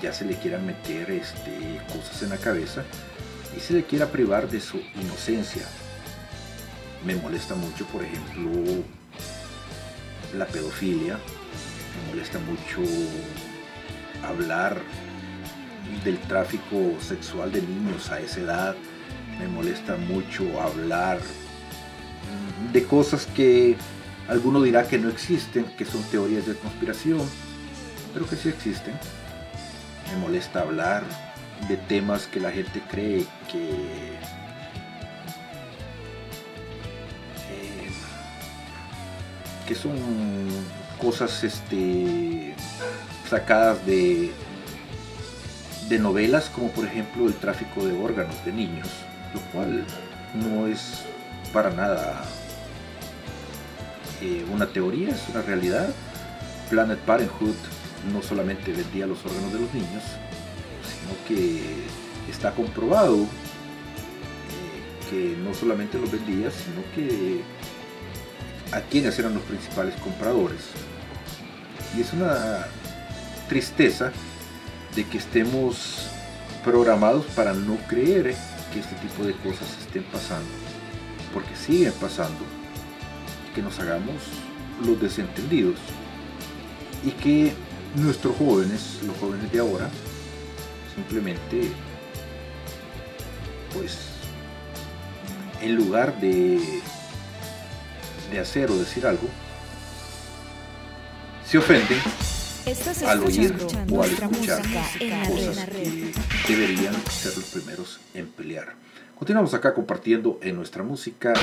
ya 0.03 0.13
se 0.13 0.25
le 0.25 0.35
quieran 0.35 0.67
meter 0.67 1.11
este, 1.13 1.81
cosas 1.93 2.23
en 2.23 2.31
la 2.31 2.37
cabeza 2.37 2.83
y 3.57 3.61
se 3.61 3.73
le 3.75 3.85
quiera 3.85 4.09
privar 4.09 4.49
de 4.51 4.61
su 4.61 4.81
inocencia. 5.01 5.63
Me 7.07 7.15
molesta 7.15 7.55
mucho, 7.55 7.87
por 7.87 8.03
ejemplo, 8.03 8.51
la 10.37 10.47
pedofilia. 10.47 11.19
Me 11.95 12.11
molesta 12.11 12.39
mucho 12.41 12.81
hablar 14.27 14.81
del 16.05 16.19
tráfico 16.21 16.97
sexual 17.01 17.53
de 17.53 17.63
niños 17.63 18.11
a 18.11 18.21
esa 18.21 18.41
edad. 18.41 18.77
Me 19.39 19.47
molesta 19.47 19.97
mucho 19.97 20.61
hablar 20.61 21.21
de 22.73 22.85
cosas 22.85 23.27
que 23.27 23.77
alguno 24.29 24.63
dirá 24.63 24.87
que 24.89 24.99
no 24.99 25.09
existen, 25.11 25.65
que 25.77 25.85
son 25.85 26.03
teorías 26.05 26.47
de 26.47 26.55
conspiración, 26.55 27.21
pero 28.13 28.29
que 28.29 28.37
sí 28.37 28.49
existen. 28.49 28.95
Me 30.13 30.19
molesta 30.19 30.61
hablar 30.61 31.03
de 31.69 31.77
temas 31.77 32.27
que 32.27 32.41
la 32.41 32.51
gente 32.51 32.83
cree 32.91 33.27
que 33.51 34.13
que 39.67 39.75
son 39.77 39.97
cosas 41.01 41.45
este 41.45 42.55
sacadas 43.31 43.87
de 43.87 44.33
de 45.89 45.99
novelas 45.99 46.51
como 46.51 46.69
por 46.71 46.85
ejemplo 46.85 47.27
el 47.27 47.35
tráfico 47.35 47.87
de 47.87 47.93
órganos 47.93 48.45
de 48.45 48.53
niños 48.53 48.89
lo 49.33 49.41
cual 49.53 49.85
no 50.35 50.67
es 50.67 51.05
para 51.53 51.71
nada 51.71 52.25
eh, 54.23 54.47
una 54.53 54.67
teoría 54.67 55.09
es 55.09 55.29
una 55.31 55.43
realidad. 55.43 55.89
Planet 56.71 56.99
Parenthood 57.01 57.57
no 58.13 58.23
solamente 58.23 58.73
vendía 58.73 59.07
los 59.07 59.25
órganos 59.25 59.53
de 59.53 59.61
los 59.61 59.75
niños 59.75 60.03
que 61.27 61.61
está 62.31 62.53
comprobado 62.53 63.23
eh, 63.23 63.27
que 65.11 65.37
no 65.43 65.55
solamente 65.55 65.99
los 65.99 66.11
vendía, 66.11 66.51
sino 66.51 66.83
que 66.95 67.43
a 68.73 68.81
quienes 68.81 69.19
eran 69.19 69.35
los 69.35 69.43
principales 69.43 69.95
compradores. 69.97 70.61
Y 71.97 72.01
es 72.01 72.13
una 72.13 72.67
tristeza 73.49 74.13
de 74.95 75.05
que 75.05 75.19
estemos 75.19 76.09
programados 76.65 77.27
para 77.35 77.53
no 77.53 77.77
creer 77.89 78.35
que 78.73 78.81
este 78.81 78.95
tipo 78.97 79.25
de 79.25 79.35
cosas 79.35 79.69
estén 79.81 80.05
pasando, 80.05 80.49
porque 81.35 81.55
siguen 81.55 81.93
pasando, 82.01 82.41
que 83.55 83.61
nos 83.61 83.79
hagamos 83.79 84.17
los 84.87 84.99
desentendidos 85.01 85.77
y 87.05 87.11
que 87.11 87.53
nuestros 87.97 88.37
jóvenes, 88.37 88.99
los 89.07 89.17
jóvenes 89.19 89.51
de 89.53 89.59
ahora, 89.59 89.91
simplemente 90.95 91.71
pues 93.75 93.99
en 95.61 95.77
lugar 95.77 96.21
de 96.21 96.83
de 98.31 98.41
hacer 98.41 98.71
o 98.71 98.77
decir 98.77 99.07
algo 99.07 99.29
se 101.47 101.59
ofenden 101.59 101.99
al 103.07 103.23
oír 103.25 103.55
o 103.91 104.03
al 104.03 104.11
escuchar 104.11 104.63
cosas 104.63 105.69
que 105.69 106.57
deberían 106.57 106.95
ser 107.11 107.37
los 107.37 107.45
primeros 107.47 108.01
en 108.15 108.29
pelear. 108.29 108.75
Continuamos 109.19 109.53
acá 109.53 109.75
compartiendo 109.75 110.39
en 110.43 110.57
nuestra 110.57 110.83
música. 110.83 111.35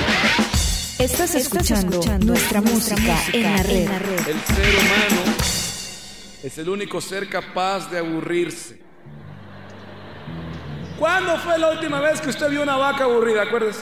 Estás 0.98 1.34
escuchando, 1.34 2.00
nuestra, 2.24 2.60
música, 2.60 3.18
en, 3.32 3.42
la 3.42 3.62
red. 3.62 3.88
El 4.26 4.40
ser 4.40 4.74
humano 4.76 5.39
es 6.42 6.58
el 6.58 6.68
único 6.68 7.00
ser 7.00 7.28
capaz 7.28 7.90
de 7.90 7.98
aburrirse 7.98 8.80
¿Cuándo 11.00 11.38
fue 11.38 11.58
la 11.58 11.70
última 11.70 11.98
vez 11.98 12.20
que 12.20 12.28
usted 12.28 12.50
vio 12.50 12.62
una 12.62 12.76
vaca 12.76 13.04
aburrida? 13.04 13.44
Acuérdese. 13.44 13.80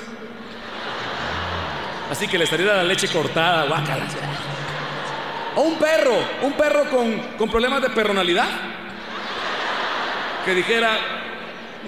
Así 2.08 2.28
que 2.28 2.38
le 2.38 2.46
saliera 2.46 2.76
la 2.76 2.84
leche 2.84 3.08
cortada, 3.08 3.64
guácala. 3.64 4.06
O 5.56 5.62
un 5.62 5.78
perro, 5.80 6.14
un 6.42 6.52
perro 6.52 6.88
con, 6.88 7.18
con 7.36 7.50
problemas 7.50 7.82
de 7.82 7.90
personalidad. 7.90 8.46
Que 10.44 10.54
dijera, 10.54 10.90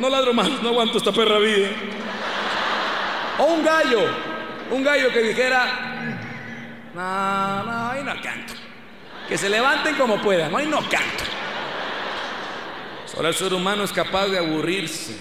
no 0.00 0.08
ladro 0.08 0.34
más, 0.34 0.50
no 0.60 0.70
aguanto 0.70 0.98
esta 0.98 1.12
perra 1.12 1.38
vida. 1.38 1.68
O 3.38 3.44
un 3.44 3.64
gallo, 3.64 4.00
un 4.72 4.82
gallo 4.82 5.12
que 5.12 5.20
dijera, 5.20 5.64
no, 6.92 7.62
no, 7.62 7.88
ahí 7.88 8.02
no 8.02 8.20
canto. 8.20 8.59
Que 9.30 9.38
se 9.38 9.48
levanten 9.48 9.94
como 9.94 10.20
puedan, 10.20 10.54
ahí 10.56 10.66
no 10.66 10.80
canto. 10.80 11.24
Solo 13.06 13.28
el 13.28 13.34
ser 13.34 13.54
humano 13.54 13.84
es 13.84 13.92
capaz 13.92 14.26
de 14.26 14.38
aburrirse. 14.38 15.16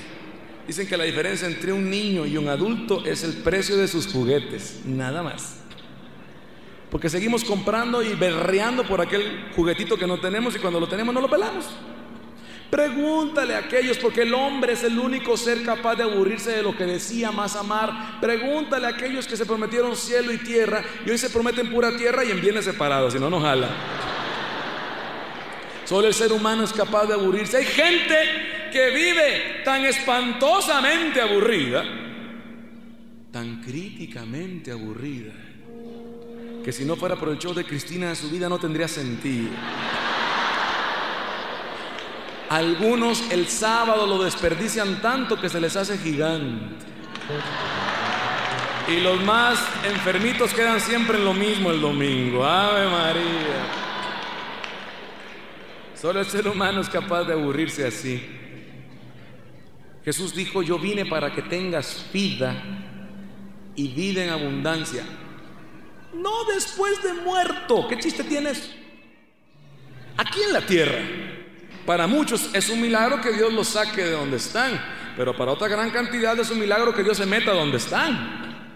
Dicen 0.65 0.88
que 0.88 0.98
la 0.98 1.03
diferencia 1.03 1.48
entre 1.48 1.72
un 1.72 1.88
niño 1.88 2.26
y 2.26 2.36
un 2.36 2.49
adulto 2.49 3.06
es 3.06 3.23
el 3.23 3.34
precio 3.44 3.77
de 3.77 3.88
sus 3.88 4.11
juguetes, 4.11 4.81
nada 4.84 5.22
más. 5.22 5.57
Porque 6.90 7.07
seguimos 7.07 7.44
comprando 7.44 8.02
y 8.02 8.15
berreando 8.15 8.84
por 8.84 8.99
aquel 8.99 9.52
juguetito 9.56 9.95
que 9.95 10.07
no 10.07 10.19
tenemos 10.19 10.56
y 10.56 10.60
cuando 10.60 10.80
lo 10.80 10.88
tenemos 10.88 11.14
no 11.14 11.22
lo 11.22 11.30
pelamos. 11.30 11.68
Pregúntale 12.70 13.56
a 13.56 13.60
aquellos, 13.60 13.98
porque 13.98 14.22
el 14.22 14.34
hombre 14.34 14.74
es 14.74 14.84
el 14.84 15.00
único 15.00 15.36
ser 15.38 15.64
capaz 15.64 15.96
de 15.96 16.04
aburrirse 16.04 16.52
de 16.52 16.62
lo 16.62 16.76
que 16.78 16.86
decía 16.86 17.32
más 17.32 17.56
amar. 17.56 18.20
Pregúntale 18.22 18.86
a 18.86 18.90
aquellos 18.90 19.26
que 19.26 19.36
se 19.36 19.46
prometieron 19.46 19.96
cielo 19.96 20.32
y 20.32 20.38
tierra 20.38 20.84
y 21.04 21.10
hoy 21.10 21.18
se 21.18 21.32
prometen 21.32 21.72
pura 21.72 21.98
tierra 21.98 22.24
y 22.24 22.32
en 22.32 22.41
bienes 22.41 22.66
separados, 22.66 23.14
si 23.14 23.20
no 23.20 23.30
nos 23.30 23.41
jala. 23.41 23.70
Solo 25.86 26.08
el 26.08 26.14
ser 26.14 26.32
humano 26.32 26.64
es 26.64 26.72
capaz 26.72 27.08
de 27.08 27.16
aburrirse. 27.16 27.58
Hay 27.58 27.66
gente 27.66 28.16
que 28.72 28.91
vive 28.91 29.62
tan 29.66 29.84
espantosamente 29.86 31.20
aburrida, 31.22 31.84
tan 33.32 33.64
críticamente 33.64 34.72
aburrida, 34.72 35.34
que 36.64 36.72
si 36.72 36.86
no 36.86 36.96
fuera 36.96 37.16
por 37.16 37.30
el 37.30 37.40
show 37.40 37.56
de 37.56 37.66
Cristina 37.66 38.14
su 38.14 38.30
vida 38.30 38.48
no 38.48 38.60
tendría 38.60 38.88
sentido. 38.88 39.50
Algunos 42.50 43.30
el 43.30 43.48
sábado 43.48 44.08
lo 44.08 44.24
desperdician 44.24 45.02
tanto 45.02 45.40
que 45.40 45.50
se 45.50 45.62
les 45.62 45.76
hace 45.76 46.00
gigante. 46.00 46.76
Y 48.88 49.02
los 49.02 49.24
más 49.24 49.60
enfermitos 49.86 50.52
quedan 50.56 50.82
siempre 50.82 51.18
en 51.18 51.26
lo 51.26 51.34
mismo 51.36 51.70
el 51.70 51.80
domingo. 51.80 52.44
Ave 52.44 52.90
María. 52.90 53.68
Solo 55.94 56.22
el 56.22 56.26
ser 56.26 56.48
humano 56.48 56.82
es 56.82 56.90
capaz 56.90 57.26
de 57.26 57.34
aburrirse 57.34 57.86
así. 57.86 58.28
Jesús 60.04 60.34
dijo, 60.34 60.64
yo 60.64 60.80
vine 60.80 61.06
para 61.06 61.32
que 61.32 61.44
tengas 61.44 62.08
vida 62.12 62.56
y 63.76 63.90
vida 63.90 64.24
en 64.24 64.32
abundancia. 64.32 65.04
No 66.16 66.46
después 66.46 67.04
de 67.04 67.14
muerto. 67.14 67.88
¿Qué 67.88 68.00
chiste 68.00 68.24
tienes? 68.24 68.74
Aquí 70.18 70.42
en 70.42 70.54
la 70.54 70.62
tierra. 70.62 71.00
Para 71.90 72.06
muchos 72.06 72.52
es 72.53 72.70
un 72.70 72.80
milagro 72.80 73.20
que 73.20 73.32
Dios 73.32 73.52
los 73.52 73.70
saque 73.70 74.03
de 74.03 74.11
donde 74.11 74.38
están, 74.38 74.80
pero 75.18 75.36
para 75.36 75.53
otra 75.53 75.68
gran 75.68 75.90
cantidad 75.90 76.38
es 76.38 76.52
un 76.52 76.60
milagro 76.60 76.94
que 76.94 77.02
Dios 77.02 77.18
se 77.18 77.26
meta 77.26 77.52
donde 77.52 77.78
están. 77.78 78.68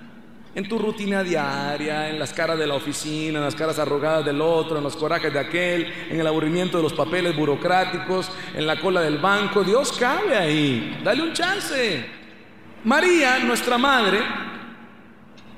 En 0.55 0.67
tu 0.67 0.79
rutina 0.79 1.21
diaria, 1.21 2.09
en 2.09 2.17
las 2.17 2.33
caras 2.33 2.57
de 2.57 2.65
la 2.65 2.73
oficina, 2.73 3.37
en 3.37 3.45
las 3.45 3.53
caras 3.53 3.77
arrogadas 3.77 4.25
del 4.25 4.41
otro, 4.41 4.79
en 4.79 4.83
los 4.83 4.95
corajes 4.95 5.31
de 5.31 5.37
aquel, 5.37 5.93
en 6.09 6.19
el 6.19 6.25
aburrimiento 6.25 6.77
de 6.77 6.81
los 6.81 6.93
papeles 6.93 7.35
burocráticos, 7.35 8.31
en 8.55 8.65
la 8.65 8.79
cola 8.79 9.01
del 9.01 9.19
banco. 9.19 9.63
Dios 9.63 9.91
cabe 9.91 10.35
ahí. 10.35 10.99
Dale 11.03 11.21
un 11.21 11.33
chance. 11.33 12.03
María, 12.83 13.37
nuestra 13.43 13.77
madre, 13.77 14.21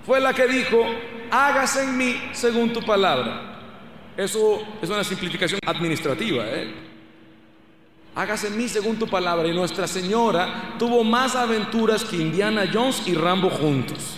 fue 0.05 0.19
la 0.19 0.33
que 0.33 0.45
dijo, 0.45 0.85
hágase 1.31 1.83
en 1.83 1.97
mí 1.97 2.21
según 2.33 2.73
tu 2.73 2.81
palabra. 2.81 3.61
Eso 4.17 4.61
es 4.81 4.89
una 4.89 5.05
simplificación 5.05 5.61
administrativa. 5.65 6.43
¿eh? 6.49 6.94
Hágase 8.15 8.47
en 8.47 8.57
mí 8.57 8.67
según 8.69 8.97
tu 8.97 9.07
palabra. 9.07 9.47
Y 9.47 9.53
Nuestra 9.53 9.87
Señora 9.87 10.75
tuvo 10.79 11.03
más 11.03 11.35
aventuras 11.35 12.03
que 12.05 12.15
Indiana 12.15 12.63
Jones 12.71 13.03
y 13.05 13.13
Rambo 13.13 13.49
juntos. 13.49 14.17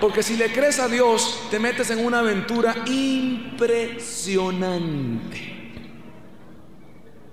Porque 0.00 0.22
si 0.22 0.36
le 0.36 0.52
crees 0.52 0.78
a 0.78 0.88
Dios, 0.88 1.48
te 1.50 1.58
metes 1.58 1.90
en 1.90 2.04
una 2.04 2.18
aventura 2.18 2.74
impresionante. 2.84 5.54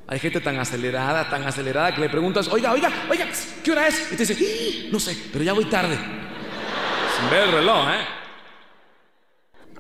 Hay 0.08 0.20
gente 0.20 0.40
tan 0.40 0.58
acelerada, 0.58 1.30
tan 1.30 1.44
acelerada 1.44 1.94
que 1.94 2.00
le 2.02 2.10
preguntas, 2.10 2.48
oiga, 2.48 2.72
oiga, 2.72 2.90
oiga, 3.10 3.28
¿qué 3.64 3.72
hora 3.72 3.88
es? 3.88 4.14
Y 4.14 4.16
te 4.16 4.26
dice, 4.26 4.38
"Ah, 4.40 4.88
no 4.92 5.00
sé, 5.00 5.18
pero 5.32 5.44
ya 5.44 5.54
voy 5.54 5.66
tarde. 5.66 5.98
Sin 5.98 7.30
ver 7.30 7.48
el 7.48 7.52
reloj, 7.52 7.90
¿eh? 7.90 8.06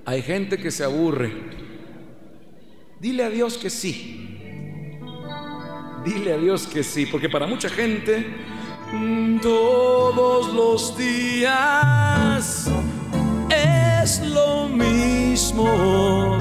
Hay 0.05 0.22
gente 0.22 0.57
que 0.57 0.72
se 0.72 0.84
aburre. 0.84 1.31
Dile 2.99 3.23
a 3.23 3.30
Dios 3.30 3.57
que 3.57 3.69
sí. 3.69 4.22
Dile 6.03 6.34
a 6.34 6.38
Dios 6.38 6.67
que 6.67 6.84
sí, 6.84 7.05
porque 7.05 7.30
para 7.30 7.47
mucha 7.47 7.69
gente 7.69 8.27
mm, 8.91 9.39
todos 9.39 10.53
los 10.53 10.97
días 10.97 12.69
es 13.49 14.19
lo 14.27 14.67
mismo. 14.67 16.38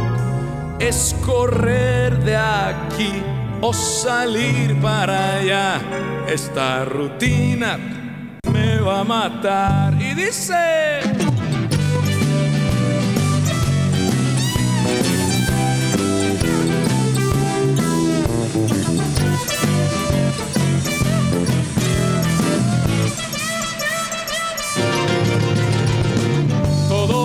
Es 0.81 1.15
correr 1.25 2.19
de 2.25 2.37
aquí 2.37 3.23
o 3.61 3.73
salir 3.73 4.75
para 4.81 5.37
allá. 5.37 5.81
Esta 6.27 6.85
rutina 6.85 7.79
me 8.53 8.81
va 8.81 9.01
a 9.01 9.05
matar. 9.05 9.95
Y 10.03 10.15
dice... 10.15 11.03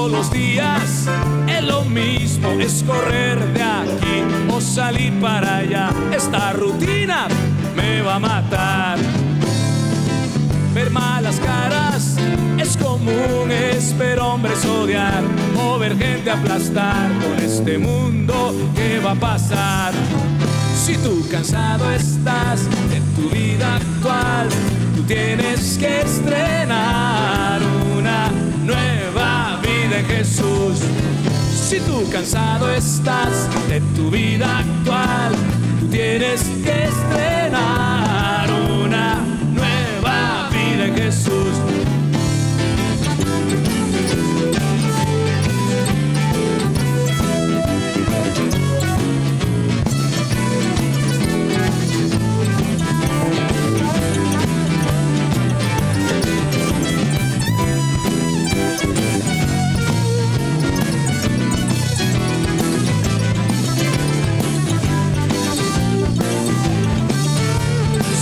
Todos 0.08 0.20
los 0.20 0.32
días 0.32 1.06
es 1.48 1.64
lo 1.66 1.84
mismo, 1.84 2.52
es 2.52 2.82
correr 2.88 3.46
de 3.52 3.62
aquí 3.62 4.24
o 4.50 4.62
salir 4.62 5.12
para 5.20 5.58
allá. 5.58 5.90
Esta 6.16 6.54
rutina 6.54 7.28
me 7.76 8.02
va 8.02 8.16
a 8.16 8.20
matar. 8.20 9.00
Ver 10.74 10.92
malas 10.92 11.42
caras 11.42 12.16
es 12.58 12.78
común, 12.78 13.52
es 13.52 13.98
ver 13.98 14.22
hombres 14.22 14.64
odiar 14.64 15.26
o 15.62 15.78
ver 15.78 15.98
gente 15.98 16.32
aplastar 16.32 17.12
con 17.20 17.44
este 17.44 17.78
mundo 17.78 18.56
que 18.78 19.00
va 19.00 19.12
a 19.12 19.16
pasar. 19.16 19.92
Si 20.86 20.96
tú 21.00 21.28
cansado 21.30 21.92
estás 21.92 22.62
de 22.90 23.02
tu 23.14 23.30
vida 23.30 23.76
actual, 23.76 24.48
tú 24.96 25.04
tienes 25.04 25.78
que 25.78 26.00
estrenar 26.00 27.60
Jesús. 30.04 30.80
Si 31.52 31.80
tú 31.82 32.10
cansado 32.10 32.72
estás 32.72 33.48
de 33.68 33.82
tu 33.96 34.10
vida 34.10 34.60
actual, 34.60 35.34
tú 35.80 35.88
tienes 35.88 36.42
que 36.64 36.86
estrenar 36.86 38.50
una 38.82 39.37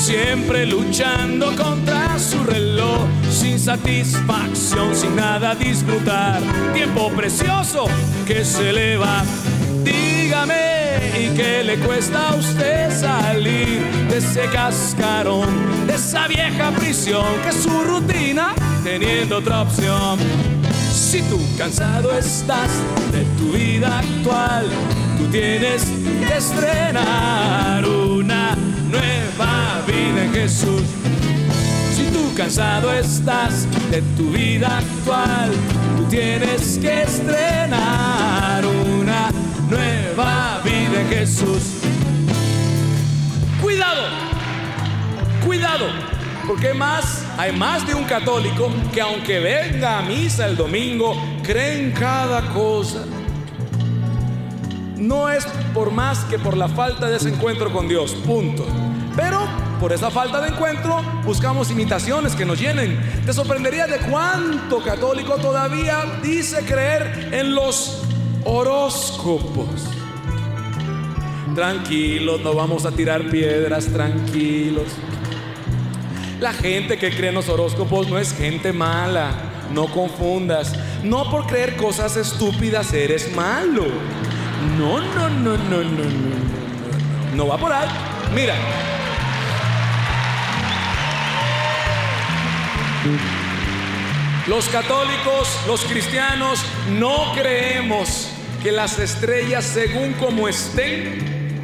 Siempre 0.06 0.68
luchando 0.68 1.56
contra 1.56 2.19
su 2.19 2.44
reloj, 2.44 3.07
sin 3.27 3.57
satisfacción, 3.57 4.95
sin 4.95 5.15
nada 5.15 5.56
disfrutar. 5.56 6.44
Tiempo 6.76 7.10
precioso 7.10 7.88
que 8.27 8.45
se 8.45 8.69
eleva. 8.69 9.23
Dígame, 9.84 11.10
¿y 11.19 11.36
qué 11.36 11.64
le 11.64 11.80
cuesta 11.80 12.30
a 12.30 12.36
usted 12.36 12.91
salir 12.91 13.84
de 14.07 14.18
ese 14.18 14.45
cascarón, 14.53 15.88
de 15.88 15.95
esa 15.95 16.27
vieja 16.27 16.69
prisión 16.69 17.26
que 17.41 17.49
es 17.49 17.64
su 17.64 17.84
rutina, 17.84 18.53
teniendo 18.84 19.38
otra 19.38 19.64
opción? 19.64 20.19
Si 20.94 21.23
tú 21.23 21.40
cansado 21.57 22.15
estás 22.15 22.69
de 23.11 23.23
tu 23.40 23.53
vida 23.53 23.98
actual, 23.98 24.68
tú 25.18 25.26
tienes 25.32 25.84
que 26.27 26.38
estrenar 26.38 27.84
una 27.90 28.56
nueva 28.96 29.82
vida 29.88 30.24
en 30.26 30.34
Jesús. 30.34 30.84
cansado 32.36 32.92
estás 32.92 33.66
de 33.90 34.02
tu 34.18 34.30
vida 34.30 34.80
actual, 34.80 35.52
tú 35.96 36.04
tienes 36.10 36.78
que 36.80 37.04
estrenar 37.04 38.66
una 38.66 39.30
nueva 39.70 40.60
vida 40.64 41.02
en 41.02 41.10
Jesús. 41.10 41.80
Cuidado, 43.62 44.02
cuidado, 45.46 45.86
porque 46.46 46.74
más, 46.74 47.26
hay 47.38 47.54
más 47.54 47.88
de 47.88 47.96
un 47.96 48.04
católico 48.04 48.70
que 48.94 49.00
aunque 49.00 49.40
venga 49.40 50.00
a 50.00 50.02
misa 50.02 50.46
el 50.46 50.58
domingo, 50.58 51.16
cree 51.42 51.86
en 51.86 51.92
cada 51.94 52.54
cosa. 52.54 53.06
No 54.98 55.30
es 55.30 55.46
por 55.74 55.92
más 55.92 56.20
que 56.26 56.40
por 56.40 56.56
la 56.56 56.68
falta 56.68 57.10
de 57.10 57.18
ese 57.18 57.30
encuentro 57.30 57.72
con 57.72 57.88
Dios, 57.88 58.14
punto. 58.26 58.66
Pero 59.16 59.48
por 59.80 59.94
esa 59.94 60.10
falta 60.10 60.42
de 60.42 60.50
encuentro 60.50 61.02
buscamos 61.24 61.70
imitaciones 61.70 62.36
que 62.36 62.46
nos 62.46 62.60
llenen. 62.60 63.00
Te 63.26 63.34
sorprendería 63.34 63.88
de 63.88 63.98
cuánto 64.10 64.84
católico 64.84 65.36
todavía 65.36 66.20
dice 66.24 66.64
creer 66.66 67.30
en 67.32 67.56
los 67.56 68.04
horóscopos. 68.46 69.68
Tranquilos, 71.54 72.42
no 72.42 72.54
vamos 72.54 72.86
a 72.86 72.92
tirar 72.92 73.30
piedras, 73.30 73.88
tranquilos. 73.88 74.88
La 76.40 76.52
gente 76.52 76.98
que 76.98 77.16
cree 77.16 77.30
en 77.30 77.36
los 77.36 77.48
horóscopos 77.48 78.10
no 78.10 78.18
es 78.18 78.34
gente 78.34 78.74
mala, 78.74 79.32
no 79.74 79.88
confundas. 79.88 80.74
No 81.04 81.30
por 81.30 81.48
creer 81.48 81.78
cosas 81.78 82.18
estúpidas 82.18 82.94
eres 82.94 83.34
malo. 83.36 83.86
No, 84.77 84.99
no, 84.99 85.30
no, 85.30 85.57
no, 85.57 85.57
no, 85.57 85.84
no, 85.84 86.03
no, 86.03 87.36
no. 87.36 87.48
Va 87.48 87.57
por 87.57 87.72
ahí. 87.72 87.88
Mira. 88.34 88.56
Los 94.48 94.68
católicos, 94.69 95.60
los 95.68 95.86
cristianos, 95.86 96.64
no 96.99 97.34
creemos 97.34 98.30
que 98.61 98.72
las 98.72 98.99
estrellas, 98.99 99.64
según 99.64 100.14
como 100.14 100.48
estén, 100.48 101.61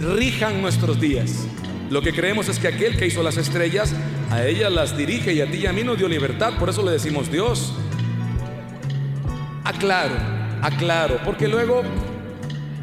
rijan 0.00 0.60
nuestros 0.60 1.00
días. 1.00 1.46
Lo 1.90 2.02
que 2.02 2.12
creemos 2.12 2.48
es 2.48 2.58
que 2.58 2.68
aquel 2.68 2.96
que 2.96 3.06
hizo 3.06 3.22
las 3.22 3.36
estrellas, 3.36 3.92
a 4.30 4.44
ellas 4.44 4.72
las 4.72 4.96
dirige 4.96 5.32
y 5.32 5.40
a 5.40 5.50
ti 5.50 5.58
y 5.58 5.66
a 5.66 5.72
mí 5.72 5.84
nos 5.84 5.98
dio 5.98 6.08
libertad, 6.08 6.54
por 6.58 6.70
eso 6.70 6.82
le 6.82 6.90
decimos 6.90 7.30
Dios. 7.30 7.74
Aclaro, 9.62 10.16
aclaro, 10.62 11.18
porque 11.24 11.48
luego 11.48 11.82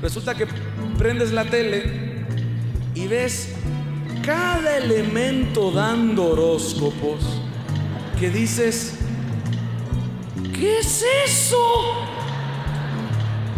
resulta 0.01 0.35
que 0.35 0.45
prendes 0.97 1.31
la 1.31 1.45
tele 1.45 2.25
y 2.93 3.07
ves 3.07 3.55
cada 4.23 4.77
elemento 4.77 5.71
dando 5.71 6.29
horóscopos 6.31 7.41
que 8.19 8.29
dices, 8.29 8.99
¿qué 10.53 10.79
es 10.79 11.03
eso? 11.25 11.57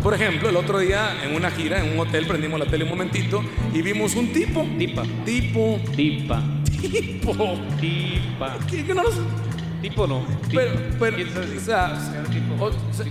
Por 0.04 0.14
ejemplo, 0.16 0.50
el 0.50 0.56
otro 0.56 0.80
día 0.80 1.16
en 1.24 1.36
una 1.36 1.52
gira, 1.52 1.84
en 1.84 1.94
un 1.94 2.00
hotel, 2.00 2.26
prendimos 2.26 2.60
la 2.60 2.66
tele 2.66 2.84
un 2.86 2.90
momentito 2.92 3.44
y 3.74 3.82
vimos 3.84 4.16
un 4.16 4.32
tipo. 4.34 4.66
Tipa. 4.80 5.04
Tipo. 5.26 5.80
Tipa. 5.96 6.42
Tipo. 6.82 7.60
Tipa. 7.80 8.58
¿Qué, 8.68 8.84
qué 8.84 8.94
no 8.96 9.04
lo 9.04 9.12
sé? 9.12 9.20
Tipo 9.82 10.08
no. 10.08 10.24
Pero, 10.52 10.72
pero, 11.00 11.18
o 11.18 11.60
sea, 11.60 11.94
o- 12.60 12.66
o 12.66 12.94
sea, 12.94 13.06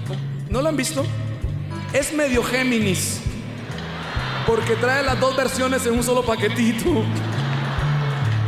¿no 0.50 0.60
lo 0.60 0.68
han 0.68 0.76
visto? 0.76 1.04
Es 1.92 2.12
medio 2.12 2.42
Géminis. 2.42 3.20
Porque 4.46 4.74
trae 4.74 5.02
las 5.02 5.18
dos 5.18 5.36
versiones 5.36 5.86
en 5.86 5.94
un 5.94 6.02
solo 6.02 6.24
paquetito. 6.24 7.04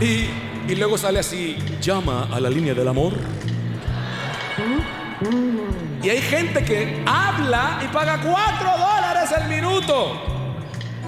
Y, 0.01 0.27
y 0.71 0.75
luego 0.75 0.99
sale 0.99 1.21
así, 1.21 1.57
llama 1.81 2.29
a 2.33 2.41
la 2.41 2.51
línea 2.51 2.75
del 2.75 2.89
amor. 2.89 3.15
Y 6.03 6.11
hay 6.11 6.21
gente 6.21 6.65
que 6.65 7.03
habla 7.07 7.81
y 7.85 7.89
paga 7.89 8.21
4 8.21 8.33
dólares 8.33 9.31
el 9.41 9.49
minuto. 9.49 10.21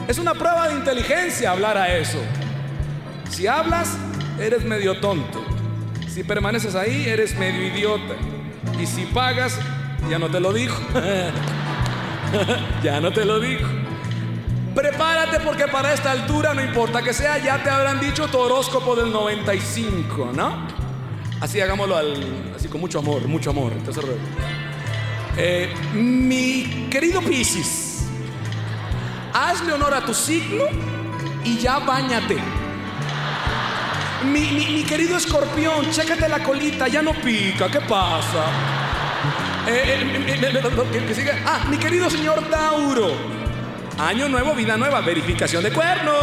Es 0.07 0.19
una 0.19 0.35
prueba 0.35 0.69
de 0.69 0.75
inteligencia 0.75 1.51
hablar 1.51 1.77
a 1.77 1.97
eso. 1.97 2.19
Si 3.31 3.49
hablas, 3.49 3.97
eres 4.39 4.65
medio 4.65 5.01
tonto. 5.01 5.45
Si 6.09 6.23
permaneces 6.23 6.77
ahí, 6.77 7.09
eres 7.09 7.37
medio 7.37 7.67
idiota. 7.67 8.15
Y 8.81 8.87
si 8.87 9.07
pagas, 9.07 9.59
ya 10.09 10.19
no 10.19 10.31
te 10.31 10.41
lo 10.41 10.53
dijo. 10.53 10.81
ya 12.83 13.01
no 13.01 13.13
te 13.13 13.25
lo 13.25 13.41
dijo. 13.41 13.69
Prepárate 14.75 15.41
porque 15.41 15.69
para 15.69 15.93
esta 15.93 16.11
altura, 16.11 16.53
no 16.53 16.63
importa 16.63 17.03
que 17.03 17.13
sea, 17.13 17.39
ya 17.39 17.63
te 17.63 17.71
habrán 17.71 18.01
dicho 18.01 18.27
tu 18.27 18.39
horóscopo 18.39 18.97
del 18.97 19.13
95, 19.13 20.33
¿no? 20.35 20.67
Así 21.41 21.61
hagámoslo 21.61 21.97
al, 21.97 22.53
así 22.57 22.69
con 22.69 22.81
mucho 22.81 22.99
amor, 22.99 23.27
mucho 23.29 23.51
amor. 23.51 23.73
Entonces, 23.73 24.05
eh, 25.37 25.73
mi 25.95 26.89
querido 26.91 27.21
Piscis, 27.21 28.07
hazle 29.33 29.73
honor 29.73 29.95
a 29.95 30.05
tu 30.05 30.13
signo 30.13 30.65
y 31.45 31.59
ya 31.59 31.79
bañate. 31.79 32.39
Mi, 34.25 34.83
querido 34.85 35.17
escorpión, 35.17 35.91
chécate 35.91 36.29
la 36.29 36.43
colita, 36.43 36.89
ya 36.89 37.03
no 37.03 37.13
pica, 37.13 37.71
¿qué 37.71 37.81
pasa? 37.81 38.84
Que- 39.65 41.05
que 41.07 41.15
siga. 41.15 41.39
Ah, 41.47 41.65
mi 41.69 41.77
querido 41.79 42.11
señor 42.11 42.43
Tauro, 42.51 43.13
año 43.99 44.29
nuevo, 44.29 44.55
vida 44.55 44.77
nueva, 44.77 45.01
verificación 45.01 45.63
de 45.63 45.73
cuernos. 45.73 46.15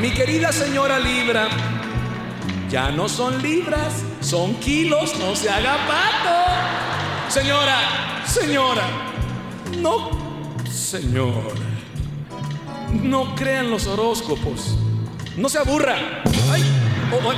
Mi 0.00 0.10
querida 0.10 0.52
señora 0.52 0.98
Libra, 0.98 1.48
ya 2.68 2.90
no 2.90 3.08
son 3.08 3.40
libras, 3.42 4.02
son 4.20 4.54
kilos, 4.56 5.16
no 5.18 5.34
se 5.34 5.48
haga 5.48 5.76
pato. 5.86 7.30
Señora, 7.30 7.78
señora, 8.26 8.82
no, 9.78 10.10
señora, 10.70 11.54
no 12.92 13.34
crean 13.34 13.70
los 13.70 13.86
horóscopos. 13.86 14.76
No 15.36 15.48
se 15.48 15.58
aburra. 15.58 15.96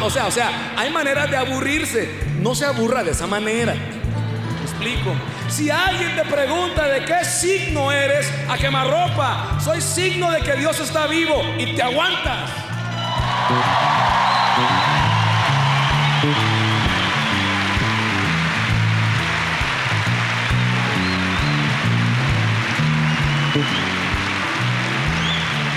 O 0.02 0.10
sea, 0.10 0.26
o 0.26 0.30
sea, 0.30 0.72
hay 0.76 0.90
maneras 0.90 1.30
de 1.30 1.36
aburrirse. 1.36 2.27
No 2.40 2.54
se 2.54 2.64
aburra 2.64 3.02
de 3.02 3.10
esa 3.10 3.26
manera. 3.26 3.74
¿Me 3.74 4.62
explico? 4.62 5.14
Si 5.48 5.70
alguien 5.70 6.14
te 6.14 6.24
pregunta 6.24 6.86
de 6.86 7.04
qué 7.04 7.24
signo 7.24 7.90
eres, 7.90 8.30
a 8.48 8.56
quemarropa, 8.56 9.58
soy 9.62 9.80
signo 9.80 10.30
de 10.30 10.40
que 10.42 10.54
Dios 10.54 10.78
está 10.78 11.06
vivo 11.06 11.42
y 11.58 11.74
te 11.74 11.82
aguantas. 11.82 12.50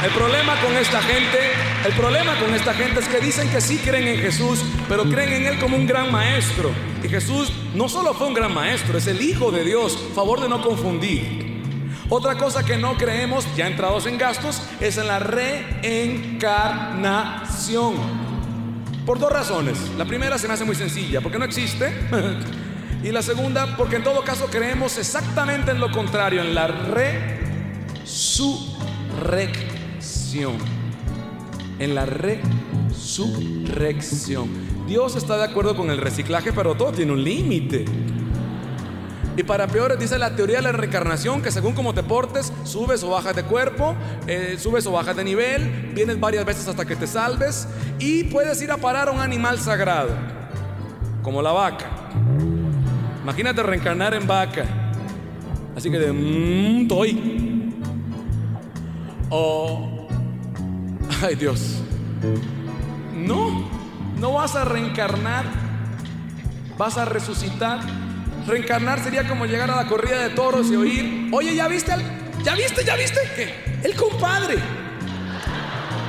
El 0.04 0.10
problema 0.10 0.60
con 0.60 0.76
esta 0.78 1.00
gente, 1.00 1.38
el 1.86 1.94
problema 1.94 2.36
con 2.40 2.52
esta 2.56 2.74
gente 2.74 3.02
es 3.02 3.08
que 3.08 3.20
dicen 3.20 3.52
que 3.52 3.62
sí 3.62 3.78
creen 3.78 4.08
en 4.08 4.20
Jesús, 4.20 4.64
pero 4.90 5.04
creen 5.04 5.34
en 5.34 5.46
Él 5.46 5.60
como 5.60 5.78
un 5.78 5.86
gran 5.86 6.12
maestro. 6.12 6.72
Y 7.04 7.08
Jesús 7.08 7.54
no 7.76 7.88
solo 7.88 8.16
fue 8.16 8.26
un 8.26 8.34
gran 8.34 8.52
maestro, 8.52 8.98
es 8.98 9.06
el 9.06 9.22
Hijo 9.22 9.52
de 9.52 9.64
Dios. 9.64 9.96
Favor 10.16 10.42
de 10.42 10.50
no 10.50 10.64
confundir. 10.64 11.62
Otra 12.10 12.36
cosa 12.36 12.66
que 12.66 12.78
no 12.78 12.98
creemos, 12.98 13.46
ya 13.56 13.68
entrados 13.68 14.08
en 14.08 14.18
gastos, 14.18 14.64
es 14.80 14.98
en 14.98 15.06
la 15.06 15.20
reencarnación. 15.20 17.94
Por 19.06 19.20
dos 19.20 19.32
razones. 19.32 19.78
La 20.00 20.06
primera 20.06 20.40
se 20.40 20.48
me 20.48 20.56
hace 20.56 20.66
muy 20.66 20.76
sencilla, 20.76 21.22
porque 21.22 21.38
no 21.38 21.46
existe. 21.46 21.94
y 23.04 23.12
la 23.12 23.22
segunda, 23.22 23.78
porque 23.78 23.98
en 23.98 24.04
todo 24.04 24.24
caso 24.24 24.48
creemos 24.48 24.98
exactamente 24.98 25.70
en 25.70 25.80
lo 25.80 25.92
contrario, 25.92 26.42
en 26.42 26.56
la 26.56 26.66
resurrección. 28.06 29.71
En 30.34 31.94
la 31.94 32.06
resurrección. 32.06 34.48
Dios 34.88 35.18
está 35.18 35.38
de 35.38 35.44
acuerdo 35.44 35.76
con 35.76 35.90
el 35.90 35.98
reciclaje, 35.98 36.54
pero 36.54 36.76
todo 36.76 36.94
tiene 36.94 37.12
un 37.12 37.22
límite. 37.22 37.84
Y 39.36 39.44
para 39.44 39.68
peores 39.68 40.00
dice 40.00 40.18
la 40.18 40.34
teoría 40.36 40.56
de 40.58 40.64
la 40.64 40.72
reencarnación 40.72 41.42
que 41.42 41.52
según 41.52 41.74
como 41.74 41.94
te 41.94 42.04
portes, 42.04 42.54
subes 42.64 43.04
o 43.04 43.10
bajas 43.10 43.36
de 43.36 43.44
cuerpo, 43.44 43.94
eh, 44.26 44.56
subes 44.58 44.86
o 44.86 44.94
bajas 44.94 45.18
de 45.18 45.26
nivel, 45.26 45.92
vienes 45.94 46.18
varias 46.18 46.46
veces 46.46 46.66
hasta 46.68 46.86
que 46.86 46.96
te 46.96 47.08
salves 47.08 47.68
y 48.00 48.24
puedes 48.26 48.62
ir 48.62 48.72
a 48.72 48.78
parar 48.78 49.10
a 49.10 49.12
un 49.12 49.20
animal 49.20 49.60
sagrado, 49.60 50.12
como 51.24 51.42
la 51.42 51.52
vaca. 51.52 52.10
Imagínate 53.24 53.64
reencarnar 53.64 54.14
en 54.14 54.28
vaca. 54.28 54.64
Así 55.76 55.92
que 55.92 56.00
de 56.00 56.14
mmm, 56.14 56.88
toy. 56.88 57.74
O 59.30 59.91
ay 61.24 61.36
Dios. 61.36 61.78
No, 63.16 63.70
no 64.18 64.34
vas 64.34 64.56
a 64.56 64.66
reencarnar. 64.66 65.46
Vas 66.78 66.98
a 66.98 67.06
resucitar. 67.06 67.80
Reencarnar 68.48 69.00
sería 69.04 69.28
como 69.28 69.46
llegar 69.46 69.70
a 69.70 69.76
la 69.76 69.88
corrida 69.88 70.18
de 70.24 70.30
toros 70.30 70.72
y 70.72 70.76
oír, 70.76 71.30
oye, 71.32 71.56
¿ya 71.56 71.68
viste? 71.68 71.92
al- 71.92 72.04
¿Ya 72.44 72.56
viste? 72.56 72.84
¿Ya 72.84 72.96
viste? 72.96 73.20
¿Qué? 73.36 73.80
El 73.84 73.96
compadre. 73.96 74.56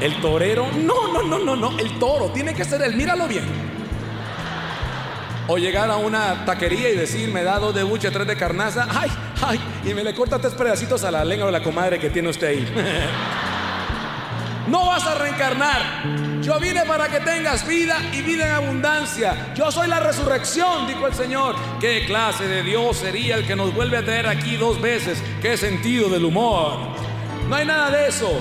El 0.00 0.18
torero, 0.20 0.66
no, 0.82 1.12
no, 1.12 1.22
no, 1.22 1.38
no, 1.38 1.54
no, 1.54 1.78
el 1.78 1.98
toro, 1.98 2.30
tiene 2.32 2.54
que 2.54 2.64
ser 2.64 2.82
él, 2.82 2.96
míralo 2.96 3.28
bien. 3.28 3.44
O 5.46 5.58
llegar 5.58 5.90
a 5.90 5.96
una 5.96 6.44
taquería 6.44 6.90
y 6.90 6.96
decir, 6.96 7.28
me 7.30 7.44
da 7.44 7.58
dos 7.58 7.74
de 7.74 7.82
buche, 7.84 8.10
tres 8.10 8.26
de 8.26 8.36
carnaza, 8.36 8.88
ay, 8.90 9.10
ay, 9.46 9.60
y 9.84 9.92
me 9.94 10.02
le 10.02 10.12
corta 10.14 10.38
tres 10.40 10.54
pedacitos 10.54 11.04
a 11.04 11.10
la 11.10 11.24
lengua 11.24 11.46
de 11.46 11.52
la 11.52 11.62
comadre 11.62 12.00
que 12.00 12.10
tiene 12.10 12.30
usted 12.30 12.46
ahí. 12.48 12.66
No 14.72 14.86
vas 14.86 15.06
a 15.06 15.14
reencarnar. 15.16 16.40
Yo 16.40 16.58
vine 16.58 16.86
para 16.86 17.06
que 17.06 17.20
tengas 17.20 17.66
vida 17.66 17.98
y 18.14 18.22
vida 18.22 18.46
en 18.46 18.52
abundancia. 18.52 19.52
Yo 19.54 19.70
soy 19.70 19.86
la 19.86 20.00
resurrección, 20.00 20.86
dijo 20.86 21.06
el 21.06 21.12
Señor. 21.12 21.56
¿Qué 21.78 22.06
clase 22.06 22.48
de 22.48 22.62
Dios 22.62 22.96
sería 22.96 23.36
el 23.36 23.46
que 23.46 23.54
nos 23.54 23.74
vuelve 23.74 23.98
a 23.98 24.02
traer 24.02 24.26
aquí 24.26 24.56
dos 24.56 24.80
veces? 24.80 25.22
¿Qué 25.42 25.58
sentido 25.58 26.08
del 26.08 26.24
humor? 26.24 26.78
No 27.50 27.54
hay 27.54 27.66
nada 27.66 27.90
de 27.90 28.08
eso. 28.08 28.32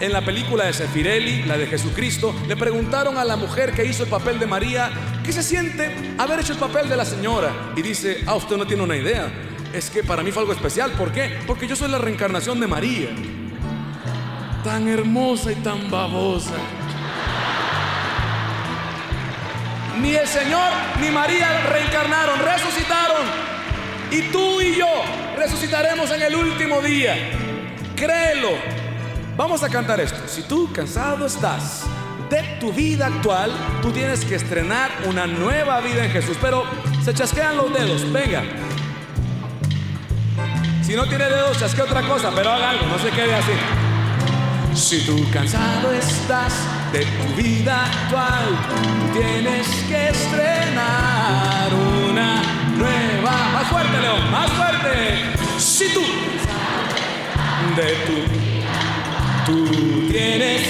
En 0.00 0.12
la 0.12 0.22
película 0.22 0.64
de 0.64 0.72
Sefirelli, 0.72 1.44
la 1.44 1.56
de 1.56 1.68
Jesucristo, 1.68 2.34
le 2.48 2.56
preguntaron 2.56 3.16
a 3.16 3.24
la 3.24 3.36
mujer 3.36 3.70
que 3.70 3.84
hizo 3.84 4.02
el 4.02 4.10
papel 4.10 4.40
de 4.40 4.46
María, 4.46 4.90
¿qué 5.24 5.30
se 5.30 5.44
siente 5.44 5.94
haber 6.18 6.40
hecho 6.40 6.54
el 6.54 6.58
papel 6.58 6.88
de 6.88 6.96
la 6.96 7.04
señora? 7.04 7.52
Y 7.76 7.82
dice, 7.82 8.24
ah, 8.26 8.34
usted 8.34 8.56
no 8.56 8.66
tiene 8.66 8.82
una 8.82 8.96
idea. 8.96 9.32
Es 9.72 9.90
que 9.90 10.02
para 10.02 10.24
mí 10.24 10.32
fue 10.32 10.40
algo 10.40 10.54
especial. 10.54 10.90
¿Por 10.90 11.12
qué? 11.12 11.38
Porque 11.46 11.68
yo 11.68 11.76
soy 11.76 11.88
la 11.88 11.98
reencarnación 11.98 12.58
de 12.58 12.66
María 12.66 13.10
tan 14.62 14.88
hermosa 14.88 15.52
y 15.52 15.56
tan 15.56 15.90
babosa. 15.90 16.54
Ni 20.00 20.14
el 20.14 20.26
Señor 20.26 20.70
ni 21.00 21.10
María 21.10 21.62
reencarnaron, 21.68 22.38
resucitaron. 22.40 23.22
Y 24.10 24.22
tú 24.30 24.60
y 24.60 24.76
yo 24.76 24.88
resucitaremos 25.36 26.10
en 26.10 26.22
el 26.22 26.34
último 26.34 26.80
día. 26.80 27.14
Créelo. 27.96 28.50
Vamos 29.36 29.62
a 29.62 29.68
cantar 29.68 30.00
esto. 30.00 30.28
Si 30.28 30.42
tú 30.42 30.70
cansado 30.72 31.26
estás 31.26 31.84
de 32.28 32.42
tu 32.60 32.72
vida 32.72 33.06
actual, 33.06 33.52
tú 33.80 33.90
tienes 33.90 34.24
que 34.24 34.34
estrenar 34.34 34.90
una 35.06 35.26
nueva 35.26 35.80
vida 35.80 36.04
en 36.04 36.10
Jesús. 36.10 36.36
Pero 36.40 36.64
se 37.02 37.14
chasquean 37.14 37.56
los 37.56 37.72
dedos. 37.72 38.10
Venga. 38.12 38.42
Si 40.82 40.94
no 40.94 41.06
tiene 41.06 41.24
dedos, 41.24 41.58
chasquea 41.58 41.84
otra 41.84 42.02
cosa, 42.02 42.30
pero 42.34 42.50
haga 42.50 42.70
algo, 42.70 42.86
no 42.86 42.98
se 42.98 43.10
quede 43.10 43.34
así. 43.34 43.52
Si 44.74 45.00
tú 45.04 45.24
cansado 45.30 45.92
estás 45.92 46.54
de 46.92 47.04
tu 47.04 47.34
vida 47.34 47.84
actual, 47.84 48.44
tienes 49.12 49.68
que 49.86 50.08
estrenar 50.08 51.72
una 52.08 52.42
nueva. 52.76 53.32
Más 53.52 53.66
fuerte, 53.68 54.00
León, 54.00 54.30
más 54.30 54.50
fuerte. 54.52 55.58
Si 55.58 55.92
tú 55.92 56.00
de 57.76 57.94
tu, 58.06 59.52
tú 59.52 60.08
tienes 60.10 60.62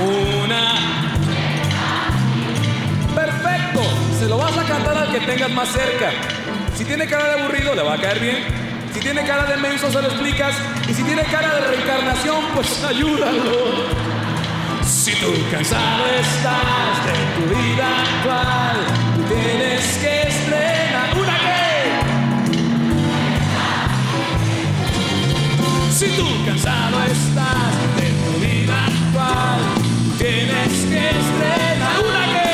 una. 0.00 0.74
Perfecto, 3.14 3.82
se 4.18 4.28
lo 4.28 4.36
vas 4.36 4.56
a 4.58 4.64
cantar 4.64 4.98
al 4.98 5.12
que 5.12 5.20
tengas 5.20 5.50
más 5.50 5.68
cerca. 5.68 6.10
Si 6.76 6.84
tiene 6.84 7.06
cara 7.06 7.34
de 7.34 7.42
aburrido, 7.42 7.74
le 7.74 7.82
va 7.82 7.94
a 7.94 7.98
caer 7.98 8.20
bien. 8.20 8.61
Si 8.92 9.00
tiene 9.00 9.24
cara 9.24 9.44
de 9.44 9.56
menso, 9.56 9.90
se 9.90 10.02
lo 10.02 10.08
explicas. 10.08 10.54
Y 10.86 10.92
si 10.92 11.02
tiene 11.02 11.22
cara 11.24 11.54
de 11.54 11.60
reencarnación, 11.62 12.44
pues 12.54 12.84
ayúdalo. 12.88 13.86
Si 14.84 15.12
tú 15.14 15.32
cansado 15.50 16.06
estás 16.06 17.06
de 17.06 17.12
tu 17.34 17.42
vida 17.54 17.88
actual, 18.02 18.76
tú 19.16 19.34
tienes 19.34 19.96
que 19.96 20.22
estrenar 20.28 21.18
una 21.18 21.38
que. 21.38 21.62
Si 25.90 26.06
tú 26.08 26.26
cansado 26.44 27.02
estás 27.04 27.72
de 27.96 28.08
tu 28.10 28.40
vida 28.40 28.76
actual, 28.86 29.60
tienes 30.18 30.72
que 30.90 31.10
estrenar 31.18 31.96
una 32.08 32.24
que. 32.34 32.52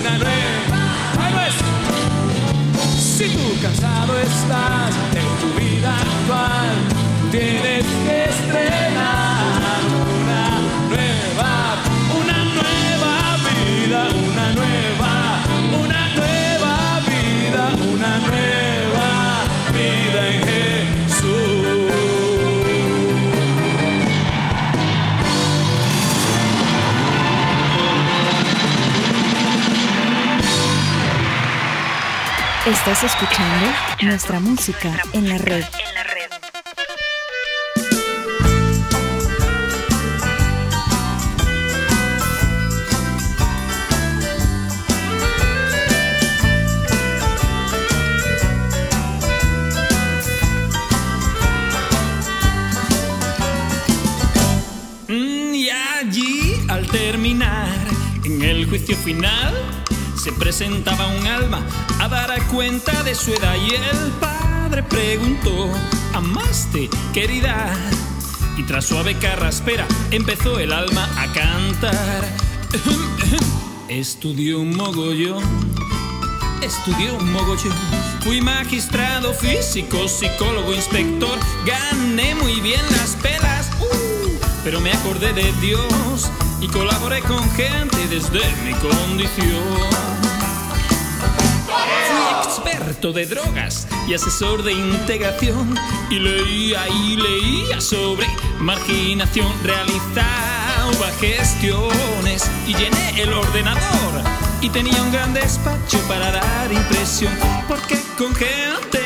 Una 0.00 0.18
nueva. 0.18 0.80
Ahí 1.20 1.32
no 1.34 1.40
es. 1.42 1.56
Si 2.98 3.28
tú 3.28 3.60
cansado 3.60 4.18
estás 4.18 5.15
actual, 6.26 6.74
tienes 7.30 7.86
que 8.04 8.24
estrenar 8.24 9.80
una 10.18 10.60
nueva, 10.88 11.54
una 12.18 12.38
nueva 12.44 13.14
vida, 13.46 14.00
una 14.08 14.46
nueva, 14.52 15.12
una 15.84 16.02
nueva 16.14 17.00
vida, 17.06 17.62
una 17.92 18.18
nueva 18.18 19.08
vida 19.72 20.20
en 20.28 20.38
Jesús. 21.06 21.26
Estás 32.66 33.04
escuchando 33.04 33.66
nuestra 34.02 34.40
música 34.40 34.90
en 35.12 35.28
la 35.28 35.38
red. 35.38 35.64
Final, 58.94 59.54
se 60.16 60.32
presentaba 60.32 61.06
un 61.08 61.26
alma 61.26 61.66
a 62.00 62.08
dar 62.08 62.46
cuenta 62.46 63.02
de 63.02 63.14
su 63.14 63.32
edad 63.32 63.54
y 63.56 63.74
el 63.74 64.12
padre 64.20 64.82
preguntó, 64.82 65.70
¿amaste, 66.14 66.88
querida? 67.12 67.74
Y 68.56 68.62
tras 68.62 68.86
suave 68.86 69.16
carraspera 69.18 69.86
empezó 70.10 70.58
el 70.58 70.72
alma 70.72 71.08
a 71.18 71.32
cantar. 71.32 72.24
Estudió 73.88 74.60
un 74.60 74.76
mogollón, 74.76 75.42
estudió 76.62 77.16
un 77.16 77.32
mogollón. 77.32 77.76
Fui 78.22 78.40
magistrado, 78.40 79.32
físico, 79.32 80.08
psicólogo, 80.08 80.74
inspector. 80.74 81.38
Gané 81.64 82.34
muy 82.34 82.60
bien 82.60 82.82
las 82.92 83.16
pelas, 83.22 83.70
uh, 83.80 84.30
pero 84.64 84.80
me 84.80 84.92
acordé 84.92 85.32
de 85.32 85.52
Dios 85.60 86.30
y 86.60 86.68
colaboré 86.68 87.20
con 87.22 87.42
gente 87.52 87.96
desde 88.08 88.40
mi 88.64 88.72
condición. 88.74 89.62
Fui 91.66 92.48
experto 92.48 93.12
de 93.12 93.26
drogas 93.26 93.86
y 94.08 94.14
asesor 94.14 94.62
de 94.62 94.72
integración 94.72 95.74
y 96.10 96.18
leía 96.18 96.88
y 96.88 97.16
leía 97.16 97.80
sobre 97.80 98.26
marginación. 98.58 99.52
Realizaba 99.62 101.06
gestiones 101.20 102.50
y 102.66 102.74
llené 102.74 103.20
el 103.20 103.32
ordenador 103.32 104.22
y 104.60 104.70
tenía 104.70 105.00
un 105.02 105.12
gran 105.12 105.34
despacho 105.34 105.98
para 106.08 106.30
dar 106.30 106.72
impresión 106.72 107.32
porque 107.68 108.00
con 108.16 108.34
gente 108.34 109.05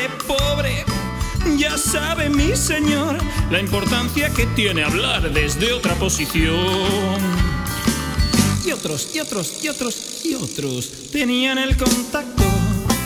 sabe 1.77 2.29
mi 2.29 2.55
señor 2.55 3.17
la 3.49 3.59
importancia 3.59 4.29
que 4.29 4.45
tiene 4.47 4.83
hablar 4.83 5.31
desde 5.31 5.73
otra 5.73 5.95
posición. 5.95 6.55
Y 8.65 8.71
otros, 8.71 9.15
y 9.15 9.19
otros, 9.19 9.63
y 9.63 9.69
otros, 9.69 10.25
y 10.25 10.35
otros 10.35 10.91
tenían 11.11 11.57
el 11.57 11.75
contacto 11.75 12.43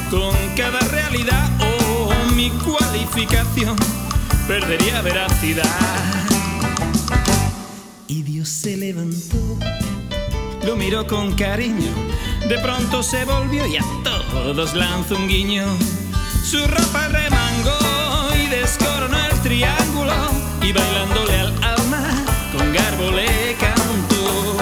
con 0.10 0.36
cada 0.56 0.80
realidad 0.80 1.50
o 1.62 2.34
mi 2.36 2.50
cualificación 2.50 3.76
perdería 4.48 5.02
veracidad. 5.02 5.66
Y 8.08 8.24
Dios 8.24 8.50
se 8.50 8.78
levantó, 8.78 9.58
lo 10.66 10.76
miró 10.76 11.08
con 11.08 11.34
cariño, 11.34 11.92
de 12.48 12.58
pronto 12.60 13.02
se 13.02 13.26
volvió 13.26 13.66
y 13.66 13.78
a 13.78 13.84
todos 14.04 14.74
lanzó 14.76 15.16
un 15.16 15.28
guiño. 15.28 15.66
Su 16.44 16.60
ropa 16.68 17.08
remangó 17.08 17.95
triángulo 19.46 20.12
y 20.64 20.74
bailándole 20.74 21.38
al 21.38 21.64
alma 21.64 22.26
con 22.52 22.74
garbo 22.74 23.12
le 23.12 23.56
cantó. 23.60 24.58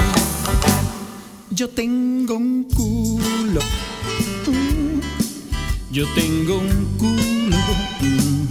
Yo 1.51 1.69
tengo 1.69 2.35
un 2.35 2.65
culo, 2.65 3.61
mm, 4.45 4.99
yo 5.89 6.05
tengo 6.15 6.57
un 6.57 6.97
culo 6.97 7.57
mm, 8.01 8.47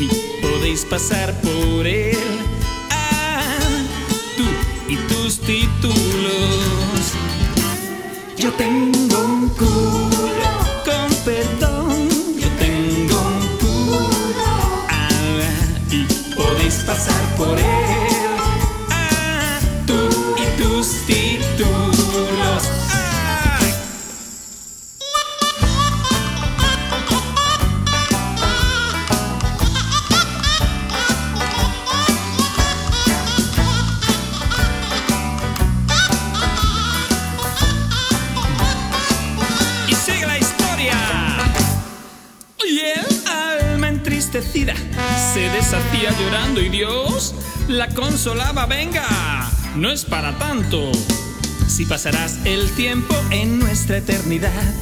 y 0.00 0.08
podéis 0.40 0.86
pasar 0.86 1.38
por 1.42 1.86
él. 1.86 2.16
Ah, 2.90 3.42
tú 4.38 4.44
y 4.88 4.96
tus 5.08 5.40
títulos. 5.40 7.12
Yo 8.38 8.50
tengo 8.54 9.18
un 9.18 9.48
culo 9.50 10.35
por 17.36 17.58
él. 17.58 17.85
Venga, 48.66 49.50
no 49.76 49.90
es 49.90 50.06
para 50.06 50.32
tanto. 50.38 50.90
Si 51.68 51.84
pasarás 51.84 52.38
el 52.46 52.70
tiempo 52.72 53.14
en 53.30 53.58
nuestra 53.58 53.98
eternidad, 53.98 54.74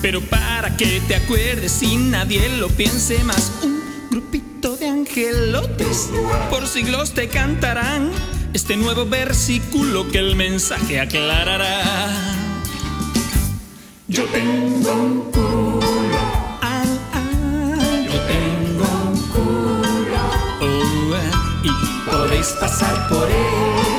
pero 0.00 0.22
para 0.22 0.74
que 0.74 1.00
te 1.06 1.14
acuerdes 1.14 1.82
y 1.82 1.96
nadie 1.98 2.48
lo 2.48 2.68
piense 2.68 3.22
más, 3.24 3.52
un 3.62 3.82
grupito 4.10 4.76
de 4.78 4.88
angelotes 4.88 6.08
por 6.48 6.66
siglos 6.66 7.12
te 7.12 7.28
cantarán 7.28 8.10
este 8.54 8.78
nuevo 8.78 9.04
versículo 9.04 10.10
que 10.10 10.18
el 10.18 10.34
mensaje 10.34 10.98
aclarará. 10.98 11.82
Yo 14.08 14.24
tengo 14.24 14.92
un 14.94 15.30
culo. 15.30 16.27
Podéis 22.28 22.52
pasar 22.52 23.08
por 23.08 23.26
él. 23.30 23.97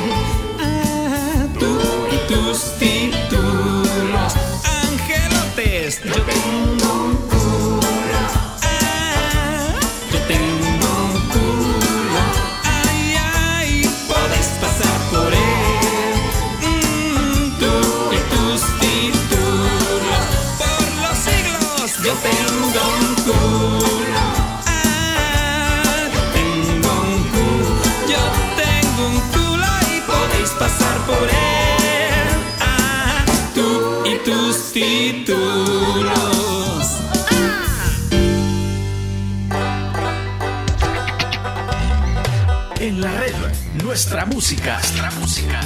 Nuestra 44.10 44.26
música. 44.26 44.74
Nuestra 44.74 45.12
música. 45.12 45.62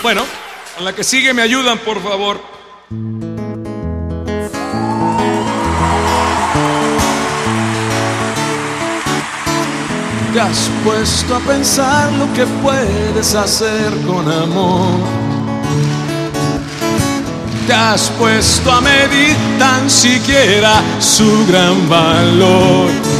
Bueno, 0.00 0.22
a 0.78 0.82
la 0.82 0.94
que 0.94 1.02
sigue 1.02 1.34
me 1.34 1.42
ayudan, 1.42 1.78
por 1.78 2.00
favor. 2.00 2.40
Te 10.32 10.40
has 10.40 10.70
puesto 10.84 11.34
a 11.34 11.40
pensar 11.40 12.12
lo 12.12 12.32
que 12.32 12.46
puedes 12.62 13.34
hacer 13.34 13.92
con 14.06 14.30
amor. 14.30 15.00
Te 17.66 17.72
has 17.72 18.08
puesto 18.10 18.70
a 18.70 18.80
medir 18.80 19.34
tan 19.58 19.90
siquiera 19.90 20.80
su 21.00 21.44
gran 21.48 21.88
valor. 21.88 23.19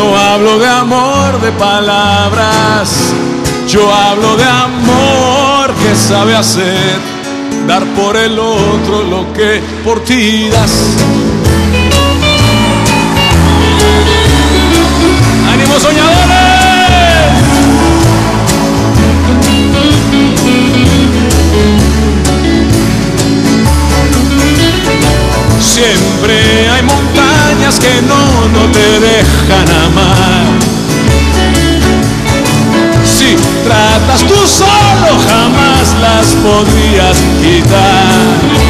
No 0.00 0.16
hablo 0.16 0.58
de 0.58 0.66
amor 0.66 1.42
de 1.42 1.52
palabras, 1.52 3.12
yo 3.68 3.92
hablo 3.94 4.34
de 4.34 4.44
amor 4.44 5.74
que 5.74 5.94
sabe 5.94 6.34
hacer, 6.34 6.98
dar 7.68 7.84
por 7.88 8.16
el 8.16 8.38
otro 8.38 9.02
lo 9.02 9.30
que 9.34 9.60
por 9.84 10.02
ti 10.02 10.48
das. 10.48 10.72
¡Ánimo 15.52 15.78
soñadores! 15.78 16.40
Siempre 25.60 26.70
hay 26.70 26.82
que 27.78 28.02
no, 28.02 28.48
no 28.48 28.72
te 28.72 29.00
dejan 29.00 29.68
amar. 29.84 30.58
Si 33.04 33.36
tratas 33.64 34.20
tú 34.26 34.34
solo, 34.46 35.18
jamás 35.28 35.94
las 36.00 36.26
podrías 36.42 37.18
quitar. 37.40 38.60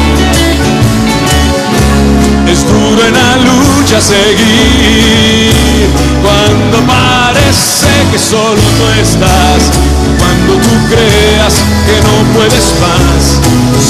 Es 2.47 2.67
duro 2.67 3.05
en 3.07 3.13
la 3.13 3.37
lucha 3.37 4.01
seguir 4.01 5.89
cuando 6.21 6.85
parece 6.85 7.87
que 8.11 8.19
solo 8.19 8.61
tú 8.77 8.87
estás. 9.01 9.71
Cuando 10.19 10.53
tú 10.55 10.75
creas 10.89 11.53
que 11.85 12.01
no 12.07 12.33
puedes 12.33 12.73
más, 12.81 13.39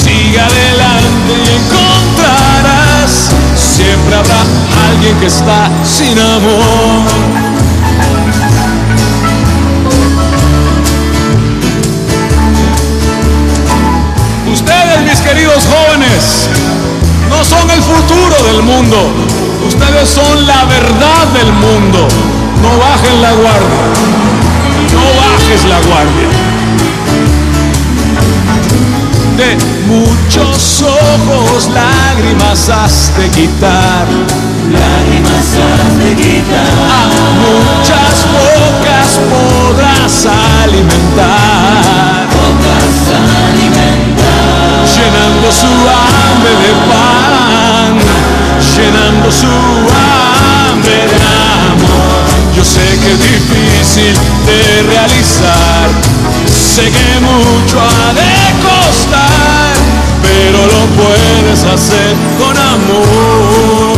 sigue 0.04 0.40
adelante 0.40 1.32
y 1.36 1.48
encontrarás. 1.56 3.32
Siempre 3.74 4.14
habrá 4.14 4.42
alguien 4.90 5.16
que 5.18 5.26
está 5.26 5.70
sin 5.82 6.18
amor. 6.18 7.06
Ustedes, 14.52 15.00
mis 15.08 15.20
queridos 15.20 15.64
jóvenes, 15.64 16.50
no 17.30 17.42
son 17.42 17.70
el 17.70 17.82
futuro 17.82 18.42
del 18.52 18.62
mundo. 18.62 19.10
Ustedes 19.66 20.06
son 20.06 20.46
la 20.46 20.64
verdad 20.66 21.26
del 21.32 21.50
mundo. 21.54 22.08
No 22.60 22.78
bajen 22.78 23.22
la 23.22 23.32
guardia. 23.32 23.84
No 24.92 25.04
bajes 25.22 25.64
la 25.64 25.80
guardia. 25.80 26.51
De 29.36 29.56
muchos 29.86 30.82
ojos 30.82 31.68
lágrimas 31.68 32.68
has 32.68 33.10
de 33.16 33.28
quitar. 33.30 34.06
Lágrimas 34.70 35.56
has 35.56 35.98
de 35.98 36.14
quitar. 36.14 36.72
A 36.90 37.08
muchas 37.40 38.14
bocas 38.30 39.08
podrás 39.32 40.26
alimentar. 40.62 42.28
Podrás 42.28 42.98
alimentar. 43.46 44.84
Llenando 44.94 45.48
su 45.50 45.72
hambre 45.88 46.52
de 46.62 46.72
pan. 46.90 47.92
Llenando 48.76 49.30
su 49.30 49.46
hambre 49.46 51.06
de 51.08 51.20
amor. 51.72 52.22
Yo 52.54 52.64
sé 52.64 52.98
que 53.00 53.12
es 53.12 53.18
difícil 53.18 54.14
de 54.46 54.82
realizar. 54.92 55.88
Sé 56.46 56.82
que 56.90 57.20
mucho 57.20 57.80
ha 57.80 58.12
de 58.12 58.51
costar, 58.62 59.74
pero 60.22 60.58
lo 60.66 60.86
puedes 61.02 61.64
hacer 61.64 62.16
con 62.38 62.56
amor. 62.56 63.92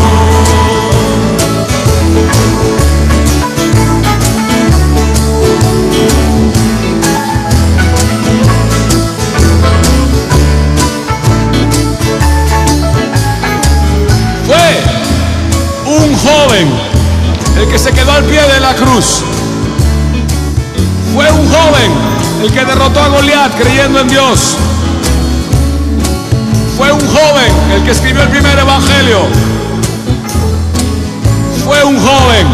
Fue 14.46 14.82
un 15.86 16.14
joven 16.16 16.68
el 17.58 17.68
que 17.68 17.78
se 17.78 17.92
quedó 17.92 18.12
al 18.12 18.24
pie 18.24 18.40
de 18.42 18.60
la 18.60 18.74
cruz. 18.74 19.22
Fue 21.14 21.30
un 21.30 21.48
joven 21.48 22.13
el 22.44 22.52
que 22.52 22.62
derrotó 22.62 23.00
a 23.00 23.08
Goliat 23.08 23.56
creyendo 23.56 24.00
en 24.00 24.08
Dios. 24.08 24.56
Fue 26.76 26.92
un 26.92 27.00
joven 27.00 27.52
el 27.74 27.82
que 27.84 27.90
escribió 27.90 28.22
el 28.22 28.28
primer 28.28 28.58
evangelio. 28.58 29.20
Fue 31.64 31.82
un 31.84 31.98
joven 31.98 32.46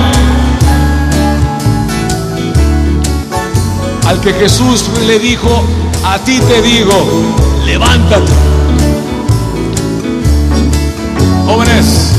al 4.07 4.21
que 4.21 4.33
Jesús 4.33 4.85
le 5.07 5.19
dijo, 5.19 5.65
a 6.05 6.19
ti 6.19 6.39
te 6.39 6.62
digo, 6.62 6.95
levántate. 7.67 8.33
Jóvenes, 11.47 12.12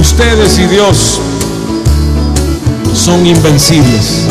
ustedes 0.00 0.58
y 0.58 0.66
Dios 0.68 1.20
son 2.94 3.26
invencibles. 3.26 4.26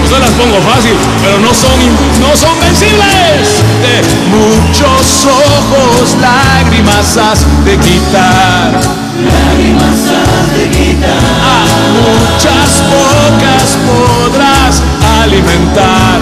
No 0.00 0.08
se 0.08 0.18
las 0.18 0.30
pongo 0.30 0.60
fácil, 0.62 0.94
pero 1.22 1.38
no 1.40 1.52
son, 1.52 1.78
no 2.20 2.36
son 2.36 2.58
vencibles. 2.60 3.62
De 3.82 4.02
muchos 4.30 5.26
ojos, 5.26 6.16
lágrimas 6.20 7.16
has 7.16 7.44
de 7.64 7.76
quitar. 7.78 8.72
Lágrimas 8.72 10.00
has 10.10 10.56
de 10.56 10.68
quitar. 10.70 11.18
A 11.44 11.64
muchas 11.92 12.82
bocas 12.88 13.76
podrás 13.86 14.82
alimentar. 15.20 16.20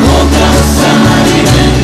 Bocas 0.00 0.66
alimentar. 1.20 1.76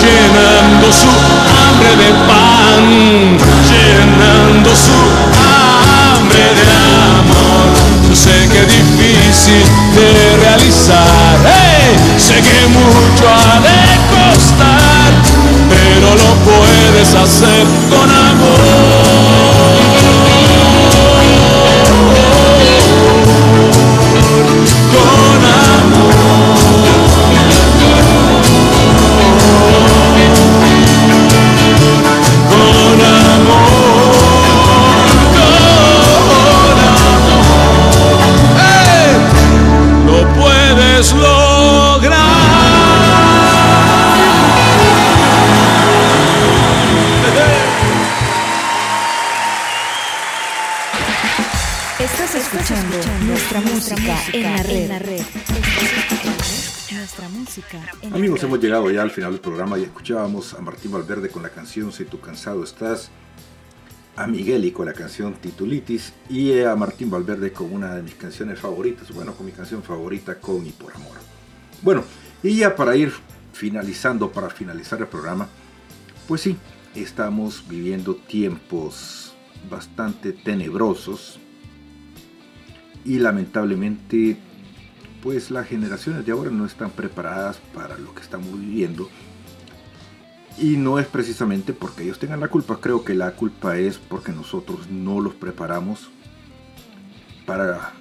Llenando 0.00 0.92
su 0.92 1.08
hambre 1.08 1.96
de 1.96 2.10
pan. 2.26 3.38
Llenando 3.68 4.70
su 4.74 5.39
nombre 6.30 6.54
del 6.54 6.70
amor. 7.18 8.08
Yo 8.08 8.16
sé 8.16 8.48
que 8.48 8.60
es 8.60 8.68
difícil 8.68 9.64
de 9.94 10.36
realizar, 10.44 11.38
sé 12.18 12.34
que 12.34 12.66
mucho 12.68 13.28
ha 13.28 13.60
de 13.60 13.80
costar, 14.10 15.12
pero 15.68 16.14
lo 16.14 16.34
puedes 16.44 17.14
hacer 17.14 17.66
con 17.90 18.10
amor. 18.10 19.39
Ya 58.90 59.02
al 59.02 59.10
final 59.10 59.32
del 59.32 59.40
programa 59.40 59.78
y 59.78 59.82
escuchábamos 59.82 60.54
a 60.54 60.60
Martín 60.60 60.92
Valverde 60.92 61.28
con 61.28 61.42
la 61.42 61.50
canción 61.50 61.92
Si 61.92 62.04
tú 62.04 62.20
cansado 62.20 62.64
estás, 62.64 63.10
a 64.16 64.26
Migueli 64.26 64.70
con 64.72 64.86
la 64.86 64.92
canción 64.92 65.34
Titulitis 65.34 66.12
y 66.28 66.60
a 66.60 66.74
Martín 66.76 67.10
Valverde 67.10 67.52
con 67.52 67.72
una 67.72 67.94
de 67.94 68.02
mis 68.02 68.14
canciones 68.14 68.58
favoritas, 68.58 69.12
bueno, 69.12 69.34
con 69.34 69.46
mi 69.46 69.52
canción 69.52 69.82
favorita, 69.82 70.40
Con 70.40 70.66
y 70.66 70.70
por 70.70 70.94
amor. 70.94 71.16
Bueno, 71.82 72.04
y 72.42 72.56
ya 72.56 72.76
para 72.76 72.96
ir 72.96 73.12
finalizando, 73.52 74.30
para 74.30 74.50
finalizar 74.50 75.00
el 75.00 75.06
programa, 75.06 75.48
pues 76.28 76.42
sí, 76.42 76.56
estamos 76.94 77.64
viviendo 77.68 78.16
tiempos 78.16 79.34
bastante 79.70 80.32
tenebrosos 80.32 81.38
y 83.04 83.18
lamentablemente 83.18 84.36
pues 85.22 85.50
las 85.50 85.66
generaciones 85.66 86.24
de 86.24 86.32
ahora 86.32 86.50
no 86.50 86.64
están 86.66 86.90
preparadas 86.90 87.58
para 87.74 87.98
lo 87.98 88.14
que 88.14 88.22
estamos 88.22 88.58
viviendo 88.58 89.08
y 90.58 90.76
no 90.76 90.98
es 90.98 91.06
precisamente 91.06 91.72
porque 91.72 92.02
ellos 92.02 92.18
tengan 92.18 92.40
la 92.40 92.48
culpa, 92.48 92.78
creo 92.80 93.04
que 93.04 93.14
la 93.14 93.32
culpa 93.32 93.78
es 93.78 93.98
porque 93.98 94.32
nosotros 94.32 94.88
no 94.90 95.20
los 95.20 95.34
preparamos 95.34 96.10
para, 97.46 97.92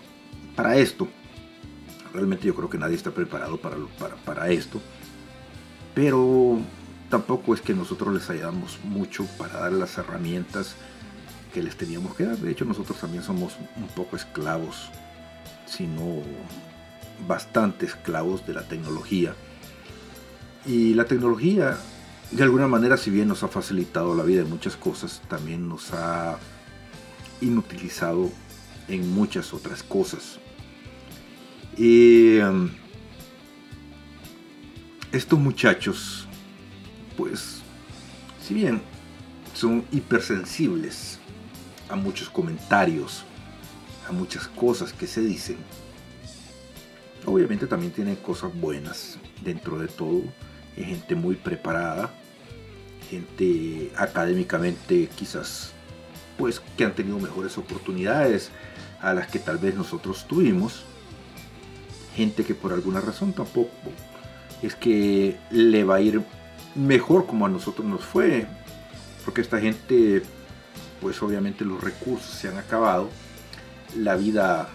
para 0.55 0.77
esto. 0.77 1.07
Realmente 2.13 2.47
yo 2.47 2.55
creo 2.55 2.69
que 2.69 2.77
nadie 2.77 2.95
está 2.95 3.11
preparado 3.11 3.57
para, 3.57 3.77
para, 3.97 4.15
para 4.15 4.49
esto, 4.49 4.81
pero 5.93 6.59
tampoco 7.09 7.53
es 7.53 7.61
que 7.61 7.73
nosotros 7.73 8.13
les 8.13 8.29
ayudamos 8.29 8.79
mucho 8.83 9.25
para 9.37 9.59
dar 9.59 9.71
las 9.71 9.97
herramientas 9.97 10.75
que 11.53 11.63
les 11.63 11.77
teníamos 11.77 12.15
que 12.15 12.25
dar. 12.25 12.37
De 12.37 12.51
hecho, 12.51 12.65
nosotros 12.65 12.99
también 12.99 13.23
somos 13.23 13.55
un 13.77 13.87
poco 13.95 14.15
esclavos, 14.15 14.89
sino 15.65 16.23
bastante 17.27 17.85
esclavos 17.85 18.45
de 18.45 18.53
la 18.53 18.67
tecnología. 18.67 19.35
Y 20.65 20.93
la 20.93 21.05
tecnología, 21.05 21.77
de 22.31 22.43
alguna 22.43 22.67
manera, 22.67 22.97
si 22.97 23.09
bien 23.11 23.27
nos 23.27 23.43
ha 23.43 23.47
facilitado 23.47 24.15
la 24.15 24.23
vida 24.23 24.41
en 24.41 24.49
muchas 24.49 24.75
cosas, 24.75 25.21
también 25.27 25.67
nos 25.67 25.93
ha 25.93 26.37
inutilizado 27.41 28.29
en 28.87 29.13
muchas 29.13 29.53
otras 29.53 29.83
cosas. 29.83 30.39
Y 31.77 32.37
em, 32.37 32.71
estos 35.11 35.39
muchachos, 35.39 36.27
pues, 37.15 37.61
si 38.45 38.53
bien 38.53 38.81
son 39.53 39.85
hipersensibles 39.91 41.19
a 41.89 41.95
muchos 41.95 42.29
comentarios, 42.29 43.23
a 44.07 44.11
muchas 44.11 44.47
cosas 44.47 44.93
que 44.93 45.07
se 45.07 45.21
dicen, 45.21 45.57
obviamente 47.29 47.67
también 47.67 47.91
tienen 47.91 48.15
cosas 48.15 48.51
buenas 48.53 49.17
dentro 49.43 49.77
de 49.77 49.87
todo. 49.87 50.23
Hay 50.77 50.83
gente 50.85 51.15
muy 51.15 51.35
preparada, 51.35 52.09
gente 53.09 53.91
académicamente 53.95 55.09
quizás 55.15 55.73
pues 56.37 56.61
que 56.77 56.85
han 56.85 56.95
tenido 56.95 57.19
mejores 57.19 57.57
oportunidades 57.57 58.49
a 59.01 59.13
las 59.13 59.27
que 59.27 59.39
tal 59.39 59.57
vez 59.57 59.75
nosotros 59.75 60.25
tuvimos. 60.27 60.83
Gente 62.15 62.43
que 62.43 62.55
por 62.55 62.73
alguna 62.73 63.01
razón 63.01 63.33
tampoco 63.33 63.71
es 64.61 64.75
que 64.75 65.37
le 65.51 65.83
va 65.83 65.95
a 65.95 66.01
ir 66.01 66.21
mejor 66.75 67.25
como 67.25 67.45
a 67.45 67.49
nosotros 67.49 67.85
nos 67.85 68.05
fue. 68.05 68.47
Porque 69.25 69.41
esta 69.41 69.59
gente, 69.59 70.23
pues 71.01 71.21
obviamente 71.21 71.65
los 71.65 71.83
recursos 71.83 72.31
se 72.31 72.47
han 72.47 72.57
acabado. 72.57 73.09
La 73.97 74.15
vida 74.15 74.69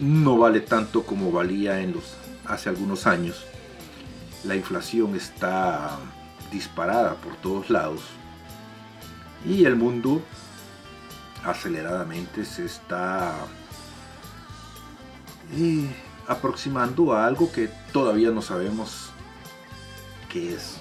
no 0.00 0.38
vale 0.38 0.60
tanto 0.60 1.04
como 1.04 1.32
valía 1.32 1.80
en 1.80 1.92
los 1.92 2.16
hace 2.46 2.68
algunos 2.68 3.06
años. 3.06 3.44
La 4.44 4.54
inflación 4.54 5.14
está 5.16 5.98
disparada 6.52 7.14
por 7.16 7.36
todos 7.36 7.70
lados. 7.70 8.00
Y 9.46 9.64
el 9.64 9.76
mundo 9.76 10.22
aceleradamente 11.44 12.44
se 12.44 12.64
está 12.64 13.34
eh, 15.56 15.88
aproximando 16.26 17.12
a 17.12 17.26
algo 17.26 17.50
que 17.52 17.68
todavía 17.92 18.30
no 18.30 18.42
sabemos 18.42 19.10
qué 20.28 20.54
es. 20.54 20.78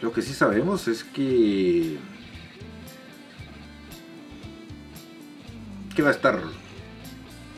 Lo 0.00 0.12
que 0.12 0.22
sí 0.22 0.32
sabemos 0.32 0.86
es 0.88 1.02
que 1.02 1.98
que 5.94 6.02
va 6.02 6.10
a 6.10 6.12
estar 6.12 6.40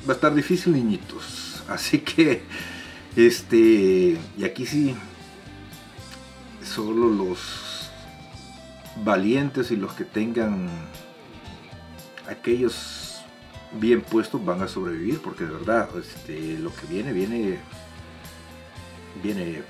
va 0.08 0.12
a 0.12 0.16
estar 0.16 0.34
difícil 0.34 0.72
niñitos. 0.72 1.62
Así 1.68 1.98
que 2.00 2.42
este 3.16 4.18
y 4.38 4.44
aquí 4.44 4.66
sí 4.66 4.94
solo 6.64 7.08
los 7.08 7.90
valientes 9.04 9.70
y 9.70 9.76
los 9.76 9.92
que 9.94 10.04
tengan 10.04 10.68
aquellos 12.28 13.20
bien 13.72 14.00
puestos 14.02 14.44
van 14.44 14.62
a 14.62 14.68
sobrevivir 14.68 15.20
porque 15.20 15.44
de 15.44 15.52
verdad 15.52 15.88
este, 15.98 16.58
lo 16.58 16.74
que 16.74 16.86
viene 16.86 17.12
viene 17.12 17.58
viene 19.22 19.62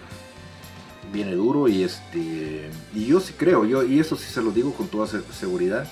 viene 1.13 1.33
duro 1.33 1.69
y 1.69 1.83
este 1.83 2.71
y 2.95 3.07
yo 3.07 3.21
sí 3.21 3.35
creo 3.37 3.65
yo 3.65 3.83
y 3.83 3.99
eso 4.01 4.17
sí 4.17 4.31
se 4.31 4.43
lo 4.43 4.51
digo 4.51 4.73
con 4.75 4.89
toda 4.89 5.07
se- 5.07 5.23
seguridad 5.33 5.87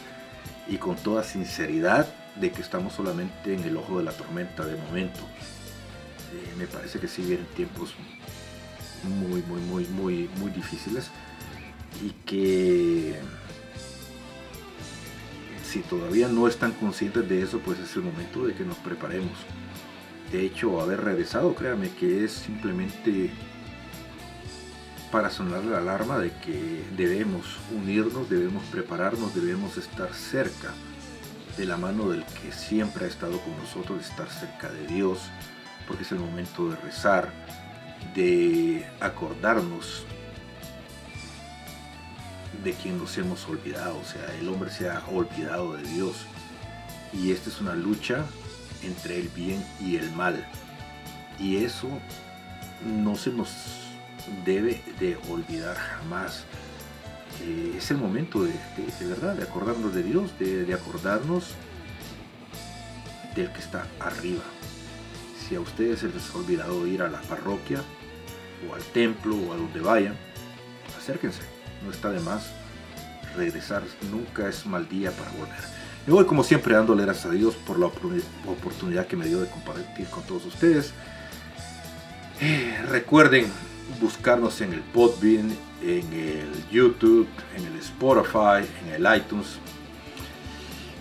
y 0.68 0.76
con 0.76 0.96
toda 0.96 1.22
sinceridad 1.22 2.14
de 2.40 2.50
que 2.52 2.62
estamos 2.62 2.92
solamente 2.94 3.54
en 3.54 3.62
el 3.64 3.76
ojo 3.76 3.98
de 3.98 4.04
la 4.04 4.12
tormenta 4.12 4.64
de 4.64 4.76
momento 4.76 5.20
Eh, 6.30 6.54
me 6.58 6.66
parece 6.66 6.98
que 7.00 7.08
sí 7.08 7.22
vienen 7.22 7.46
tiempos 7.56 7.94
muy 9.02 9.42
muy 9.42 9.60
muy 9.62 9.84
muy 9.86 10.28
muy 10.38 10.50
difíciles 10.50 11.10
y 12.02 12.10
que 12.26 13.18
si 15.64 15.80
todavía 15.80 16.28
no 16.28 16.46
están 16.48 16.72
conscientes 16.72 17.26
de 17.28 17.42
eso, 17.42 17.60
pues 17.60 17.78
es 17.78 17.96
el 17.96 18.02
momento 18.02 18.46
de 18.46 18.54
que 18.54 18.64
nos 18.64 18.76
preparemos. 18.78 19.38
De 20.32 20.44
hecho, 20.44 20.80
haber 20.80 21.00
regresado, 21.02 21.54
créame 21.54 21.90
que 21.98 22.24
es 22.24 22.32
simplemente 22.32 23.30
para 25.10 25.30
sonar 25.30 25.64
la 25.64 25.78
alarma 25.78 26.18
de 26.18 26.30
que 26.44 26.84
debemos 26.96 27.56
unirnos, 27.74 28.28
debemos 28.28 28.62
prepararnos, 28.64 29.34
debemos 29.34 29.78
estar 29.78 30.12
cerca 30.12 30.74
de 31.58 31.66
la 31.66 31.76
mano 31.76 32.08
del 32.08 32.24
que 32.24 32.52
siempre 32.52 33.04
ha 33.04 33.08
estado 33.08 33.40
con 33.40 33.58
nosotros, 33.58 34.08
estar 34.08 34.30
cerca 34.30 34.70
de 34.70 34.86
Dios, 34.86 35.18
porque 35.88 36.04
es 36.04 36.12
el 36.12 36.20
momento 36.20 36.70
de 36.70 36.76
rezar, 36.76 37.32
de 38.14 38.86
acordarnos 39.00 40.04
de 42.62 42.72
quien 42.74 42.98
nos 42.98 43.18
hemos 43.18 43.46
olvidado, 43.48 43.98
o 43.98 44.04
sea, 44.04 44.34
el 44.40 44.48
hombre 44.48 44.70
se 44.70 44.88
ha 44.88 45.02
olvidado 45.08 45.76
de 45.76 45.82
Dios. 45.82 46.26
Y 47.12 47.32
esta 47.32 47.50
es 47.50 47.60
una 47.60 47.74
lucha 47.74 48.24
entre 48.82 49.18
el 49.18 49.28
bien 49.28 49.64
y 49.80 49.96
el 49.96 50.10
mal. 50.12 50.46
Y 51.38 51.56
eso 51.64 51.88
no 52.84 53.16
se 53.16 53.30
nos 53.30 53.50
debe 54.44 54.82
de 55.00 55.16
olvidar 55.28 55.76
jamás. 55.76 56.44
Eh, 57.42 57.74
es 57.78 57.90
el 57.90 57.96
momento 57.98 58.42
de, 58.44 58.50
de- 58.50 59.06
verdad, 59.06 59.34
de 59.34 59.42
acordarnos 59.44 59.94
de 59.94 60.02
Dios, 60.02 60.36
de, 60.38 60.72
acordarnos 60.74 61.54
del 63.34 63.50
que 63.52 63.60
está 63.60 63.86
arriba. 64.00 64.42
Si 65.48 65.54
a 65.54 65.60
ustedes 65.60 66.02
les 66.02 66.30
ha 66.30 66.36
olvidado 66.36 66.86
ir 66.86 67.02
a 67.02 67.08
la 67.08 67.20
parroquia 67.22 67.80
o 68.68 68.74
al 68.74 68.82
templo 68.82 69.36
o 69.36 69.52
a 69.52 69.56
donde 69.56 69.80
vayan, 69.80 70.14
acérquense, 70.98 71.40
no 71.84 71.90
está 71.90 72.10
de 72.10 72.20
más 72.20 72.50
regresar, 73.36 73.82
nunca 74.10 74.48
es 74.48 74.66
mal 74.66 74.88
día 74.88 75.10
para 75.12 75.30
volver. 75.30 75.78
Me 76.06 76.12
voy 76.12 76.24
como 76.26 76.42
siempre 76.42 76.74
dándole 76.74 77.04
gracias 77.04 77.26
a 77.26 77.30
Dios 77.30 77.54
por 77.54 77.78
la 77.78 77.86
opor- 77.86 78.22
oportunidad 78.46 79.06
que 79.06 79.16
me 79.16 79.26
dio 79.26 79.40
de 79.40 79.48
compartir 79.48 80.06
con 80.08 80.22
todos 80.24 80.44
ustedes. 80.46 80.92
Eh, 82.40 82.78
recuerden 82.88 83.46
buscarnos 84.00 84.60
en 84.60 84.72
el 84.72 84.80
Podbean, 84.80 85.50
en 85.82 86.12
el 86.12 86.68
YouTube, 86.70 87.28
en 87.56 87.66
el 87.66 87.78
Spotify, 87.78 88.68
en 88.82 88.94
el 88.94 89.16
iTunes. 89.16 89.58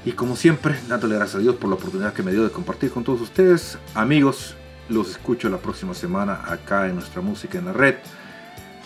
Y 0.05 0.11
como 0.13 0.35
siempre, 0.35 0.79
dándole 0.87 1.15
gracias 1.15 1.35
a 1.35 1.39
Dios 1.39 1.55
por 1.55 1.69
la 1.69 1.75
oportunidad 1.75 2.13
que 2.13 2.23
me 2.23 2.31
dio 2.31 2.43
de 2.43 2.49
compartir 2.49 2.91
con 2.91 3.03
todos 3.03 3.19
ustedes. 3.21 3.77
Amigos, 3.93 4.55
los 4.89 5.09
escucho 5.11 5.49
la 5.49 5.57
próxima 5.57 5.93
semana 5.93 6.41
acá 6.45 6.87
en 6.87 6.95
nuestra 6.95 7.21
música 7.21 7.57
en 7.57 7.65
la 7.65 7.73
red. 7.73 7.95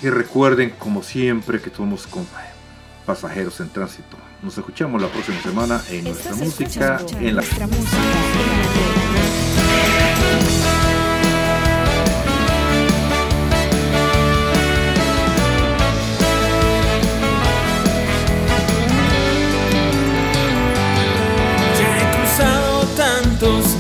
Y 0.02 0.10
recuerden, 0.10 0.72
como 0.80 1.04
siempre, 1.04 1.62
que 1.62 1.70
somos 1.70 2.08
pasajeros 3.06 3.60
en 3.60 3.70
tránsito. 3.70 4.18
Nos 4.42 4.58
escuchamos 4.58 5.00
la 5.00 5.10
próxima 5.10 5.40
semana 5.42 5.82
en 5.90 6.06
nuestra 6.06 6.36
música 6.36 7.00
en 7.20 7.36
la 7.36 7.42
red. 7.44 8.71